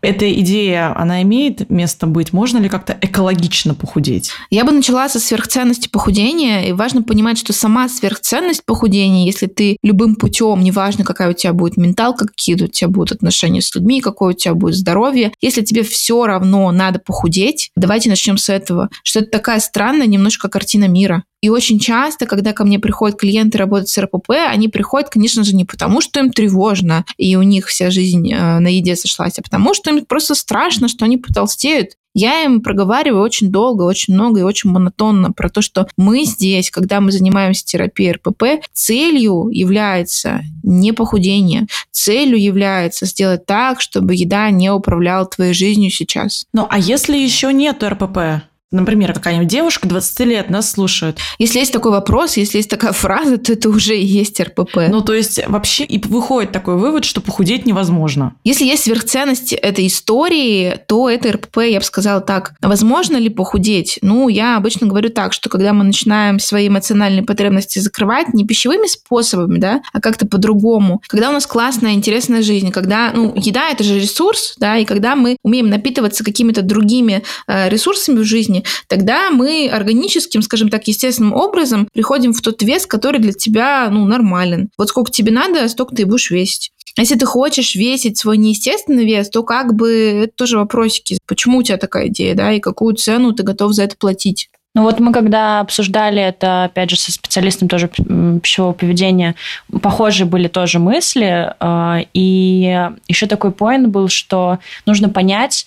эта 0.00 0.32
идея, 0.40 0.98
она 0.98 1.22
имеет 1.22 1.68
место 1.70 2.06
быть? 2.06 2.32
Можно 2.32 2.58
ли 2.58 2.68
как-то 2.68 2.96
экологично 3.00 3.74
похудеть? 3.74 4.30
Я 4.50 4.64
бы 4.64 4.72
начала 4.72 5.08
со 5.08 5.18
сверхценности 5.20 5.88
похудения. 5.88 6.68
И 6.68 6.72
важно 6.72 7.02
понимать, 7.02 7.38
что 7.38 7.52
сама 7.52 7.88
сверхценность 7.88 8.64
похудения, 8.64 9.26
если 9.26 9.46
ты 9.46 9.76
любым 9.82 10.16
путем, 10.16 10.60
неважно, 10.60 11.04
какая 11.04 11.30
у 11.30 11.32
тебя 11.32 11.52
будет 11.52 11.76
менталка, 11.76 12.26
какие 12.26 12.54
у 12.54 12.66
тебя 12.68 12.88
будут 12.88 13.12
отношения 13.12 13.60
с 13.60 13.74
людьми, 13.74 14.00
какое 14.00 14.34
у 14.34 14.36
тебя 14.36 14.54
будет 14.54 14.76
здоровье, 14.76 15.32
если 15.40 15.62
тебе 15.62 15.82
все 15.82 16.26
равно 16.26 16.70
надо 16.70 16.98
похудеть, 16.98 17.70
давайте 17.76 18.08
начнем 18.08 18.38
с 18.38 18.48
этого. 18.48 18.88
Что 19.02 19.20
это 19.20 19.30
такая 19.30 19.60
странная 19.60 20.06
немножко 20.06 20.48
картина 20.48 20.86
мира. 20.86 21.24
И 21.40 21.48
очень 21.48 21.78
часто, 21.78 22.26
когда 22.26 22.52
ко 22.52 22.64
мне 22.64 22.78
приходят 22.78 23.18
клиенты 23.18 23.58
работать 23.58 23.88
с 23.88 23.98
РПП, 23.98 24.30
они 24.48 24.68
приходят, 24.68 25.08
конечно 25.08 25.44
же, 25.44 25.54
не 25.54 25.64
потому, 25.64 26.00
что 26.00 26.20
им 26.20 26.30
тревожно, 26.30 27.04
и 27.16 27.36
у 27.36 27.42
них 27.42 27.68
вся 27.68 27.90
жизнь 27.90 28.32
э, 28.32 28.58
на 28.58 28.68
еде 28.68 28.96
сошлась, 28.96 29.38
а 29.38 29.42
потому 29.42 29.74
что 29.74 29.90
им 29.90 30.04
просто 30.04 30.34
страшно, 30.34 30.88
что 30.88 31.04
они 31.04 31.16
потолстеют. 31.16 31.90
Я 32.14 32.42
им 32.42 32.62
проговариваю 32.62 33.22
очень 33.22 33.50
долго, 33.52 33.84
очень 33.84 34.14
много 34.14 34.40
и 34.40 34.42
очень 34.42 34.70
монотонно 34.70 35.30
про 35.30 35.48
то, 35.48 35.62
что 35.62 35.86
мы 35.96 36.24
здесь, 36.24 36.70
когда 36.70 37.00
мы 37.00 37.12
занимаемся 37.12 37.64
терапией 37.64 38.12
РПП, 38.12 38.64
целью 38.72 39.50
является 39.52 40.40
не 40.64 40.92
похудение, 40.92 41.68
целью 41.92 42.42
является 42.42 43.06
сделать 43.06 43.46
так, 43.46 43.80
чтобы 43.80 44.16
еда 44.16 44.50
не 44.50 44.72
управляла 44.72 45.26
твоей 45.26 45.54
жизнью 45.54 45.90
сейчас. 45.90 46.46
Ну, 46.52 46.66
а 46.68 46.78
если 46.80 47.16
еще 47.16 47.52
нет 47.52 47.84
РПП? 47.84 48.47
Например, 48.70 49.14
какая-нибудь 49.14 49.48
девушка 49.48 49.88
20 49.88 50.20
лет 50.20 50.50
нас 50.50 50.70
слушает. 50.70 51.18
Если 51.38 51.58
есть 51.58 51.72
такой 51.72 51.90
вопрос, 51.90 52.36
если 52.36 52.58
есть 52.58 52.68
такая 52.68 52.92
фраза, 52.92 53.38
то 53.38 53.54
это 53.54 53.70
уже 53.70 53.96
и 53.96 54.04
есть 54.04 54.38
РПП. 54.40 54.88
Ну, 54.88 55.00
то 55.00 55.14
есть 55.14 55.40
вообще 55.48 55.84
и 55.84 55.98
выходит 56.06 56.52
такой 56.52 56.76
вывод, 56.76 57.06
что 57.06 57.22
похудеть 57.22 57.64
невозможно. 57.64 58.34
Если 58.44 58.66
есть 58.66 58.84
сверхценность 58.84 59.54
этой 59.54 59.86
истории, 59.86 60.78
то 60.86 61.08
это 61.08 61.32
РПП, 61.32 61.58
я 61.68 61.78
бы 61.78 61.84
сказала 61.84 62.20
так. 62.20 62.52
Возможно 62.60 63.16
ли 63.16 63.30
похудеть? 63.30 63.98
Ну, 64.02 64.28
я 64.28 64.58
обычно 64.58 64.86
говорю 64.86 65.08
так, 65.08 65.32
что 65.32 65.48
когда 65.48 65.72
мы 65.72 65.84
начинаем 65.84 66.38
свои 66.38 66.68
эмоциональные 66.68 67.22
потребности 67.22 67.78
закрывать 67.78 68.34
не 68.34 68.44
пищевыми 68.44 68.86
способами, 68.86 69.58
да, 69.58 69.80
а 69.94 70.00
как-то 70.00 70.26
по-другому. 70.26 71.00
Когда 71.08 71.30
у 71.30 71.32
нас 71.32 71.46
классная, 71.46 71.92
интересная 71.92 72.42
жизнь, 72.42 72.70
когда, 72.70 73.12
ну, 73.14 73.32
еда– 73.34 73.70
это 73.70 73.82
же 73.82 73.98
ресурс, 73.98 74.56
да, 74.58 74.76
и 74.76 74.84
когда 74.84 75.16
мы 75.16 75.38
умеем 75.42 75.70
напитываться 75.70 76.22
какими-то 76.22 76.60
другими 76.60 77.22
э, 77.46 77.70
ресурсами 77.70 78.18
в 78.18 78.24
жизни, 78.24 78.57
жизни, 78.58 78.64
тогда 78.86 79.30
мы 79.30 79.68
органическим, 79.68 80.42
скажем 80.42 80.68
так, 80.68 80.86
естественным 80.86 81.34
образом 81.34 81.88
приходим 81.92 82.32
в 82.32 82.40
тот 82.40 82.62
вес, 82.62 82.86
который 82.86 83.20
для 83.20 83.32
тебя, 83.32 83.88
ну, 83.90 84.04
нормален. 84.04 84.70
Вот 84.78 84.88
сколько 84.88 85.10
тебе 85.10 85.32
надо, 85.32 85.68
столько 85.68 85.94
ты 85.94 86.06
будешь 86.06 86.30
весить. 86.30 86.70
Если 86.96 87.14
ты 87.14 87.26
хочешь 87.26 87.76
весить 87.76 88.18
свой 88.18 88.38
неестественный 88.38 89.04
вес, 89.04 89.30
то 89.30 89.44
как 89.44 89.74
бы 89.74 90.24
это 90.24 90.32
тоже 90.34 90.58
вопросики. 90.58 91.18
Почему 91.26 91.58
у 91.58 91.62
тебя 91.62 91.76
такая 91.76 92.08
идея, 92.08 92.34
да, 92.34 92.52
и 92.52 92.60
какую 92.60 92.96
цену 92.96 93.32
ты 93.32 93.44
готов 93.44 93.72
за 93.72 93.84
это 93.84 93.96
платить? 93.96 94.48
Ну 94.74 94.82
вот 94.82 95.00
мы 95.00 95.12
когда 95.12 95.60
обсуждали 95.60 96.20
это, 96.20 96.64
опять 96.64 96.90
же, 96.90 96.96
со 96.96 97.10
специалистом 97.10 97.68
тоже 97.68 97.88
пищевого 97.88 98.72
поведения, 98.72 99.34
похожие 99.82 100.26
были 100.26 100.46
тоже 100.46 100.78
мысли. 100.78 101.52
А, 101.58 102.00
и 102.12 102.90
еще 103.08 103.26
такой 103.26 103.50
поинт 103.50 103.88
был, 103.88 104.08
что 104.08 104.58
нужно 104.86 105.08
понять, 105.08 105.66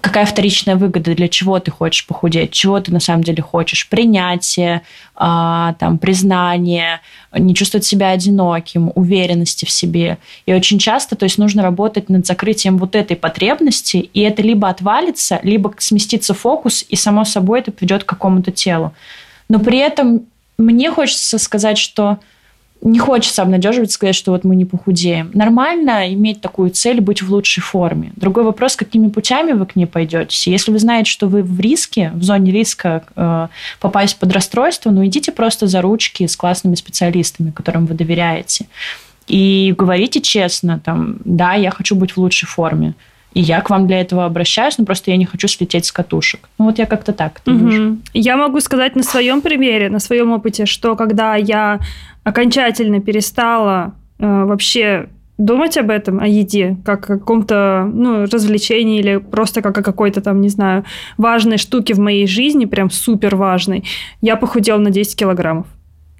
какая 0.00 0.24
вторичная 0.24 0.76
выгода, 0.76 1.14
для 1.14 1.28
чего 1.28 1.58
ты 1.60 1.70
хочешь 1.70 2.06
похудеть, 2.06 2.52
чего 2.52 2.80
ты 2.80 2.92
на 2.92 3.00
самом 3.00 3.22
деле 3.22 3.42
хочешь, 3.42 3.88
принятие, 3.88 4.82
а, 5.14 5.74
там, 5.74 5.98
признание, 5.98 7.00
не 7.32 7.54
чувствовать 7.54 7.84
себя 7.84 8.10
одиноким, 8.10 8.90
уверенности 8.94 9.64
в 9.64 9.70
себе. 9.70 10.18
И 10.46 10.54
очень 10.54 10.78
часто, 10.78 11.14
то 11.14 11.24
есть 11.24 11.38
нужно 11.38 11.62
работать 11.62 12.08
над 12.08 12.26
закрытием 12.26 12.78
вот 12.78 12.96
этой 12.96 13.16
потребности, 13.16 13.96
и 13.96 14.20
это 14.20 14.42
либо 14.42 14.68
отвалится, 14.68 15.40
либо 15.42 15.72
сместится 15.78 16.34
фокус, 16.34 16.84
и 16.88 16.96
само 16.96 17.24
собой 17.24 17.60
это 17.60 17.70
придет 17.70 18.04
к 18.04 18.08
какому-то 18.08 18.50
телу. 18.50 18.92
Но 19.48 19.58
при 19.58 19.78
этом 19.78 20.22
мне 20.56 20.90
хочется 20.90 21.38
сказать, 21.38 21.78
что 21.78 22.18
не 22.82 22.98
хочется 22.98 23.42
обнадеживать, 23.42 23.92
сказать, 23.92 24.14
что 24.14 24.32
вот 24.32 24.44
мы 24.44 24.56
не 24.56 24.64
похудеем. 24.64 25.30
Нормально 25.34 26.12
иметь 26.14 26.40
такую 26.40 26.70
цель, 26.70 27.00
быть 27.00 27.22
в 27.22 27.30
лучшей 27.30 27.62
форме. 27.62 28.12
Другой 28.16 28.44
вопрос, 28.44 28.76
какими 28.76 29.08
путями 29.08 29.52
вы 29.52 29.66
к 29.66 29.76
ней 29.76 29.86
пойдете. 29.86 30.50
Если 30.50 30.72
вы 30.72 30.78
знаете, 30.78 31.10
что 31.10 31.28
вы 31.28 31.42
в 31.42 31.60
риске, 31.60 32.10
в 32.14 32.22
зоне 32.22 32.50
риска 32.50 33.04
э, 33.14 33.48
попасть 33.80 34.18
под 34.18 34.32
расстройство, 34.32 34.90
ну 34.90 35.06
идите 35.06 35.30
просто 35.30 35.68
за 35.68 35.80
ручки 35.80 36.26
с 36.26 36.36
классными 36.36 36.74
специалистами, 36.74 37.52
которым 37.52 37.86
вы 37.86 37.94
доверяете. 37.94 38.66
И 39.28 39.74
говорите 39.78 40.20
честно, 40.20 40.80
там, 40.80 41.18
да, 41.24 41.54
я 41.54 41.70
хочу 41.70 41.94
быть 41.94 42.12
в 42.12 42.18
лучшей 42.18 42.48
форме. 42.48 42.94
И 43.34 43.40
я 43.40 43.60
к 43.62 43.70
вам 43.70 43.86
для 43.86 44.00
этого 44.00 44.26
обращаюсь, 44.26 44.76
но 44.76 44.84
просто 44.84 45.10
я 45.10 45.16
не 45.16 45.24
хочу 45.24 45.48
слететь 45.48 45.86
с 45.86 45.92
катушек. 45.92 46.48
Ну 46.58 46.66
вот 46.66 46.78
я 46.78 46.86
как-то 46.86 47.12
так 47.12 47.40
угу. 47.46 47.98
Я 48.12 48.36
могу 48.36 48.60
сказать 48.60 48.94
на 48.94 49.02
своем 49.02 49.40
примере, 49.40 49.88
на 49.88 50.00
своем 50.00 50.32
опыте, 50.32 50.66
что 50.66 50.96
когда 50.96 51.36
я 51.36 51.78
окончательно 52.24 53.00
перестала 53.00 53.94
э, 54.18 54.44
вообще 54.44 55.08
думать 55.38 55.76
об 55.76 55.90
этом, 55.90 56.20
о 56.20 56.26
еде, 56.26 56.76
как 56.84 57.10
о 57.10 57.18
каком-то 57.18 57.90
ну, 57.92 58.24
развлечении 58.24 59.00
или 59.00 59.16
просто 59.16 59.62
как 59.62 59.76
о 59.78 59.82
какой-то 59.82 60.20
там, 60.20 60.40
не 60.40 60.48
знаю, 60.48 60.84
важной 61.16 61.58
штуке 61.58 61.94
в 61.94 61.98
моей 61.98 62.26
жизни, 62.26 62.64
прям 62.64 62.90
супер 62.90 63.34
важной, 63.36 63.84
я 64.20 64.36
похудела 64.36 64.78
на 64.78 64.90
10 64.90 65.16
килограммов. 65.16 65.66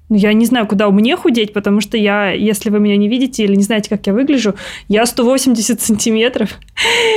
Ну, 0.08 0.16
я 0.16 0.32
не 0.32 0.44
знаю, 0.44 0.66
куда 0.66 0.90
мне 0.90 1.16
худеть, 1.16 1.52
потому 1.52 1.80
что 1.80 1.96
я, 1.96 2.32
если 2.32 2.68
вы 2.68 2.80
меня 2.80 2.96
не 2.96 3.08
видите 3.08 3.44
или 3.44 3.54
не 3.54 3.62
знаете, 3.62 3.88
как 3.88 4.06
я 4.06 4.12
выгляжу, 4.12 4.54
я 4.88 5.06
180 5.06 5.80
сантиметров, 5.80 6.58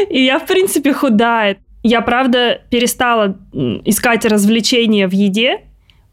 и 0.09 0.23
я, 0.23 0.39
в 0.39 0.45
принципе, 0.45 0.93
худая. 0.93 1.57
Я, 1.83 2.01
правда, 2.01 2.61
перестала 2.69 3.37
искать 3.53 4.25
развлечения 4.25 5.07
в 5.07 5.11
еде, 5.11 5.61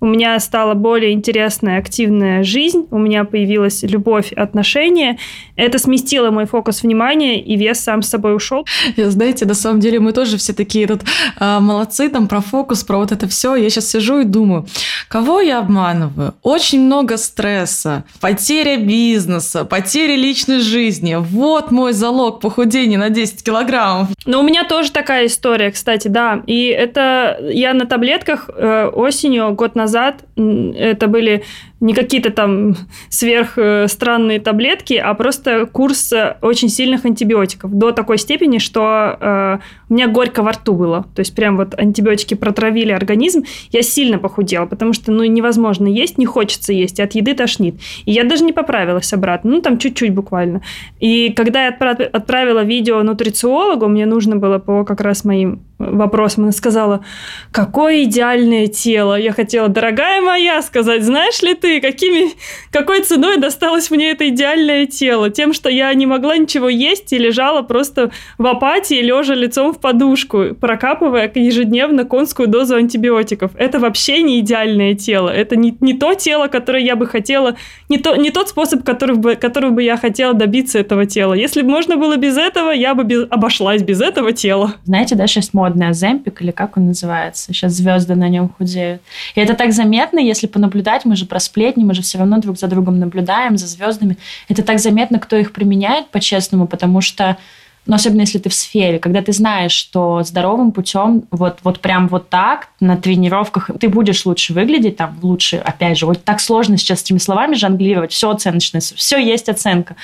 у 0.02 0.06
меня 0.06 0.38
стала 0.40 0.74
более 0.74 1.12
интересная, 1.12 1.78
активная 1.78 2.42
жизнь, 2.42 2.88
у 2.90 2.98
меня 2.98 3.22
появилась 3.22 3.84
любовь, 3.84 4.32
отношения. 4.32 5.16
Это 5.54 5.78
сместило 5.78 6.32
мой 6.32 6.46
фокус 6.46 6.82
внимания, 6.82 7.40
и 7.40 7.56
вес 7.56 7.78
сам 7.78 8.02
с 8.02 8.08
собой 8.08 8.34
ушел. 8.34 8.66
Я, 8.96 9.12
знаете, 9.12 9.46
на 9.46 9.54
самом 9.54 9.78
деле 9.78 10.00
мы 10.00 10.12
тоже 10.12 10.38
все 10.38 10.54
такие 10.54 10.88
тут 10.88 11.02
а, 11.38 11.60
молодцы, 11.60 12.08
там 12.08 12.26
про 12.26 12.40
фокус, 12.40 12.82
про 12.82 12.96
вот 12.96 13.12
это 13.12 13.28
все. 13.28 13.54
Я 13.54 13.70
сейчас 13.70 13.90
сижу 13.90 14.18
и 14.18 14.24
думаю, 14.24 14.66
кого 15.06 15.40
я 15.40 15.60
обманываю? 15.60 16.34
Очень 16.42 16.80
много 16.80 17.16
стресса, 17.16 18.02
потеря 18.20 18.78
бизнеса, 18.78 19.64
потеря 19.64 20.16
личной 20.16 20.58
жизни. 20.58 21.14
Вот 21.16 21.70
мой 21.70 21.92
залог 21.92 22.40
похудения 22.40 22.98
на 22.98 23.10
10 23.10 23.44
килограммов. 23.44 24.08
Но 24.26 24.40
у 24.40 24.42
меня 24.42 24.64
тоже 24.64 24.90
такая 24.90 25.26
история, 25.26 25.70
кстати, 25.70 26.08
да. 26.08 26.42
И 26.48 26.64
это 26.66 27.38
я 27.52 27.72
на 27.72 27.86
таблетках 27.86 28.50
э, 28.52 28.86
осенью, 28.92 29.52
год 29.52 29.76
назад 29.76 29.91
назад. 29.92 30.24
Это 30.36 31.06
были 31.06 31.44
не 31.82 31.94
какие-то 31.94 32.30
там 32.30 32.76
сверх 33.08 33.54
э, 33.58 33.88
странные 33.88 34.38
таблетки, 34.38 34.94
а 34.94 35.12
просто 35.14 35.66
курс 35.66 36.12
э, 36.12 36.36
очень 36.40 36.68
сильных 36.68 37.04
антибиотиков. 37.04 37.72
До 37.72 37.90
такой 37.90 38.18
степени, 38.18 38.58
что 38.58 39.18
э, 39.20 39.58
у 39.88 39.94
меня 39.94 40.06
горько 40.06 40.44
во 40.44 40.52
рту 40.52 40.74
было. 40.74 41.04
То 41.16 41.20
есть 41.20 41.34
прям 41.34 41.56
вот 41.56 41.74
антибиотики 41.76 42.34
протравили 42.34 42.92
организм. 42.92 43.42
Я 43.72 43.82
сильно 43.82 44.18
похудела, 44.18 44.66
потому 44.66 44.92
что 44.92 45.10
ну 45.10 45.24
невозможно 45.24 45.88
есть, 45.88 46.18
не 46.18 46.26
хочется 46.26 46.72
есть, 46.72 47.00
и 47.00 47.02
от 47.02 47.16
еды 47.16 47.34
тошнит. 47.34 47.74
И 48.04 48.12
я 48.12 48.22
даже 48.22 48.44
не 48.44 48.52
поправилась 48.52 49.12
обратно. 49.12 49.50
Ну 49.50 49.60
там 49.60 49.78
чуть-чуть 49.78 50.14
буквально. 50.14 50.62
И 51.00 51.32
когда 51.32 51.66
я 51.66 51.70
отправила 51.70 52.62
видео 52.62 53.02
нутрициологу, 53.02 53.88
мне 53.88 54.06
нужно 54.06 54.36
было 54.36 54.60
по 54.60 54.84
как 54.84 55.00
раз 55.00 55.24
моим 55.24 55.62
вопросам, 55.90 56.44
она 56.44 56.52
сказала, 56.52 57.04
какое 57.50 58.04
идеальное 58.04 58.66
тело. 58.66 59.18
Я 59.18 59.32
хотела, 59.32 59.68
дорогая 59.68 60.20
моя, 60.20 60.62
сказать, 60.62 61.02
знаешь 61.02 61.42
ли 61.42 61.54
ты, 61.54 61.71
какими, 61.80 62.32
какой 62.70 63.02
ценой 63.02 63.38
досталось 63.38 63.90
мне 63.90 64.10
это 64.10 64.28
идеальное 64.28 64.86
тело? 64.86 65.30
Тем, 65.30 65.52
что 65.52 65.68
я 65.68 65.92
не 65.94 66.06
могла 66.06 66.36
ничего 66.36 66.68
есть 66.68 67.12
и 67.12 67.18
лежала 67.18 67.62
просто 67.62 68.10
в 68.38 68.46
апатии, 68.46 69.00
лежа 69.00 69.34
лицом 69.34 69.72
в 69.72 69.80
подушку, 69.80 70.54
прокапывая 70.60 71.30
ежедневно 71.34 72.04
конскую 72.04 72.48
дозу 72.48 72.76
антибиотиков. 72.76 73.52
Это 73.56 73.78
вообще 73.78 74.22
не 74.22 74.40
идеальное 74.40 74.94
тело. 74.94 75.28
Это 75.28 75.56
не, 75.56 75.76
не 75.80 75.94
то 75.94 76.14
тело, 76.14 76.48
которое 76.48 76.82
я 76.82 76.96
бы 76.96 77.06
хотела, 77.06 77.56
не, 77.88 77.98
то, 77.98 78.16
не 78.16 78.30
тот 78.30 78.48
способ, 78.48 78.84
который 78.84 79.16
бы, 79.16 79.36
который 79.36 79.70
бы 79.70 79.82
я 79.82 79.96
хотела 79.96 80.34
добиться 80.34 80.78
этого 80.78 81.06
тела. 81.06 81.34
Если 81.34 81.62
бы 81.62 81.70
можно 81.70 81.96
было 81.96 82.16
без 82.16 82.36
этого, 82.36 82.70
я 82.70 82.94
бы 82.94 83.04
без, 83.04 83.26
обошлась 83.30 83.82
без 83.82 84.00
этого 84.00 84.32
тела. 84.32 84.74
Знаете, 84.84 85.14
да, 85.14 85.26
сейчас 85.26 85.54
модный 85.54 85.88
Аземпик, 85.88 86.42
или 86.42 86.50
как 86.50 86.76
он 86.76 86.86
называется? 86.86 87.52
Сейчас 87.52 87.72
звезды 87.72 88.14
на 88.14 88.28
нем 88.28 88.48
худеют. 88.48 89.02
И 89.34 89.40
это 89.40 89.54
так 89.54 89.72
заметно, 89.72 90.18
если 90.18 90.46
понаблюдать, 90.46 91.04
мы 91.04 91.16
же 91.16 91.26
про 91.26 91.40
сплетни, 91.62 91.84
мы 91.84 91.94
же 91.94 92.02
все 92.02 92.18
равно 92.18 92.38
друг 92.38 92.58
за 92.58 92.66
другом 92.66 92.98
наблюдаем, 92.98 93.56
за 93.56 93.66
звездами. 93.66 94.16
Это 94.48 94.62
так 94.62 94.80
заметно, 94.80 95.18
кто 95.18 95.36
их 95.36 95.52
применяет 95.52 96.08
по-честному, 96.08 96.66
потому 96.66 97.00
что 97.00 97.36
но 97.84 97.96
особенно 97.96 98.20
если 98.20 98.38
ты 98.38 98.48
в 98.48 98.54
сфере, 98.54 99.00
когда 99.00 99.22
ты 99.22 99.32
знаешь, 99.32 99.72
что 99.72 100.22
здоровым 100.22 100.70
путем 100.70 101.24
вот, 101.32 101.58
вот 101.64 101.80
прям 101.80 102.06
вот 102.06 102.28
так 102.28 102.68
на 102.78 102.96
тренировках 102.96 103.70
ты 103.80 103.88
будешь 103.88 104.24
лучше 104.24 104.52
выглядеть, 104.52 104.98
там 104.98 105.18
лучше, 105.20 105.56
опять 105.56 105.98
же, 105.98 106.06
вот 106.06 106.22
так 106.22 106.40
сложно 106.40 106.76
сейчас 106.76 107.02
этими 107.02 107.18
словами 107.18 107.56
жонглировать, 107.56 108.12
все 108.12 108.30
оценочное, 108.30 108.80
все 108.80 109.18
есть 109.18 109.48
оценка, 109.48 109.96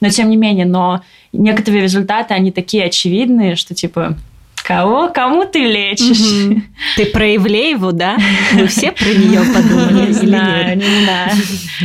но 0.00 0.08
тем 0.08 0.30
не 0.30 0.38
менее, 0.38 0.64
но 0.64 1.02
некоторые 1.34 1.82
результаты, 1.82 2.32
они 2.32 2.52
такие 2.52 2.84
очевидные, 2.84 3.54
что 3.54 3.74
типа 3.74 4.16
Кого? 4.66 5.10
Кому 5.10 5.44
ты 5.44 5.60
лечишь? 5.60 6.48
Угу. 6.48 6.62
Ты 6.96 7.06
про 7.06 7.36
Ивлееву, 7.36 7.92
да? 7.92 8.16
Вы 8.52 8.66
все 8.66 8.90
про 8.90 9.06
нее 9.06 9.40
подумали? 9.54 10.08
Не 10.08 10.12
знаю, 10.12 10.76
не 10.76 11.04
знаю. 11.04 11.30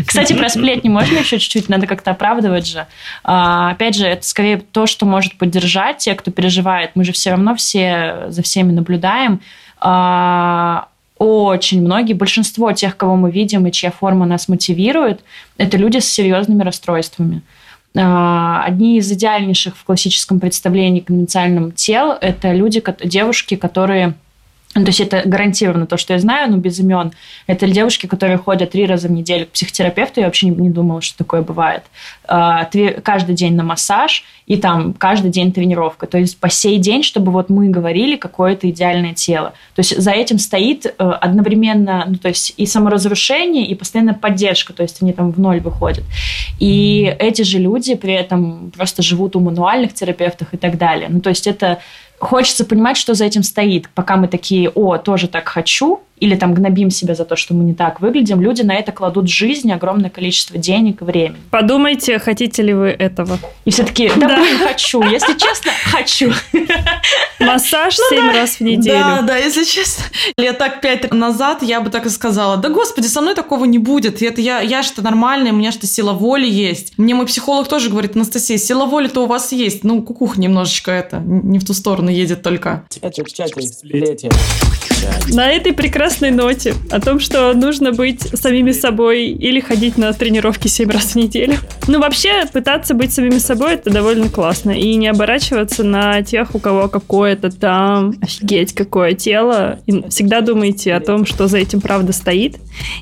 Кстати, 0.04 0.34
про 0.34 0.50
сплетни 0.50 0.90
можно 0.90 1.20
еще 1.20 1.38
чуть-чуть? 1.38 1.70
Надо 1.70 1.86
как-то 1.86 2.10
оправдывать 2.10 2.66
же. 2.66 2.88
А, 3.24 3.70
опять 3.70 3.96
же, 3.96 4.08
это 4.08 4.26
скорее 4.26 4.58
то, 4.58 4.88
что 4.88 5.06
может 5.06 5.38
поддержать 5.38 5.98
те, 5.98 6.16
кто 6.16 6.32
переживает. 6.32 6.92
Мы 6.96 7.04
же 7.04 7.12
все 7.12 7.30
равно 7.30 7.54
все 7.56 8.26
за 8.30 8.42
всеми 8.42 8.72
наблюдаем. 8.72 9.42
А, 9.80 10.88
очень 11.20 11.84
многие, 11.84 12.14
большинство 12.14 12.72
тех, 12.72 12.98
кого 12.98 13.16
мы 13.16 13.30
видим 13.30 13.68
и 13.68 13.72
чья 13.72 13.92
форма 13.92 14.26
нас 14.26 14.48
мотивирует, 14.48 15.22
это 15.58 15.78
люди 15.78 16.00
с 16.00 16.12
серьезными 16.12 16.64
расстройствами. 16.64 17.44
А, 17.96 18.64
одни 18.64 18.98
из 18.98 19.12
идеальнейших 19.12 19.76
в 19.76 19.84
классическом 19.84 20.40
представлении 20.40 21.02
конвенциальном 21.02 21.72
тел– 21.72 22.12
это 22.22 22.54
люди, 22.54 22.84
девушки, 23.04 23.56
которые 23.56 24.14
то 24.74 24.88
есть 24.88 25.02
это 25.02 25.24
гарантированно 25.26 25.86
то, 25.86 25.98
что 25.98 26.14
я 26.14 26.20
знаю, 26.20 26.50
но 26.50 26.58
без 26.58 26.80
имен. 26.80 27.12
Это 27.46 27.68
девушки, 27.68 28.08
которые 28.08 28.38
ходят 28.38 28.72
три 28.72 28.86
раза 28.86 29.10
в 29.10 29.12
неделю 29.12 29.46
к 29.46 29.50
психотерапевту. 29.50 30.22
Я 30.22 30.28
вообще 30.28 30.48
не, 30.48 30.56
не 30.56 30.70
думала, 30.70 31.02
что 31.02 31.18
такое 31.18 31.42
бывает. 31.42 31.84
А, 32.26 32.70
каждый 33.04 33.36
день 33.36 33.56
на 33.56 33.64
массаж 33.64 34.24
и 34.46 34.56
там 34.56 34.94
каждый 34.94 35.30
день 35.30 35.52
тренировка. 35.52 36.08
То 36.08 36.18
есть 36.18 36.40
по 36.40 36.50
сей 36.50 36.78
день, 36.78 37.04
чтобы 37.04 37.34
вот 37.34 37.50
мы 37.50 37.68
говорили, 37.68 38.16
какое 38.16 38.54
это 38.54 38.70
идеальное 38.70 39.14
тело. 39.14 39.54
То 39.76 39.82
есть 39.82 39.98
за 40.02 40.12
этим 40.12 40.40
стоит 40.40 40.86
э, 40.86 40.92
одновременно, 40.98 42.06
ну, 42.08 42.16
то 42.16 42.30
есть 42.30 42.54
и 42.56 42.66
саморазрушение, 42.66 43.66
и 43.66 43.76
постоянная 43.76 44.14
поддержка. 44.14 44.72
То 44.72 44.84
есть 44.84 45.02
они 45.02 45.12
там 45.12 45.32
в 45.32 45.40
ноль 45.40 45.60
выходят. 45.60 46.06
И 46.60 47.14
эти 47.20 47.42
же 47.42 47.60
люди 47.60 47.96
при 47.96 48.14
этом 48.14 48.72
просто 48.72 49.02
живут 49.02 49.36
у 49.36 49.42
мануальных 49.42 49.94
терапевтов 49.94 50.54
и 50.54 50.58
так 50.58 50.78
далее. 50.78 51.08
Ну, 51.10 51.20
то 51.20 51.30
есть 51.30 51.46
это 51.46 51.80
хочется 52.22 52.64
понимать, 52.66 52.98
что 52.98 53.14
за 53.14 53.26
этим 53.26 53.44
стоит. 53.44 53.90
Пока 53.90 54.16
мы 54.16 54.28
такие, 54.28 54.70
о, 54.70 54.98
тоже 54.98 55.28
так 55.28 55.50
хочу, 55.50 56.02
или 56.22 56.36
там 56.36 56.54
гнобим 56.54 56.92
себя 56.92 57.16
за 57.16 57.26
то, 57.26 57.36
что 57.36 57.56
мы 57.56 57.64
не 57.64 57.74
так 57.74 58.00
выглядим, 58.00 58.40
люди 58.42 58.62
на 58.62 58.76
это 58.76 58.92
кладут 58.92 59.28
жизнь, 59.28 59.72
огромное 59.72 60.12
количество 60.12 60.58
денег 60.58 61.02
и 61.02 61.04
времени. 61.04 61.38
Подумайте, 61.50 62.20
хотите 62.20 62.62
ли 62.62 62.74
вы 62.74 62.90
этого. 62.90 63.40
И 63.66 63.72
все 63.72 63.84
таки 63.84 64.08
да, 64.16 64.28
да. 64.28 64.38
блин, 64.38 64.60
хочу. 64.60 65.02
Если 65.02 65.34
честно, 65.34 65.72
хочу. 65.92 66.32
Массаж 67.40 67.98
ну, 67.98 68.18
7 68.18 68.28
да. 68.28 68.34
раз 68.34 68.50
в 68.58 68.62
неделю. 68.62 69.00
Да, 69.00 69.22
да, 69.24 69.38
если 69.38 69.64
честно. 69.64 70.06
Лет 70.38 70.60
так 70.60 70.80
пять 70.80 71.12
назад 71.12 71.64
я 71.64 71.82
бы 71.82 71.90
так 71.90 72.06
и 72.06 72.10
сказала, 72.10 72.58
да 72.58 72.70
господи, 72.70 73.08
со 73.08 73.22
мной 73.22 73.34
такого 73.34 73.66
не 73.66 73.80
будет. 73.80 74.22
Это 74.22 74.42
я, 74.42 74.62
я 74.62 74.84
что 74.84 75.02
нормальная, 75.02 75.52
у 75.52 75.56
меня 75.56 75.72
что 75.72 75.88
сила 75.88 76.14
воли 76.14 76.48
есть. 76.48 77.00
Мне 77.00 77.16
мой 77.16 77.26
психолог 77.26 77.68
тоже 77.68 77.90
говорит, 77.90 78.16
Анастасия, 78.16 78.60
сила 78.60 78.86
воли-то 78.86 79.24
у 79.24 79.26
вас 79.26 79.52
есть. 79.52 79.84
Ну, 79.84 80.04
кукух 80.04 80.38
немножечко 80.38 80.92
это, 80.92 81.18
не 81.18 81.58
в 81.58 81.66
ту 81.66 81.74
сторону 81.74 82.12
едет 82.12 82.44
только. 82.44 82.86
На 85.34 85.50
этой 85.52 85.74
прекрасной 85.74 86.32
ноте 86.32 86.74
о 86.90 87.00
том, 87.00 87.20
что 87.20 87.54
нужно 87.54 87.92
быть 87.92 88.22
самими 88.22 88.72
собой 88.72 89.28
или 89.28 89.60
ходить 89.60 89.98
на 89.98 90.12
тренировки 90.14 90.68
7 90.68 90.90
раз 90.90 91.14
в 91.14 91.16
неделю. 91.16 91.58
Ну, 91.88 92.00
вообще, 92.00 92.46
пытаться 92.52 92.94
быть 92.94 93.14
самими 93.14 93.38
собой 93.38 93.76
это 93.76 93.90
довольно 93.90 94.30
классно. 94.30 94.72
И 94.72 94.96
не 94.96 95.08
оборачиваться 95.08 95.84
на 95.84 96.22
тех, 96.22 96.54
у 96.56 96.60
кого 96.60 96.88
какое-то 96.88 97.50
там 97.50 98.16
офигеть 98.22 98.74
какое 98.74 99.14
тело. 99.14 99.80
И 99.86 100.08
всегда 100.10 100.42
думайте 100.42 100.94
о 100.94 101.00
том, 101.00 101.26
что 101.26 101.48
за 101.48 101.60
этим 101.60 101.82
правда 101.82 102.14
стоит. 102.14 102.58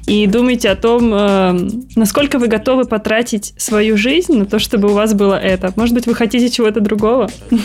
И 0.06 0.28
думайте 0.28 0.70
о 0.70 0.76
том, 0.76 1.14
э, 1.14 1.70
насколько 1.96 2.40
вы 2.40 2.48
готовы 2.48 2.86
потратить 2.86 3.54
свою 3.58 3.98
жизнь 3.98 4.34
на 4.38 4.46
то, 4.46 4.60
чтобы 4.60 4.90
у 4.90 4.94
вас 4.94 5.14
было 5.14 5.36
это. 5.36 5.74
Может 5.76 5.96
быть, 5.96 6.08
вы 6.08 6.16
хотите 6.16 6.50
чего-то 6.50 6.80
другого? 6.80 7.30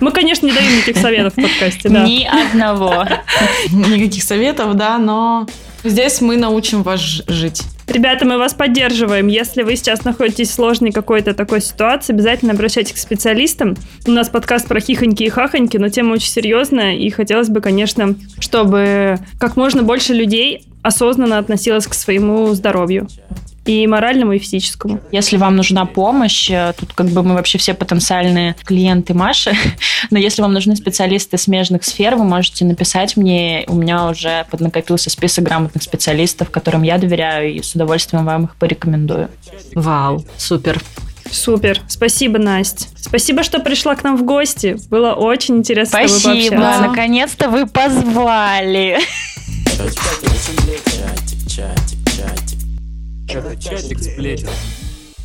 Мы, 0.00 0.12
конечно, 0.12 0.46
не 0.46 0.52
даем 0.52 0.74
никаких 0.76 0.96
советов 0.96 1.34
в 1.36 1.42
подкасте, 1.42 1.88
да. 1.88 2.04
Ни 2.04 2.24
одного. 2.24 3.06
Никаких 3.72 4.22
советов, 4.22 4.74
да, 4.76 4.98
но 4.98 5.46
Здесь 5.82 6.20
мы 6.20 6.36
научим 6.36 6.82
вас 6.82 7.00
жить. 7.00 7.62
Ребята, 7.86 8.26
мы 8.26 8.36
вас 8.36 8.52
поддерживаем. 8.52 9.28
Если 9.28 9.62
вы 9.62 9.76
сейчас 9.76 10.04
находитесь 10.04 10.50
в 10.50 10.52
сложной 10.52 10.92
какой-то 10.92 11.32
такой 11.32 11.62
ситуации, 11.62 12.12
обязательно 12.12 12.52
обращайтесь 12.52 12.92
к 12.92 12.98
специалистам. 12.98 13.76
У 14.06 14.10
нас 14.10 14.28
подкаст 14.28 14.68
про 14.68 14.78
хихоньки 14.78 15.24
и 15.24 15.28
хахоньки, 15.30 15.78
но 15.78 15.88
тема 15.88 16.12
очень 16.12 16.28
серьезная, 16.28 16.96
и 16.96 17.08
хотелось 17.08 17.48
бы, 17.48 17.62
конечно, 17.62 18.14
чтобы 18.38 19.18
как 19.38 19.56
можно 19.56 19.82
больше 19.82 20.12
людей 20.12 20.66
осознанно 20.82 21.38
относилось 21.38 21.86
к 21.86 21.94
своему 21.94 22.52
здоровью 22.54 23.08
и 23.64 23.86
моральному, 23.86 24.32
и 24.32 24.38
физическому. 24.38 25.00
Если 25.12 25.36
вам 25.36 25.56
нужна 25.56 25.84
помощь, 25.84 26.50
э, 26.50 26.72
тут 26.78 26.92
как 26.92 27.08
бы 27.08 27.22
мы 27.22 27.34
вообще 27.34 27.58
все 27.58 27.74
потенциальные 27.74 28.56
клиенты 28.64 29.14
Маши, 29.14 29.52
но 30.10 30.18
если 30.18 30.42
вам 30.42 30.52
нужны 30.52 30.76
специалисты 30.76 31.38
смежных 31.38 31.84
сфер, 31.84 32.16
вы 32.16 32.24
можете 32.24 32.64
написать 32.64 33.16
мне, 33.16 33.64
у 33.68 33.74
меня 33.74 34.08
уже 34.08 34.46
поднакопился 34.50 35.10
список 35.10 35.44
грамотных 35.44 35.82
специалистов, 35.82 36.50
которым 36.50 36.82
я 36.82 36.98
доверяю, 36.98 37.54
и 37.54 37.62
с 37.62 37.74
удовольствием 37.74 38.24
вам 38.24 38.44
их 38.44 38.56
порекомендую. 38.56 39.28
Вау, 39.74 40.24
супер. 40.36 40.80
Супер. 41.30 41.80
Спасибо, 41.86 42.38
Настя. 42.38 42.86
Спасибо, 42.96 43.42
что 43.42 43.60
пришла 43.60 43.94
к 43.94 44.02
нам 44.02 44.16
в 44.16 44.24
гости. 44.24 44.76
Было 44.88 45.12
очень 45.12 45.58
интересно 45.58 46.00
Спасибо. 46.00 46.40
с 46.40 46.48
тобой. 46.48 46.88
Наконец-то 46.88 47.48
вы 47.48 47.66
позвали. 47.66 48.98
Чатик 53.30 54.00
сплетен. 54.00 54.48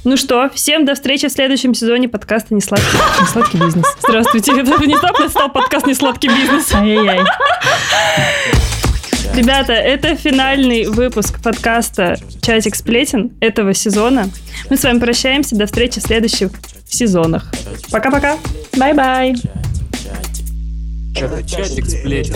Ну 0.03 0.15
что, 0.15 0.47
всем 0.53 0.85
до 0.85 0.93
встречи 0.93 1.27
в 1.27 1.31
следующем 1.31 1.73
сезоне 1.73 2.07
подкаста 2.07 2.53
«Несладкий, 2.53 2.99
Несладкий 3.19 3.59
бизнес». 3.59 3.85
Здравствуйте, 3.97 4.51
это 4.61 4.77
внезапно 4.77 5.27
стал 5.27 5.51
подкаст 5.51 5.87
«Несладкий 5.87 6.29
бизнес». 6.29 6.71
Ай-яй-яй. 6.71 7.25
Ребята, 9.33 9.73
это 9.73 10.15
финальный 10.15 10.85
выпуск 10.85 11.41
подкаста 11.41 12.19
«Чатик 12.43 12.75
сплетен» 12.75 13.31
этого 13.39 13.73
сезона. 13.73 14.29
Мы 14.69 14.77
с 14.77 14.83
вами 14.83 14.99
прощаемся. 14.99 15.55
До 15.55 15.65
встречи 15.65 15.99
в 15.99 16.03
следующих 16.03 16.51
сезонах. 16.87 17.51
Пока-пока. 17.89 18.37
Bye-bye. 18.77 19.35
Чатик 21.15 21.87
сплетен. 21.87 22.35